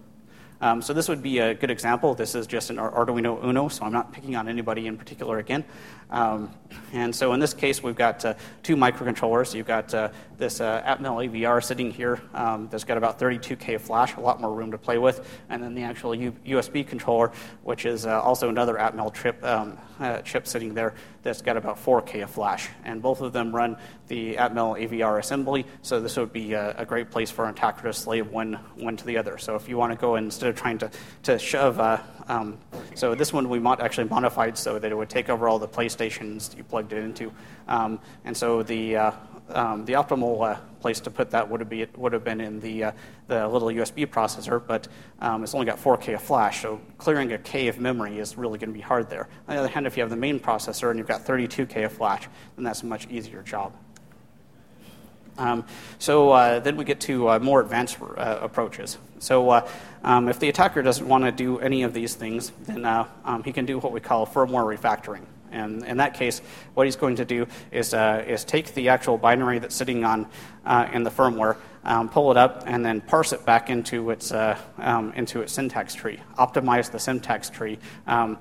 Um, 0.61 0.79
so 0.79 0.93
this 0.93 1.09
would 1.09 1.23
be 1.23 1.39
a 1.39 1.55
good 1.55 1.71
example. 1.71 2.13
This 2.13 2.35
is 2.35 2.45
just 2.45 2.69
an 2.69 2.77
Arduino 2.77 3.43
Uno, 3.43 3.67
so 3.67 3.83
I'm 3.83 3.91
not 3.91 4.13
picking 4.13 4.35
on 4.35 4.47
anybody 4.47 4.85
in 4.85 4.95
particular 4.95 5.39
again. 5.39 5.65
Um, 6.11 6.51
and 6.93 7.15
so 7.15 7.33
in 7.33 7.39
this 7.39 7.53
case, 7.53 7.81
we've 7.81 7.95
got 7.95 8.23
uh, 8.23 8.35
two 8.61 8.75
microcontrollers. 8.75 9.55
You've 9.55 9.65
got 9.65 9.91
uh, 9.95 10.09
this 10.37 10.61
uh, 10.61 10.83
Atmel 10.83 11.27
AVR 11.27 11.63
sitting 11.63 11.89
here 11.89 12.21
um, 12.35 12.67
that's 12.69 12.83
got 12.83 12.97
about 12.97 13.17
32K 13.17 13.81
flash, 13.81 14.15
a 14.17 14.19
lot 14.19 14.39
more 14.39 14.53
room 14.53 14.69
to 14.69 14.77
play 14.77 14.99
with, 14.99 15.27
and 15.49 15.63
then 15.63 15.73
the 15.73 15.81
actual 15.81 16.13
U- 16.13 16.35
USB 16.45 16.87
controller, 16.87 17.31
which 17.63 17.87
is 17.87 18.05
uh, 18.05 18.21
also 18.21 18.47
another 18.49 18.75
Atmel 18.75 19.11
chip, 19.11 19.43
uh, 20.01 20.21
chip 20.21 20.47
sitting 20.47 20.73
there 20.73 20.93
that's 21.23 21.41
got 21.41 21.55
about 21.55 21.77
4K 21.77 22.23
of 22.23 22.31
flash. 22.31 22.69
And 22.83 23.01
both 23.01 23.21
of 23.21 23.31
them 23.31 23.55
run 23.55 23.77
the 24.07 24.35
Atmel 24.35 24.77
AVR 24.79 25.19
assembly, 25.19 25.65
so 25.81 26.01
this 26.01 26.17
would 26.17 26.33
be 26.33 26.53
a, 26.53 26.75
a 26.77 26.85
great 26.85 27.11
place 27.11 27.31
for 27.31 27.45
an 27.45 27.51
attacker 27.51 27.83
to 27.83 27.93
slave 27.93 28.29
one, 28.29 28.53
one 28.75 28.97
to 28.97 29.05
the 29.05 29.17
other. 29.17 29.37
So 29.37 29.55
if 29.55 29.69
you 29.69 29.77
want 29.77 29.93
to 29.93 29.97
go 29.97 30.15
instead 30.15 30.49
of 30.49 30.55
trying 30.55 30.79
to, 30.79 30.91
to 31.23 31.39
shove 31.39 31.79
uh, 31.79 31.99
um, 32.27 32.57
so 32.95 33.13
this 33.13 33.33
one 33.33 33.49
we 33.49 33.59
mod- 33.59 33.81
actually 33.81 34.07
modified 34.07 34.57
so 34.57 34.79
that 34.79 34.91
it 34.91 34.95
would 34.95 35.09
take 35.09 35.29
over 35.29 35.49
all 35.49 35.59
the 35.59 35.67
PlayStations 35.67 36.55
you 36.55 36.63
plugged 36.63 36.93
it 36.93 37.03
into. 37.03 37.31
Um, 37.67 37.99
and 38.23 38.35
so 38.35 38.63
the, 38.63 38.95
uh, 38.95 39.11
um, 39.55 39.85
the 39.85 39.93
optimal 39.93 40.53
uh, 40.53 40.59
place 40.79 40.99
to 41.01 41.11
put 41.11 41.31
that 41.31 41.49
would 41.49 41.59
have, 41.59 41.69
be, 41.69 41.85
would 41.95 42.13
have 42.13 42.23
been 42.23 42.41
in 42.41 42.59
the, 42.59 42.85
uh, 42.85 42.91
the 43.27 43.47
little 43.47 43.69
USB 43.69 44.05
processor, 44.05 44.61
but 44.65 44.87
um, 45.19 45.43
it's 45.43 45.53
only 45.53 45.65
got 45.65 45.77
4K 45.77 46.15
of 46.15 46.21
flash, 46.21 46.61
so 46.61 46.81
clearing 46.97 47.31
a 47.33 47.37
K 47.37 47.67
of 47.67 47.79
memory 47.79 48.19
is 48.19 48.37
really 48.37 48.57
going 48.57 48.69
to 48.69 48.73
be 48.73 48.81
hard 48.81 49.09
there. 49.09 49.27
On 49.47 49.55
the 49.55 49.59
other 49.59 49.69
hand, 49.69 49.85
if 49.87 49.95
you 49.97 50.01
have 50.01 50.09
the 50.09 50.15
main 50.15 50.39
processor 50.39 50.89
and 50.89 50.97
you've 50.97 51.07
got 51.07 51.25
32K 51.25 51.85
of 51.85 51.91
flash, 51.91 52.27
then 52.55 52.63
that's 52.63 52.83
a 52.83 52.85
much 52.85 53.07
easier 53.09 53.41
job. 53.41 53.73
Um, 55.37 55.65
so 55.97 56.31
uh, 56.31 56.59
then 56.59 56.77
we 56.77 56.85
get 56.85 56.99
to 57.01 57.29
uh, 57.29 57.39
more 57.39 57.61
advanced 57.61 57.97
uh, 58.01 58.39
approaches. 58.41 58.97
So 59.19 59.49
uh, 59.49 59.69
um, 60.03 60.27
if 60.27 60.39
the 60.39 60.49
attacker 60.49 60.81
doesn't 60.81 61.07
want 61.07 61.23
to 61.23 61.31
do 61.31 61.59
any 61.59 61.83
of 61.83 61.93
these 61.93 62.15
things, 62.15 62.51
then 62.63 62.85
uh, 62.85 63.07
um, 63.25 63.43
he 63.43 63.51
can 63.51 63.65
do 63.65 63.79
what 63.79 63.91
we 63.91 63.99
call 63.99 64.25
firmware 64.27 64.77
refactoring. 64.77 65.25
And 65.51 65.83
in 65.83 65.97
that 65.97 66.13
case, 66.13 66.41
what 66.73 66.85
he's 66.85 66.95
going 66.95 67.17
to 67.17 67.25
do 67.25 67.47
is, 67.71 67.93
uh, 67.93 68.23
is 68.27 68.43
take 68.43 68.73
the 68.73 68.89
actual 68.89 69.17
binary 69.17 69.59
that's 69.59 69.75
sitting 69.75 70.03
on 70.03 70.27
in 70.93 71.03
the 71.03 71.11
firmware, 71.11 71.57
um, 71.83 72.09
pull 72.09 72.31
it 72.31 72.37
up, 72.37 72.63
and 72.67 72.85
then 72.85 73.01
parse 73.01 73.33
it 73.33 73.45
back 73.45 73.69
into 73.69 74.11
its, 74.11 74.31
um, 74.31 75.13
into 75.15 75.41
its 75.41 75.53
syntax 75.53 75.93
tree, 75.93 76.19
optimize 76.37 76.91
the 76.91 76.99
syntax 76.99 77.49
tree, 77.49 77.79
um, 78.07 78.37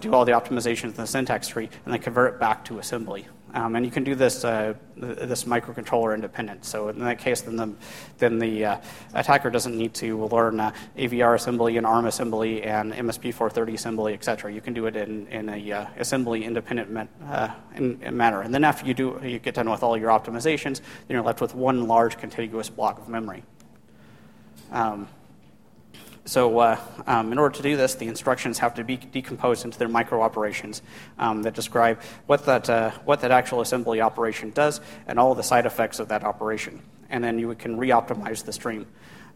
do 0.00 0.12
all 0.14 0.24
the 0.24 0.32
optimizations 0.32 0.84
in 0.84 0.94
the 0.94 1.06
syntax 1.06 1.48
tree, 1.48 1.68
and 1.84 1.92
then 1.92 2.00
convert 2.00 2.34
it 2.34 2.40
back 2.40 2.64
to 2.64 2.78
assembly. 2.78 3.26
Um, 3.54 3.76
and 3.76 3.86
you 3.86 3.92
can 3.92 4.02
do 4.02 4.16
this, 4.16 4.44
uh, 4.44 4.74
this 4.96 5.44
microcontroller 5.44 6.12
independent. 6.12 6.64
So 6.64 6.88
in 6.88 6.98
that 6.98 7.20
case, 7.20 7.42
then 7.42 7.54
the, 7.54 7.72
then 8.18 8.40
the 8.40 8.64
uh, 8.64 8.80
attacker 9.14 9.48
doesn't 9.48 9.78
need 9.78 9.94
to 9.94 10.26
learn 10.26 10.58
uh, 10.58 10.72
AVR 10.96 11.36
assembly 11.36 11.76
and 11.76 11.86
ARM 11.86 12.06
assembly 12.06 12.64
and 12.64 12.92
MSP430 12.92 13.74
assembly, 13.74 14.12
et 14.12 14.24
cetera. 14.24 14.52
You 14.52 14.60
can 14.60 14.74
do 14.74 14.86
it 14.86 14.96
in, 14.96 15.28
in 15.28 15.48
a 15.48 15.72
uh, 15.72 15.86
assembly 15.98 16.44
independent 16.44 16.90
man, 16.90 17.08
uh, 17.26 17.54
in, 17.76 18.02
in 18.02 18.16
manner. 18.16 18.40
And 18.42 18.52
then 18.52 18.64
after 18.64 18.86
you, 18.86 18.94
do, 18.94 19.20
you 19.22 19.38
get 19.38 19.54
done 19.54 19.70
with 19.70 19.84
all 19.84 19.96
your 19.96 20.10
optimizations, 20.10 20.80
then 21.06 21.14
you're 21.14 21.22
left 21.22 21.40
with 21.40 21.54
one 21.54 21.86
large 21.86 22.18
contiguous 22.18 22.68
block 22.68 22.98
of 22.98 23.08
memory. 23.08 23.44
Um, 24.72 25.06
so, 26.26 26.58
uh, 26.58 26.80
um, 27.06 27.32
in 27.32 27.38
order 27.38 27.54
to 27.56 27.62
do 27.62 27.76
this, 27.76 27.96
the 27.96 28.08
instructions 28.08 28.58
have 28.58 28.74
to 28.74 28.84
be 28.84 28.96
decomposed 28.96 29.66
into 29.66 29.78
their 29.78 29.88
micro 29.88 30.22
operations 30.22 30.80
um, 31.18 31.42
that 31.42 31.54
describe 31.54 32.00
what 32.26 32.46
that, 32.46 32.70
uh, 32.70 32.92
what 33.04 33.20
that 33.20 33.30
actual 33.30 33.60
assembly 33.60 34.00
operation 34.00 34.50
does 34.50 34.80
and 35.06 35.18
all 35.18 35.34
the 35.34 35.42
side 35.42 35.66
effects 35.66 35.98
of 35.98 36.08
that 36.08 36.24
operation. 36.24 36.82
And 37.10 37.22
then 37.22 37.38
you 37.38 37.54
can 37.56 37.76
re 37.76 37.90
optimize 37.90 38.42
the 38.42 38.54
stream. 38.54 38.86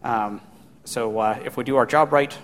Um, 0.03 0.41
so, 0.83 1.19
uh, 1.19 1.39
if 1.45 1.57
we 1.57 1.63
do 1.63 1.75
our 1.75 1.85
job 1.85 2.11
right, 2.11 2.35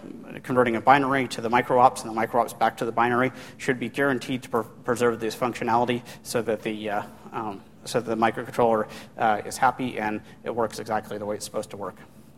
converting 0.43 0.75
a 0.75 0.81
binary 0.81 1.27
to 1.29 1.41
the 1.41 1.49
micro 1.49 1.79
ops 1.79 2.01
and 2.01 2.12
the 2.12 2.15
micro 2.15 2.41
ops 2.41 2.53
back 2.53 2.77
to 2.77 2.86
the 2.86 2.91
binary 2.91 3.31
should 3.58 3.79
be 3.79 3.89
guaranteed 3.89 4.43
to 4.43 4.63
preserve 4.84 5.19
this 5.19 5.36
functionality 5.36 6.03
so 6.21 6.43
that 6.43 6.62
the, 6.62 6.91
uh, 6.91 7.03
um, 7.31 7.63
so 7.84 7.99
that 7.99 8.08
the 8.08 8.21
microcontroller 8.21 8.88
uh, 9.17 9.41
is 9.43 9.58
happy 9.58 9.97
and 9.97 10.21
it 10.43 10.53
works 10.53 10.77
exactly 10.77 11.17
the 11.17 11.25
way 11.25 11.36
it's 11.36 11.45
supposed 11.45 11.71
to 11.71 11.77
work. 11.77 11.95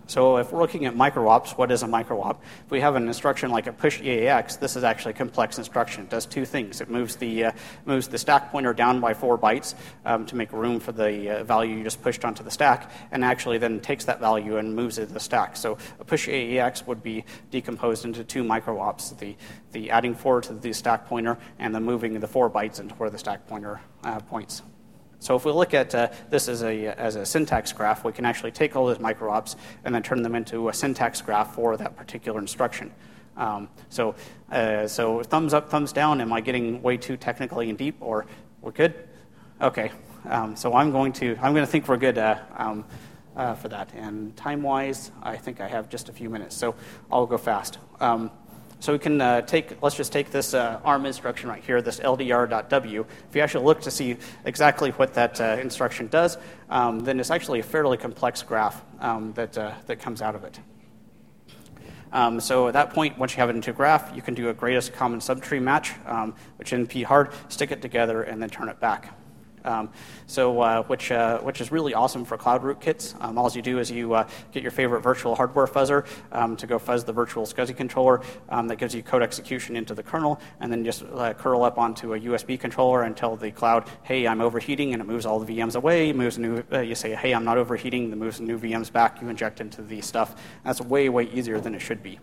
So 0.08 0.38
if 0.38 0.54
we're 0.54 0.62
looking 0.62 0.86
at 0.86 0.96
micro-ops, 0.96 1.58
what 1.58 1.70
is 1.70 1.84
a 1.84 1.88
micro-op? 1.88 2.41
If 2.65 2.72
we 2.72 2.80
have 2.80 2.96
an 2.96 3.08
instruction 3.08 3.52
like 3.52 3.67
a 3.67 3.74
push 3.74 4.02
EAX, 4.02 4.56
this 4.56 4.78
is 4.78 4.86
actually 4.86 5.12
a 5.12 5.17
complex 5.17 5.58
instruction. 5.58 6.04
It 6.06 6.10
does 6.10 6.26
two 6.26 6.46
things. 6.46 6.80
It 6.80 6.89
moves 6.89 7.17
the, 7.17 7.46
uh, 7.46 7.52
moves 7.86 8.08
the 8.08 8.17
stack 8.17 8.50
pointer 8.50 8.74
down 8.74 9.02
by 9.02 9.13
four 9.13 9.38
bytes 9.38 9.76
um, 10.06 10.26
to 10.28 10.38
make 10.38 10.54
room 10.54 10.80
for 10.80 10.93
the 10.93 11.41
uh, 11.41 11.43
value 11.43 11.76
you 11.76 11.84
just 11.84 12.02
pushed 12.02 12.24
onto 12.24 12.41
the 12.41 12.52
stack, 12.52 12.89
and 13.12 13.26
actually 13.26 13.58
then 13.58 13.82
takes 13.82 14.06
that 14.06 14.22
value 14.22 14.58
and 14.58 14.74
moves 14.74 14.98
it 14.98 15.08
to 15.08 15.13
the 15.13 15.20
stack. 15.20 15.58
So 15.58 15.78
a 16.00 16.06
push 16.06 16.30
EAX 16.30 16.88
would 16.88 17.04
be 17.04 17.26
decomposed 17.52 18.06
into 18.06 18.24
two 18.24 18.46
micro-ops, 18.46 19.12
the, 19.12 19.36
the 19.74 19.91
adding 19.91 20.15
four 20.15 20.39
to 20.39 20.54
the 20.54 20.72
stack 20.72 21.06
pointer 21.08 21.38
and 21.60 21.76
the 21.76 21.82
moving 21.82 22.17
the 22.17 22.28
four 22.28 22.50
bytes 22.50 22.80
into 22.80 22.96
where 22.96 23.10
the 23.10 23.17
stack 23.17 23.46
pointer 23.46 23.82
uh, 24.06 24.22
points. 24.22 24.62
So 25.20 25.36
if 25.36 25.46
we 25.46 25.52
look 25.52 25.74
at 25.74 25.94
uh, 25.96 26.10
this 26.30 26.48
as 26.48 26.64
a, 26.64 26.88
as 27.00 27.16
a 27.16 27.26
syntax 27.26 27.74
graph, 27.74 28.04
we 28.04 28.12
can 28.12 28.26
actually 28.26 28.52
take 28.52 28.76
all 28.76 28.86
those 28.86 29.00
micro-ops 29.00 29.56
and 29.84 29.94
then 29.94 30.04
turn 30.04 30.22
them 30.22 30.36
into 30.36 30.70
a 30.70 30.74
syntax 30.74 31.22
graph 31.22 31.56
for 31.56 31.76
that 31.78 31.96
particular 31.96 32.40
instruction. 32.40 32.92
Um, 33.36 33.70
so, 33.90 34.16
uh, 34.52 34.88
so 34.88 35.24
thumbs 35.24 35.54
up, 35.54 35.70
thumbs 35.70 35.92
down. 35.94 36.22
Am 36.22 36.34
I 36.34 36.42
getting 36.42 36.82
way 36.82 36.98
too 36.98 37.18
technically 37.18 37.70
and 37.70 37.78
deep, 37.78 37.98
or 38.00 38.26
we're 38.62 38.72
good? 38.72 38.94
Okay. 39.62 39.92
Um, 40.30 40.56
so 40.56 40.74
I'm 40.74 40.92
going 40.92 41.14
to 41.14 41.38
I'm 41.42 41.54
going 41.54 41.66
to 41.66 41.72
think 41.72 41.88
we're 41.88 41.98
good 41.98 42.18
uh, 42.18 42.40
um, 42.58 42.86
uh, 43.36 43.54
for 43.56 43.70
that. 43.70 43.94
And 43.96 44.36
time-wise, 44.36 45.12
I 45.22 45.38
think 45.38 45.62
I 45.62 45.68
have 45.68 45.90
just 45.90 46.10
a 46.10 46.12
few 46.12 46.30
minutes, 46.30 46.56
so 46.56 46.76
I'll 47.12 47.28
go 47.28 47.38
fast. 47.38 47.78
So 48.80 48.94
we 48.94 49.00
can 49.00 49.20
uh, 49.20 49.42
take, 49.42 49.82
let's 49.82 49.96
just 49.96 50.12
take 50.12 50.30
this 50.30 50.54
uh, 50.54 50.80
ARM 50.86 51.06
instruction 51.06 51.50
right 51.50 51.63
here, 51.63 51.82
this 51.82 52.00
ldr.w. 52.00 53.06
If 53.30 53.36
you 53.36 53.42
actually 53.42 53.66
look 53.66 53.82
to 53.82 53.92
see 53.92 54.18
exactly 54.46 54.92
what 54.92 55.13
that 55.16 55.42
uh, 55.42 55.58
instruction 55.60 56.08
does, 56.08 56.38
um, 56.70 57.00
then 57.00 57.20
it's 57.20 57.32
actually 57.32 57.60
a 57.60 57.63
fairly 57.63 57.98
complex 57.98 58.44
graph 58.44 58.84
um, 59.00 59.34
that, 59.34 59.58
uh, 59.58 59.74
that 59.88 60.00
comes 60.00 60.22
out 60.22 60.36
of 60.36 60.44
it. 60.44 60.60
Um, 62.12 62.40
so 62.40 62.68
at 62.68 62.74
that 62.74 62.94
point, 62.94 63.18
once 63.18 63.34
you 63.34 63.40
have 63.40 63.50
it 63.50 63.56
into 63.56 63.72
a 63.72 63.74
graph, 63.74 64.16
you 64.16 64.22
can 64.22 64.34
do 64.34 64.50
a 64.50 64.54
greatest 64.54 64.94
common 64.94 65.20
subtree 65.20 65.62
match, 65.62 65.94
um, 66.06 66.36
which 66.58 66.72
NP-hard, 66.72 67.32
stick 67.50 67.72
it 67.72 67.82
together, 67.82 68.24
and 68.24 68.42
then 68.42 68.50
turn 68.50 68.70
it 68.70 68.80
back. 68.80 69.13
Um, 69.68 69.90
so, 70.26 70.62
uh, 70.62 70.84
which, 70.84 71.12
uh, 71.12 71.40
which 71.40 71.62
is 71.62 71.72
really 71.72 71.94
awesome 71.94 72.24
for 72.26 72.38
cloud 72.38 72.64
rootkits. 72.64 73.22
Um, 73.22 73.38
all 73.38 73.52
you 73.52 73.62
do 73.62 73.80
is 73.80 73.92
you 73.92 74.14
uh, 74.14 74.28
get 74.52 74.64
your 74.64 74.72
favorite 74.72 75.02
virtual 75.02 75.36
hardware 75.36 75.68
fuzzer 75.68 76.06
um, 76.32 76.56
to 76.58 76.68
go 76.68 76.80
fuzz 76.80 77.04
the 77.04 77.14
virtual 77.14 77.46
SCSI 77.46 77.76
controller 77.76 78.22
um, 78.50 78.68
that 78.68 78.78
gives 78.78 78.96
you 78.96 79.04
code 79.04 79.22
execution 79.22 79.76
into 79.76 79.94
the 79.94 80.04
kernel, 80.04 80.40
and 80.60 80.72
then 80.72 80.84
just 80.84 81.04
uh, 81.14 81.34
curl 81.34 81.64
up 81.64 81.78
onto 81.78 82.14
a 82.14 82.20
USB 82.20 82.60
controller 82.60 83.04
and 83.04 83.16
tell 83.16 83.36
the 83.36 83.52
cloud, 83.52 83.90
hey, 84.04 84.28
I'm 84.28 84.42
overheating, 84.42 84.94
and 84.94 85.02
it 85.02 85.06
moves 85.06 85.26
all 85.26 85.40
the 85.40 85.58
VMs 85.58 85.76
away. 85.76 86.14
Moves 86.14 86.38
new, 86.38 86.64
uh, 86.72 86.80
you 86.80 86.96
say, 86.96 87.14
hey, 87.16 87.34
I'm 87.34 87.46
not 87.46 87.58
overheating, 87.58 88.12
it 88.12 88.18
moves 88.18 88.40
new 88.40 88.58
VMs 88.58 88.92
back. 88.92 89.22
You 89.22 89.30
inject 89.30 89.60
into 89.60 89.82
the 89.82 90.02
stuff. 90.02 90.42
That's 90.64 90.82
way, 90.82 91.10
way 91.10 91.26
easier 91.26 91.60
than 91.60 91.76
it 91.76 91.80
should 91.80 92.02
be. 92.02 92.20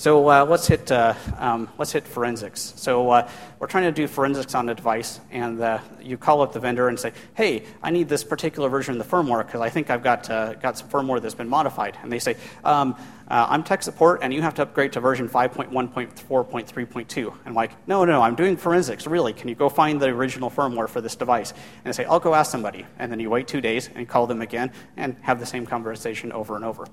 So 0.00 0.26
uh, 0.30 0.46
let's 0.46 0.66
hit 0.66 0.90
uh, 0.90 1.12
um, 1.36 1.68
let's 1.76 1.92
hit 1.92 2.06
forensics. 2.06 2.72
So 2.76 3.10
uh, 3.10 3.28
we're 3.58 3.66
trying 3.66 3.84
to 3.84 3.92
do 3.92 4.06
forensics 4.08 4.54
on 4.54 4.66
a 4.70 4.74
device, 4.74 5.20
and 5.30 5.60
uh, 5.60 5.80
you 6.00 6.16
call 6.16 6.40
up 6.40 6.54
the 6.54 6.58
vendor 6.58 6.88
and 6.88 6.98
say, 6.98 7.12
"Hey, 7.34 7.64
I 7.82 7.90
need 7.90 8.08
this 8.08 8.24
particular 8.24 8.70
version 8.70 8.98
of 8.98 9.06
the 9.06 9.16
firmware 9.16 9.44
because 9.44 9.60
I 9.60 9.68
think 9.68 9.90
I've 9.90 10.02
got 10.02 10.30
uh, 10.30 10.54
got 10.54 10.78
some 10.78 10.88
firmware 10.88 11.20
that's 11.20 11.34
been 11.34 11.50
modified." 11.50 11.98
And 12.02 12.10
they 12.10 12.18
say, 12.18 12.36
um, 12.64 12.96
uh, 13.28 13.48
"I'm 13.50 13.62
tech 13.62 13.82
support, 13.82 14.20
and 14.22 14.32
you 14.32 14.40
have 14.40 14.54
to 14.54 14.62
upgrade 14.62 14.94
to 14.94 15.00
version 15.00 15.28
5.1.4.3.2." 15.28 17.26
And 17.26 17.34
I'm 17.44 17.52
like, 17.52 17.72
"No, 17.86 18.06
no, 18.06 18.22
I'm 18.22 18.36
doing 18.36 18.56
forensics. 18.56 19.06
Really? 19.06 19.34
Can 19.34 19.50
you 19.50 19.54
go 19.54 19.68
find 19.68 20.00
the 20.00 20.06
original 20.06 20.48
firmware 20.48 20.88
for 20.88 21.02
this 21.02 21.14
device?" 21.14 21.50
And 21.50 21.92
they 21.92 21.92
say, 21.92 22.06
"I'll 22.06 22.20
go 22.20 22.34
ask 22.34 22.50
somebody." 22.50 22.86
And 22.98 23.12
then 23.12 23.20
you 23.20 23.28
wait 23.28 23.48
two 23.48 23.60
days 23.60 23.90
and 23.94 24.08
call 24.08 24.26
them 24.26 24.40
again 24.40 24.72
and 24.96 25.14
have 25.20 25.40
the 25.40 25.44
same 25.44 25.66
conversation 25.66 26.32
over 26.32 26.56
and 26.56 26.64
over. 26.64 26.86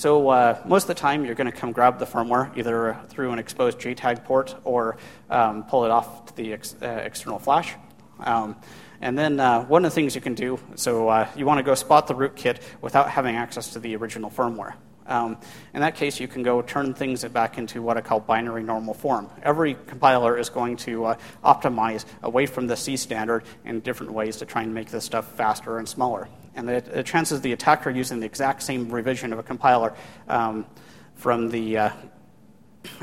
So 0.00 0.30
uh, 0.30 0.58
most 0.64 0.84
of 0.84 0.88
the 0.88 0.94
time, 0.94 1.26
you're 1.26 1.34
going 1.34 1.52
to 1.52 1.52
come 1.52 1.72
grab 1.72 1.98
the 1.98 2.06
firmware 2.06 2.56
either 2.56 2.98
through 3.10 3.32
an 3.32 3.38
exposed 3.38 3.78
JTAG 3.78 4.24
port 4.24 4.56
or 4.64 4.96
um, 5.28 5.64
pull 5.64 5.84
it 5.84 5.90
off 5.90 6.24
to 6.24 6.36
the 6.36 6.54
ex- 6.54 6.74
uh, 6.80 6.86
external 6.86 7.38
flash. 7.38 7.74
Um, 8.18 8.56
and 9.02 9.18
then 9.18 9.38
uh, 9.38 9.62
one 9.64 9.84
of 9.84 9.90
the 9.90 9.94
things 9.94 10.14
you 10.14 10.22
can 10.22 10.32
do, 10.32 10.58
so 10.74 11.10
uh, 11.10 11.28
you 11.36 11.44
want 11.44 11.58
to 11.58 11.62
go 11.62 11.74
spot 11.74 12.06
the 12.06 12.14
rootkit 12.14 12.62
without 12.80 13.10
having 13.10 13.36
access 13.36 13.74
to 13.74 13.78
the 13.78 13.94
original 13.96 14.30
firmware. 14.30 14.72
Um, 15.04 15.36
in 15.74 15.82
that 15.82 15.96
case, 15.96 16.18
you 16.18 16.28
can 16.28 16.42
go 16.42 16.62
turn 16.62 16.94
things 16.94 17.22
back 17.24 17.58
into 17.58 17.82
what 17.82 17.98
I 17.98 18.00
call 18.00 18.20
binary 18.20 18.62
normal 18.62 18.94
form. 18.94 19.28
Every 19.42 19.74
compiler 19.86 20.38
is 20.38 20.48
going 20.48 20.78
to 20.78 21.04
uh, 21.04 21.18
optimize 21.44 22.06
away 22.22 22.46
from 22.46 22.68
the 22.68 22.76
C 22.78 22.96
standard 22.96 23.44
in 23.66 23.80
different 23.80 24.12
ways 24.12 24.38
to 24.38 24.46
try 24.46 24.62
and 24.62 24.72
make 24.72 24.88
this 24.90 25.04
stuff 25.04 25.36
faster 25.36 25.76
and 25.76 25.86
smaller. 25.86 26.26
And 26.60 26.68
the, 26.68 26.82
the 26.82 27.02
chances 27.02 27.40
the 27.40 27.52
attacker 27.52 27.88
using 27.88 28.20
the 28.20 28.26
exact 28.26 28.62
same 28.62 28.90
revision 28.90 29.32
of 29.32 29.38
a 29.38 29.42
compiler 29.42 29.94
um, 30.28 30.66
from 31.14 31.48
the 31.48 31.78
uh, 31.78 31.90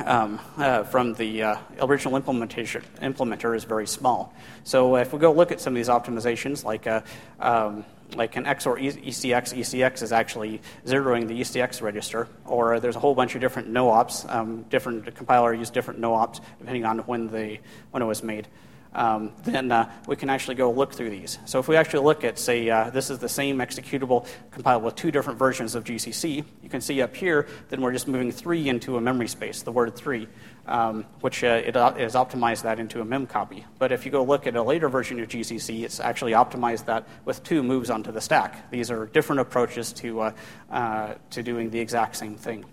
um, 0.06 0.40
uh, 0.58 0.84
from 0.84 1.16
the 1.16 1.42
uh, 1.42 1.58
original 1.82 2.16
implementation 2.16 2.84
implementer 3.02 3.56
is 3.56 3.64
very 3.64 3.88
small. 3.88 4.32
So 4.64 4.96
if 4.98 5.12
we 5.12 5.18
go 5.18 5.32
look 5.32 5.52
at 5.52 5.60
some 5.60 5.74
of 5.74 5.76
these 5.76 5.88
optimizations, 5.88 6.64
like 6.64 6.86
uh, 6.86 7.02
um, 7.40 7.84
like 8.16 8.36
an 8.36 8.46
XOR 8.46 8.80
ECX, 8.80 9.58
ECX 9.58 10.04
is 10.04 10.12
actually 10.12 10.62
zeroing 10.86 11.28
the 11.28 11.42
ECX 11.42 11.82
register, 11.82 12.28
or 12.46 12.80
there's 12.80 12.96
a 12.96 13.00
whole 13.00 13.16
bunch 13.16 13.34
of 13.34 13.42
different 13.42 13.70
no 13.70 13.90
ops. 13.90 14.24
Um, 14.30 14.66
different 14.70 15.16
compiler 15.16 15.52
use 15.52 15.72
different 15.72 16.00
no 16.00 16.14
ops 16.14 16.42
depending 16.60 16.86
on 16.86 17.00
when 17.00 17.28
the 17.28 17.58
when 17.90 18.04
it 18.04 18.06
was 18.06 18.22
made 18.22 18.48
um, 18.98 19.32
then 19.44 19.72
uh, 19.72 19.90
we 20.08 20.16
can 20.16 20.30
actually 20.30 20.56
go 20.56 20.72
look 20.72 20.92
through 20.92 21.12
these. 21.12 21.38
So 21.46 21.60
if 21.60 21.68
we 21.68 21.76
actually 21.76 22.04
look 22.04 22.24
at, 22.24 22.40
say, 22.40 22.68
uh, 22.68 22.90
this 22.90 23.12
is 23.12 23.20
the 23.20 23.30
same 23.30 23.60
executable 23.60 24.28
compiled 24.50 24.84
with 24.84 24.96
two 24.96 25.12
different 25.12 25.38
versions 25.38 25.76
of 25.76 25.84
GCC, 25.84 26.44
you 26.64 26.70
can 26.70 26.82
see 26.82 27.02
up 27.04 27.16
here, 27.16 27.48
then 27.70 27.82
we're 27.82 27.94
just 27.94 28.08
moving 28.08 28.32
three 28.32 28.68
into 28.68 28.98
a 28.98 29.02
memory 29.02 29.28
space, 29.28 29.62
the 29.62 29.72
word 29.72 29.96
three, 29.96 30.28
um, 30.66 31.06
which 31.22 31.44
uh, 31.44 31.62
it 31.64 31.76
is 31.76 32.16
optimized 32.16 32.64
that 32.64 32.80
into 32.80 33.00
a 33.00 33.06
mem 33.06 33.28
copy. 33.28 33.64
But 33.78 33.92
if 33.92 34.04
you 34.04 34.12
go 34.12 34.24
look 34.24 34.48
at 34.48 34.56
a 34.56 34.64
later 34.64 34.90
version 34.90 35.20
of 35.20 35.30
GCC, 35.30 35.84
it's 35.84 36.00
actually 36.00 36.32
optimized 36.32 36.86
that 36.86 37.08
with 37.24 37.44
two 37.44 37.62
moves 37.62 37.92
onto 37.92 38.12
the 38.12 38.20
stack. 38.20 38.72
These 38.72 38.90
are 38.90 39.06
different 39.06 39.42
approaches 39.42 39.94
to, 39.94 40.22
uh, 40.22 40.32
uh, 40.72 41.14
to 41.30 41.44
doing 41.44 41.70
the 41.70 41.80
exact 41.80 42.16
same 42.16 42.36
thing. 42.36 42.66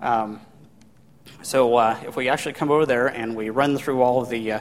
Um, 0.00 0.40
So 1.42 1.76
uh, 1.76 1.98
if 2.06 2.14
we 2.14 2.28
actually 2.28 2.52
come 2.52 2.70
over 2.70 2.86
there 2.86 3.08
and 3.08 3.34
we 3.34 3.50
run 3.50 3.76
through 3.76 4.00
all 4.00 4.24
the 4.24 4.52
uh, 4.52 4.60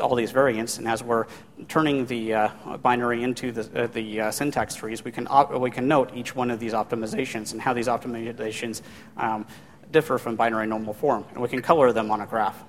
all 0.00 0.14
these 0.14 0.30
variants, 0.30 0.76
and 0.78 0.86
as 0.86 1.02
we're 1.02 1.26
turning 1.68 2.04
the 2.04 2.34
uh, 2.34 2.76
binary 2.82 3.22
into 3.22 3.50
the, 3.50 3.84
uh, 3.84 3.86
the 3.86 4.20
uh, 4.20 4.30
syntax 4.30 4.74
trees, 4.74 5.04
we 5.04 5.10
can 5.10 5.26
op- 5.30 5.58
we 5.58 5.70
can 5.70 5.88
note 5.88 6.10
each 6.14 6.36
one 6.36 6.50
of 6.50 6.60
these 6.60 6.74
optimizations 6.74 7.52
and 7.52 7.62
how 7.62 7.72
these 7.72 7.86
optimizations 7.86 8.82
um, 9.16 9.46
differ 9.90 10.18
from 10.18 10.36
binary 10.36 10.66
normal 10.66 10.92
form, 10.92 11.24
and 11.32 11.40
we 11.40 11.48
can 11.48 11.62
color 11.62 11.92
them 11.92 12.10
on 12.10 12.20
a 12.20 12.26
graph. 12.26 12.62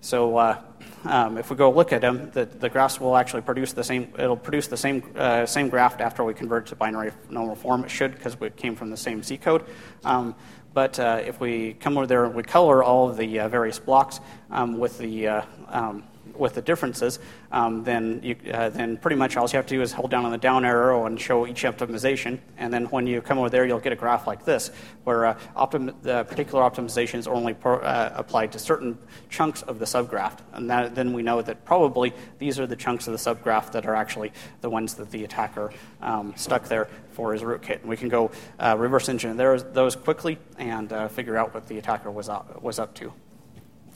So 0.00 0.36
uh, 0.36 0.62
um, 1.04 1.38
if 1.38 1.50
we 1.50 1.56
go 1.56 1.72
look 1.72 1.92
at 1.92 2.02
them, 2.02 2.30
the, 2.32 2.44
the 2.44 2.68
graphs 2.68 3.00
will 3.00 3.16
actually 3.16 3.42
produce 3.42 3.72
the 3.72 3.82
same. 3.82 4.12
It'll 4.18 4.36
produce 4.36 4.68
the 4.68 4.76
same 4.76 5.02
same 5.46 5.70
graph 5.70 6.00
after 6.00 6.22
we 6.22 6.34
convert 6.34 6.66
to 6.66 6.76
binary 6.76 7.12
normal 7.30 7.56
form. 7.56 7.84
It 7.84 7.90
should 7.90 8.12
because 8.12 8.36
it 8.40 8.56
came 8.56 8.76
from 8.76 8.90
the 8.90 8.96
same 8.96 9.22
C 9.22 9.38
code. 9.38 9.64
Um, 10.04 10.34
but 10.78 11.00
uh, 11.00 11.20
if 11.26 11.40
we 11.40 11.74
come 11.80 11.96
over 11.96 12.06
there 12.06 12.24
and 12.24 12.32
we 12.36 12.44
color 12.44 12.84
all 12.84 13.10
of 13.10 13.16
the 13.16 13.40
uh, 13.40 13.48
various 13.48 13.80
blocks 13.80 14.20
um, 14.52 14.78
with 14.78 14.96
the 14.98 15.26
uh, 15.26 15.42
um, 15.70 16.04
with 16.38 16.54
the 16.54 16.62
differences, 16.62 17.18
um, 17.52 17.84
then, 17.84 18.20
you, 18.22 18.36
uh, 18.52 18.68
then 18.68 18.96
pretty 18.96 19.16
much 19.16 19.36
all 19.36 19.48
you 19.48 19.56
have 19.56 19.66
to 19.66 19.74
do 19.74 19.82
is 19.82 19.92
hold 19.92 20.10
down 20.10 20.24
on 20.24 20.30
the 20.30 20.38
down 20.38 20.64
arrow 20.64 21.06
and 21.06 21.20
show 21.20 21.46
each 21.46 21.64
optimization. 21.64 22.38
And 22.56 22.72
then 22.72 22.86
when 22.86 23.06
you 23.06 23.20
come 23.20 23.38
over 23.38 23.50
there, 23.50 23.66
you'll 23.66 23.80
get 23.80 23.92
a 23.92 23.96
graph 23.96 24.26
like 24.26 24.44
this, 24.44 24.70
where 25.04 25.26
uh, 25.26 25.38
optim- 25.56 25.94
the 26.02 26.24
particular 26.24 26.62
optimizations 26.62 27.26
are 27.26 27.34
only 27.34 27.54
pro- 27.54 27.78
uh, 27.80 28.12
applied 28.14 28.52
to 28.52 28.58
certain 28.58 28.98
chunks 29.28 29.62
of 29.62 29.78
the 29.78 29.84
subgraph. 29.84 30.38
And 30.52 30.70
that, 30.70 30.94
then 30.94 31.12
we 31.12 31.22
know 31.22 31.42
that 31.42 31.64
probably 31.64 32.12
these 32.38 32.58
are 32.58 32.66
the 32.66 32.76
chunks 32.76 33.06
of 33.06 33.12
the 33.12 33.18
subgraph 33.18 33.72
that 33.72 33.86
are 33.86 33.94
actually 33.94 34.32
the 34.60 34.70
ones 34.70 34.94
that 34.94 35.10
the 35.10 35.24
attacker 35.24 35.72
um, 36.00 36.34
stuck 36.36 36.68
there 36.68 36.88
for 37.12 37.32
his 37.32 37.42
rootkit. 37.42 37.80
And 37.80 37.88
we 37.88 37.96
can 37.96 38.08
go 38.08 38.30
uh, 38.58 38.76
reverse 38.78 39.08
engineer 39.08 39.58
those 39.60 39.96
quickly 39.96 40.38
and 40.56 40.92
uh, 40.92 41.08
figure 41.08 41.36
out 41.36 41.54
what 41.54 41.66
the 41.66 41.78
attacker 41.78 42.10
was, 42.10 42.28
up, 42.28 42.62
was 42.62 42.78
up 42.78 42.94
to. 42.94 43.12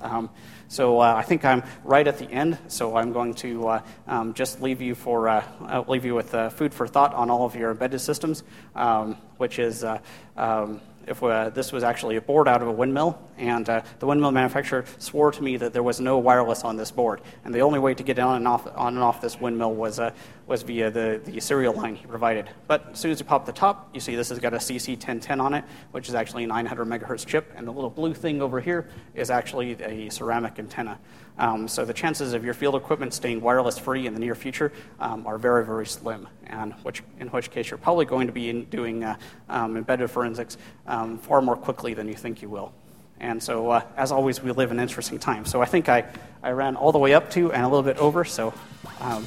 Um, 0.00 0.30
so 0.72 1.00
uh, 1.00 1.14
I 1.14 1.22
think 1.22 1.44
I'm 1.44 1.62
right 1.84 2.08
at 2.08 2.16
the 2.16 2.30
end. 2.30 2.56
So 2.68 2.96
I'm 2.96 3.12
going 3.12 3.34
to 3.34 3.68
uh, 3.68 3.82
um, 4.08 4.32
just 4.32 4.62
leave 4.62 4.80
you 4.80 4.94
for 4.94 5.28
uh, 5.28 5.44
uh 5.60 5.84
leave 5.86 6.06
you 6.06 6.14
with 6.14 6.34
uh, 6.34 6.48
food 6.48 6.72
for 6.72 6.86
thought 6.88 7.12
on 7.12 7.28
all 7.28 7.44
of 7.44 7.54
your 7.54 7.72
embedded 7.72 8.00
systems, 8.00 8.42
um, 8.74 9.18
which 9.36 9.58
is 9.58 9.84
um, 9.84 10.80
if 11.06 11.22
uh, 11.22 11.50
this 11.50 11.72
was 11.72 11.82
actually 11.82 12.16
a 12.16 12.20
board 12.20 12.48
out 12.48 12.62
of 12.62 12.68
a 12.68 12.72
windmill, 12.72 13.18
and 13.38 13.68
uh, 13.68 13.82
the 13.98 14.06
windmill 14.06 14.30
manufacturer 14.30 14.84
swore 14.98 15.32
to 15.32 15.42
me 15.42 15.56
that 15.56 15.72
there 15.72 15.82
was 15.82 16.00
no 16.00 16.18
wireless 16.18 16.64
on 16.64 16.76
this 16.76 16.90
board, 16.90 17.20
and 17.44 17.54
the 17.54 17.60
only 17.60 17.78
way 17.78 17.94
to 17.94 18.02
get 18.02 18.18
on 18.18 18.36
and 18.36 18.48
off, 18.48 18.66
on 18.76 18.94
and 18.94 19.02
off 19.02 19.20
this 19.20 19.40
windmill 19.40 19.74
was, 19.74 19.98
uh, 19.98 20.10
was 20.46 20.62
via 20.62 20.90
the, 20.90 21.20
the 21.24 21.40
serial 21.40 21.74
line 21.74 21.94
he 21.94 22.06
provided. 22.06 22.48
But 22.66 22.90
as 22.92 22.98
soon 22.98 23.10
as 23.10 23.20
you 23.20 23.26
pop 23.26 23.46
the 23.46 23.52
top, 23.52 23.90
you 23.94 24.00
see 24.00 24.14
this 24.14 24.28
has 24.28 24.38
got 24.38 24.54
a 24.54 24.58
CC1010 24.58 25.40
on 25.40 25.54
it, 25.54 25.64
which 25.90 26.08
is 26.08 26.14
actually 26.14 26.44
a 26.44 26.48
900 26.48 26.86
megahertz 26.86 27.26
chip, 27.26 27.52
and 27.56 27.66
the 27.66 27.72
little 27.72 27.90
blue 27.90 28.14
thing 28.14 28.42
over 28.42 28.60
here 28.60 28.88
is 29.14 29.30
actually 29.30 29.72
a 29.82 30.10
ceramic 30.10 30.58
antenna. 30.58 30.98
Um, 31.38 31.66
so 31.66 31.84
the 31.84 31.94
chances 31.94 32.34
of 32.34 32.44
your 32.44 32.54
field 32.54 32.74
equipment 32.74 33.14
staying 33.14 33.40
wireless 33.40 33.78
free 33.78 34.06
in 34.06 34.14
the 34.14 34.20
near 34.20 34.34
future 34.34 34.72
um, 35.00 35.26
are 35.26 35.38
very, 35.38 35.64
very 35.64 35.86
slim, 35.86 36.28
and 36.46 36.72
which, 36.82 37.02
in 37.18 37.28
which 37.28 37.50
case 37.50 37.70
you're 37.70 37.78
probably 37.78 38.04
going 38.04 38.26
to 38.26 38.32
be 38.32 38.52
doing 38.64 39.02
uh, 39.04 39.16
um, 39.48 39.76
embedded 39.76 40.10
forensics 40.10 40.58
um, 40.86 41.18
far 41.18 41.40
more 41.40 41.56
quickly 41.56 41.94
than 41.94 42.06
you 42.06 42.14
think 42.14 42.42
you 42.42 42.48
will. 42.48 42.72
And 43.20 43.42
so, 43.42 43.70
uh, 43.70 43.82
as 43.96 44.12
always, 44.12 44.42
we 44.42 44.50
live 44.50 44.72
in 44.72 44.80
interesting 44.80 45.18
times. 45.18 45.50
So 45.50 45.62
I 45.62 45.64
think 45.64 45.88
I, 45.88 46.04
I 46.42 46.50
ran 46.50 46.76
all 46.76 46.92
the 46.92 46.98
way 46.98 47.14
up 47.14 47.30
to 47.32 47.52
and 47.52 47.64
a 47.64 47.68
little 47.68 47.84
bit 47.84 47.96
over, 47.98 48.24
so, 48.24 48.52
um, 49.00 49.26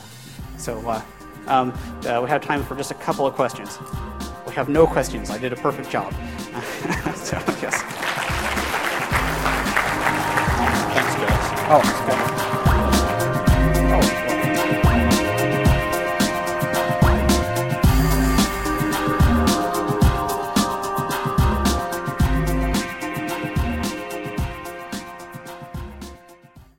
so 0.57 0.77
uh, 0.87 1.01
um, 1.47 1.71
uh, 2.05 2.19
we 2.21 2.29
have 2.29 2.41
time 2.41 2.63
for 2.63 2.75
just 2.75 2.91
a 2.91 2.95
couple 2.95 3.25
of 3.25 3.35
questions. 3.35 3.79
We 4.45 4.53
have 4.53 4.69
no 4.69 4.85
questions. 4.85 5.29
I 5.29 5.37
did 5.37 5.53
a 5.53 5.55
perfect 5.55 5.89
job. 5.89 6.13
so, 7.15 7.41
yes. 7.61 8.14
Oh, 11.67 12.34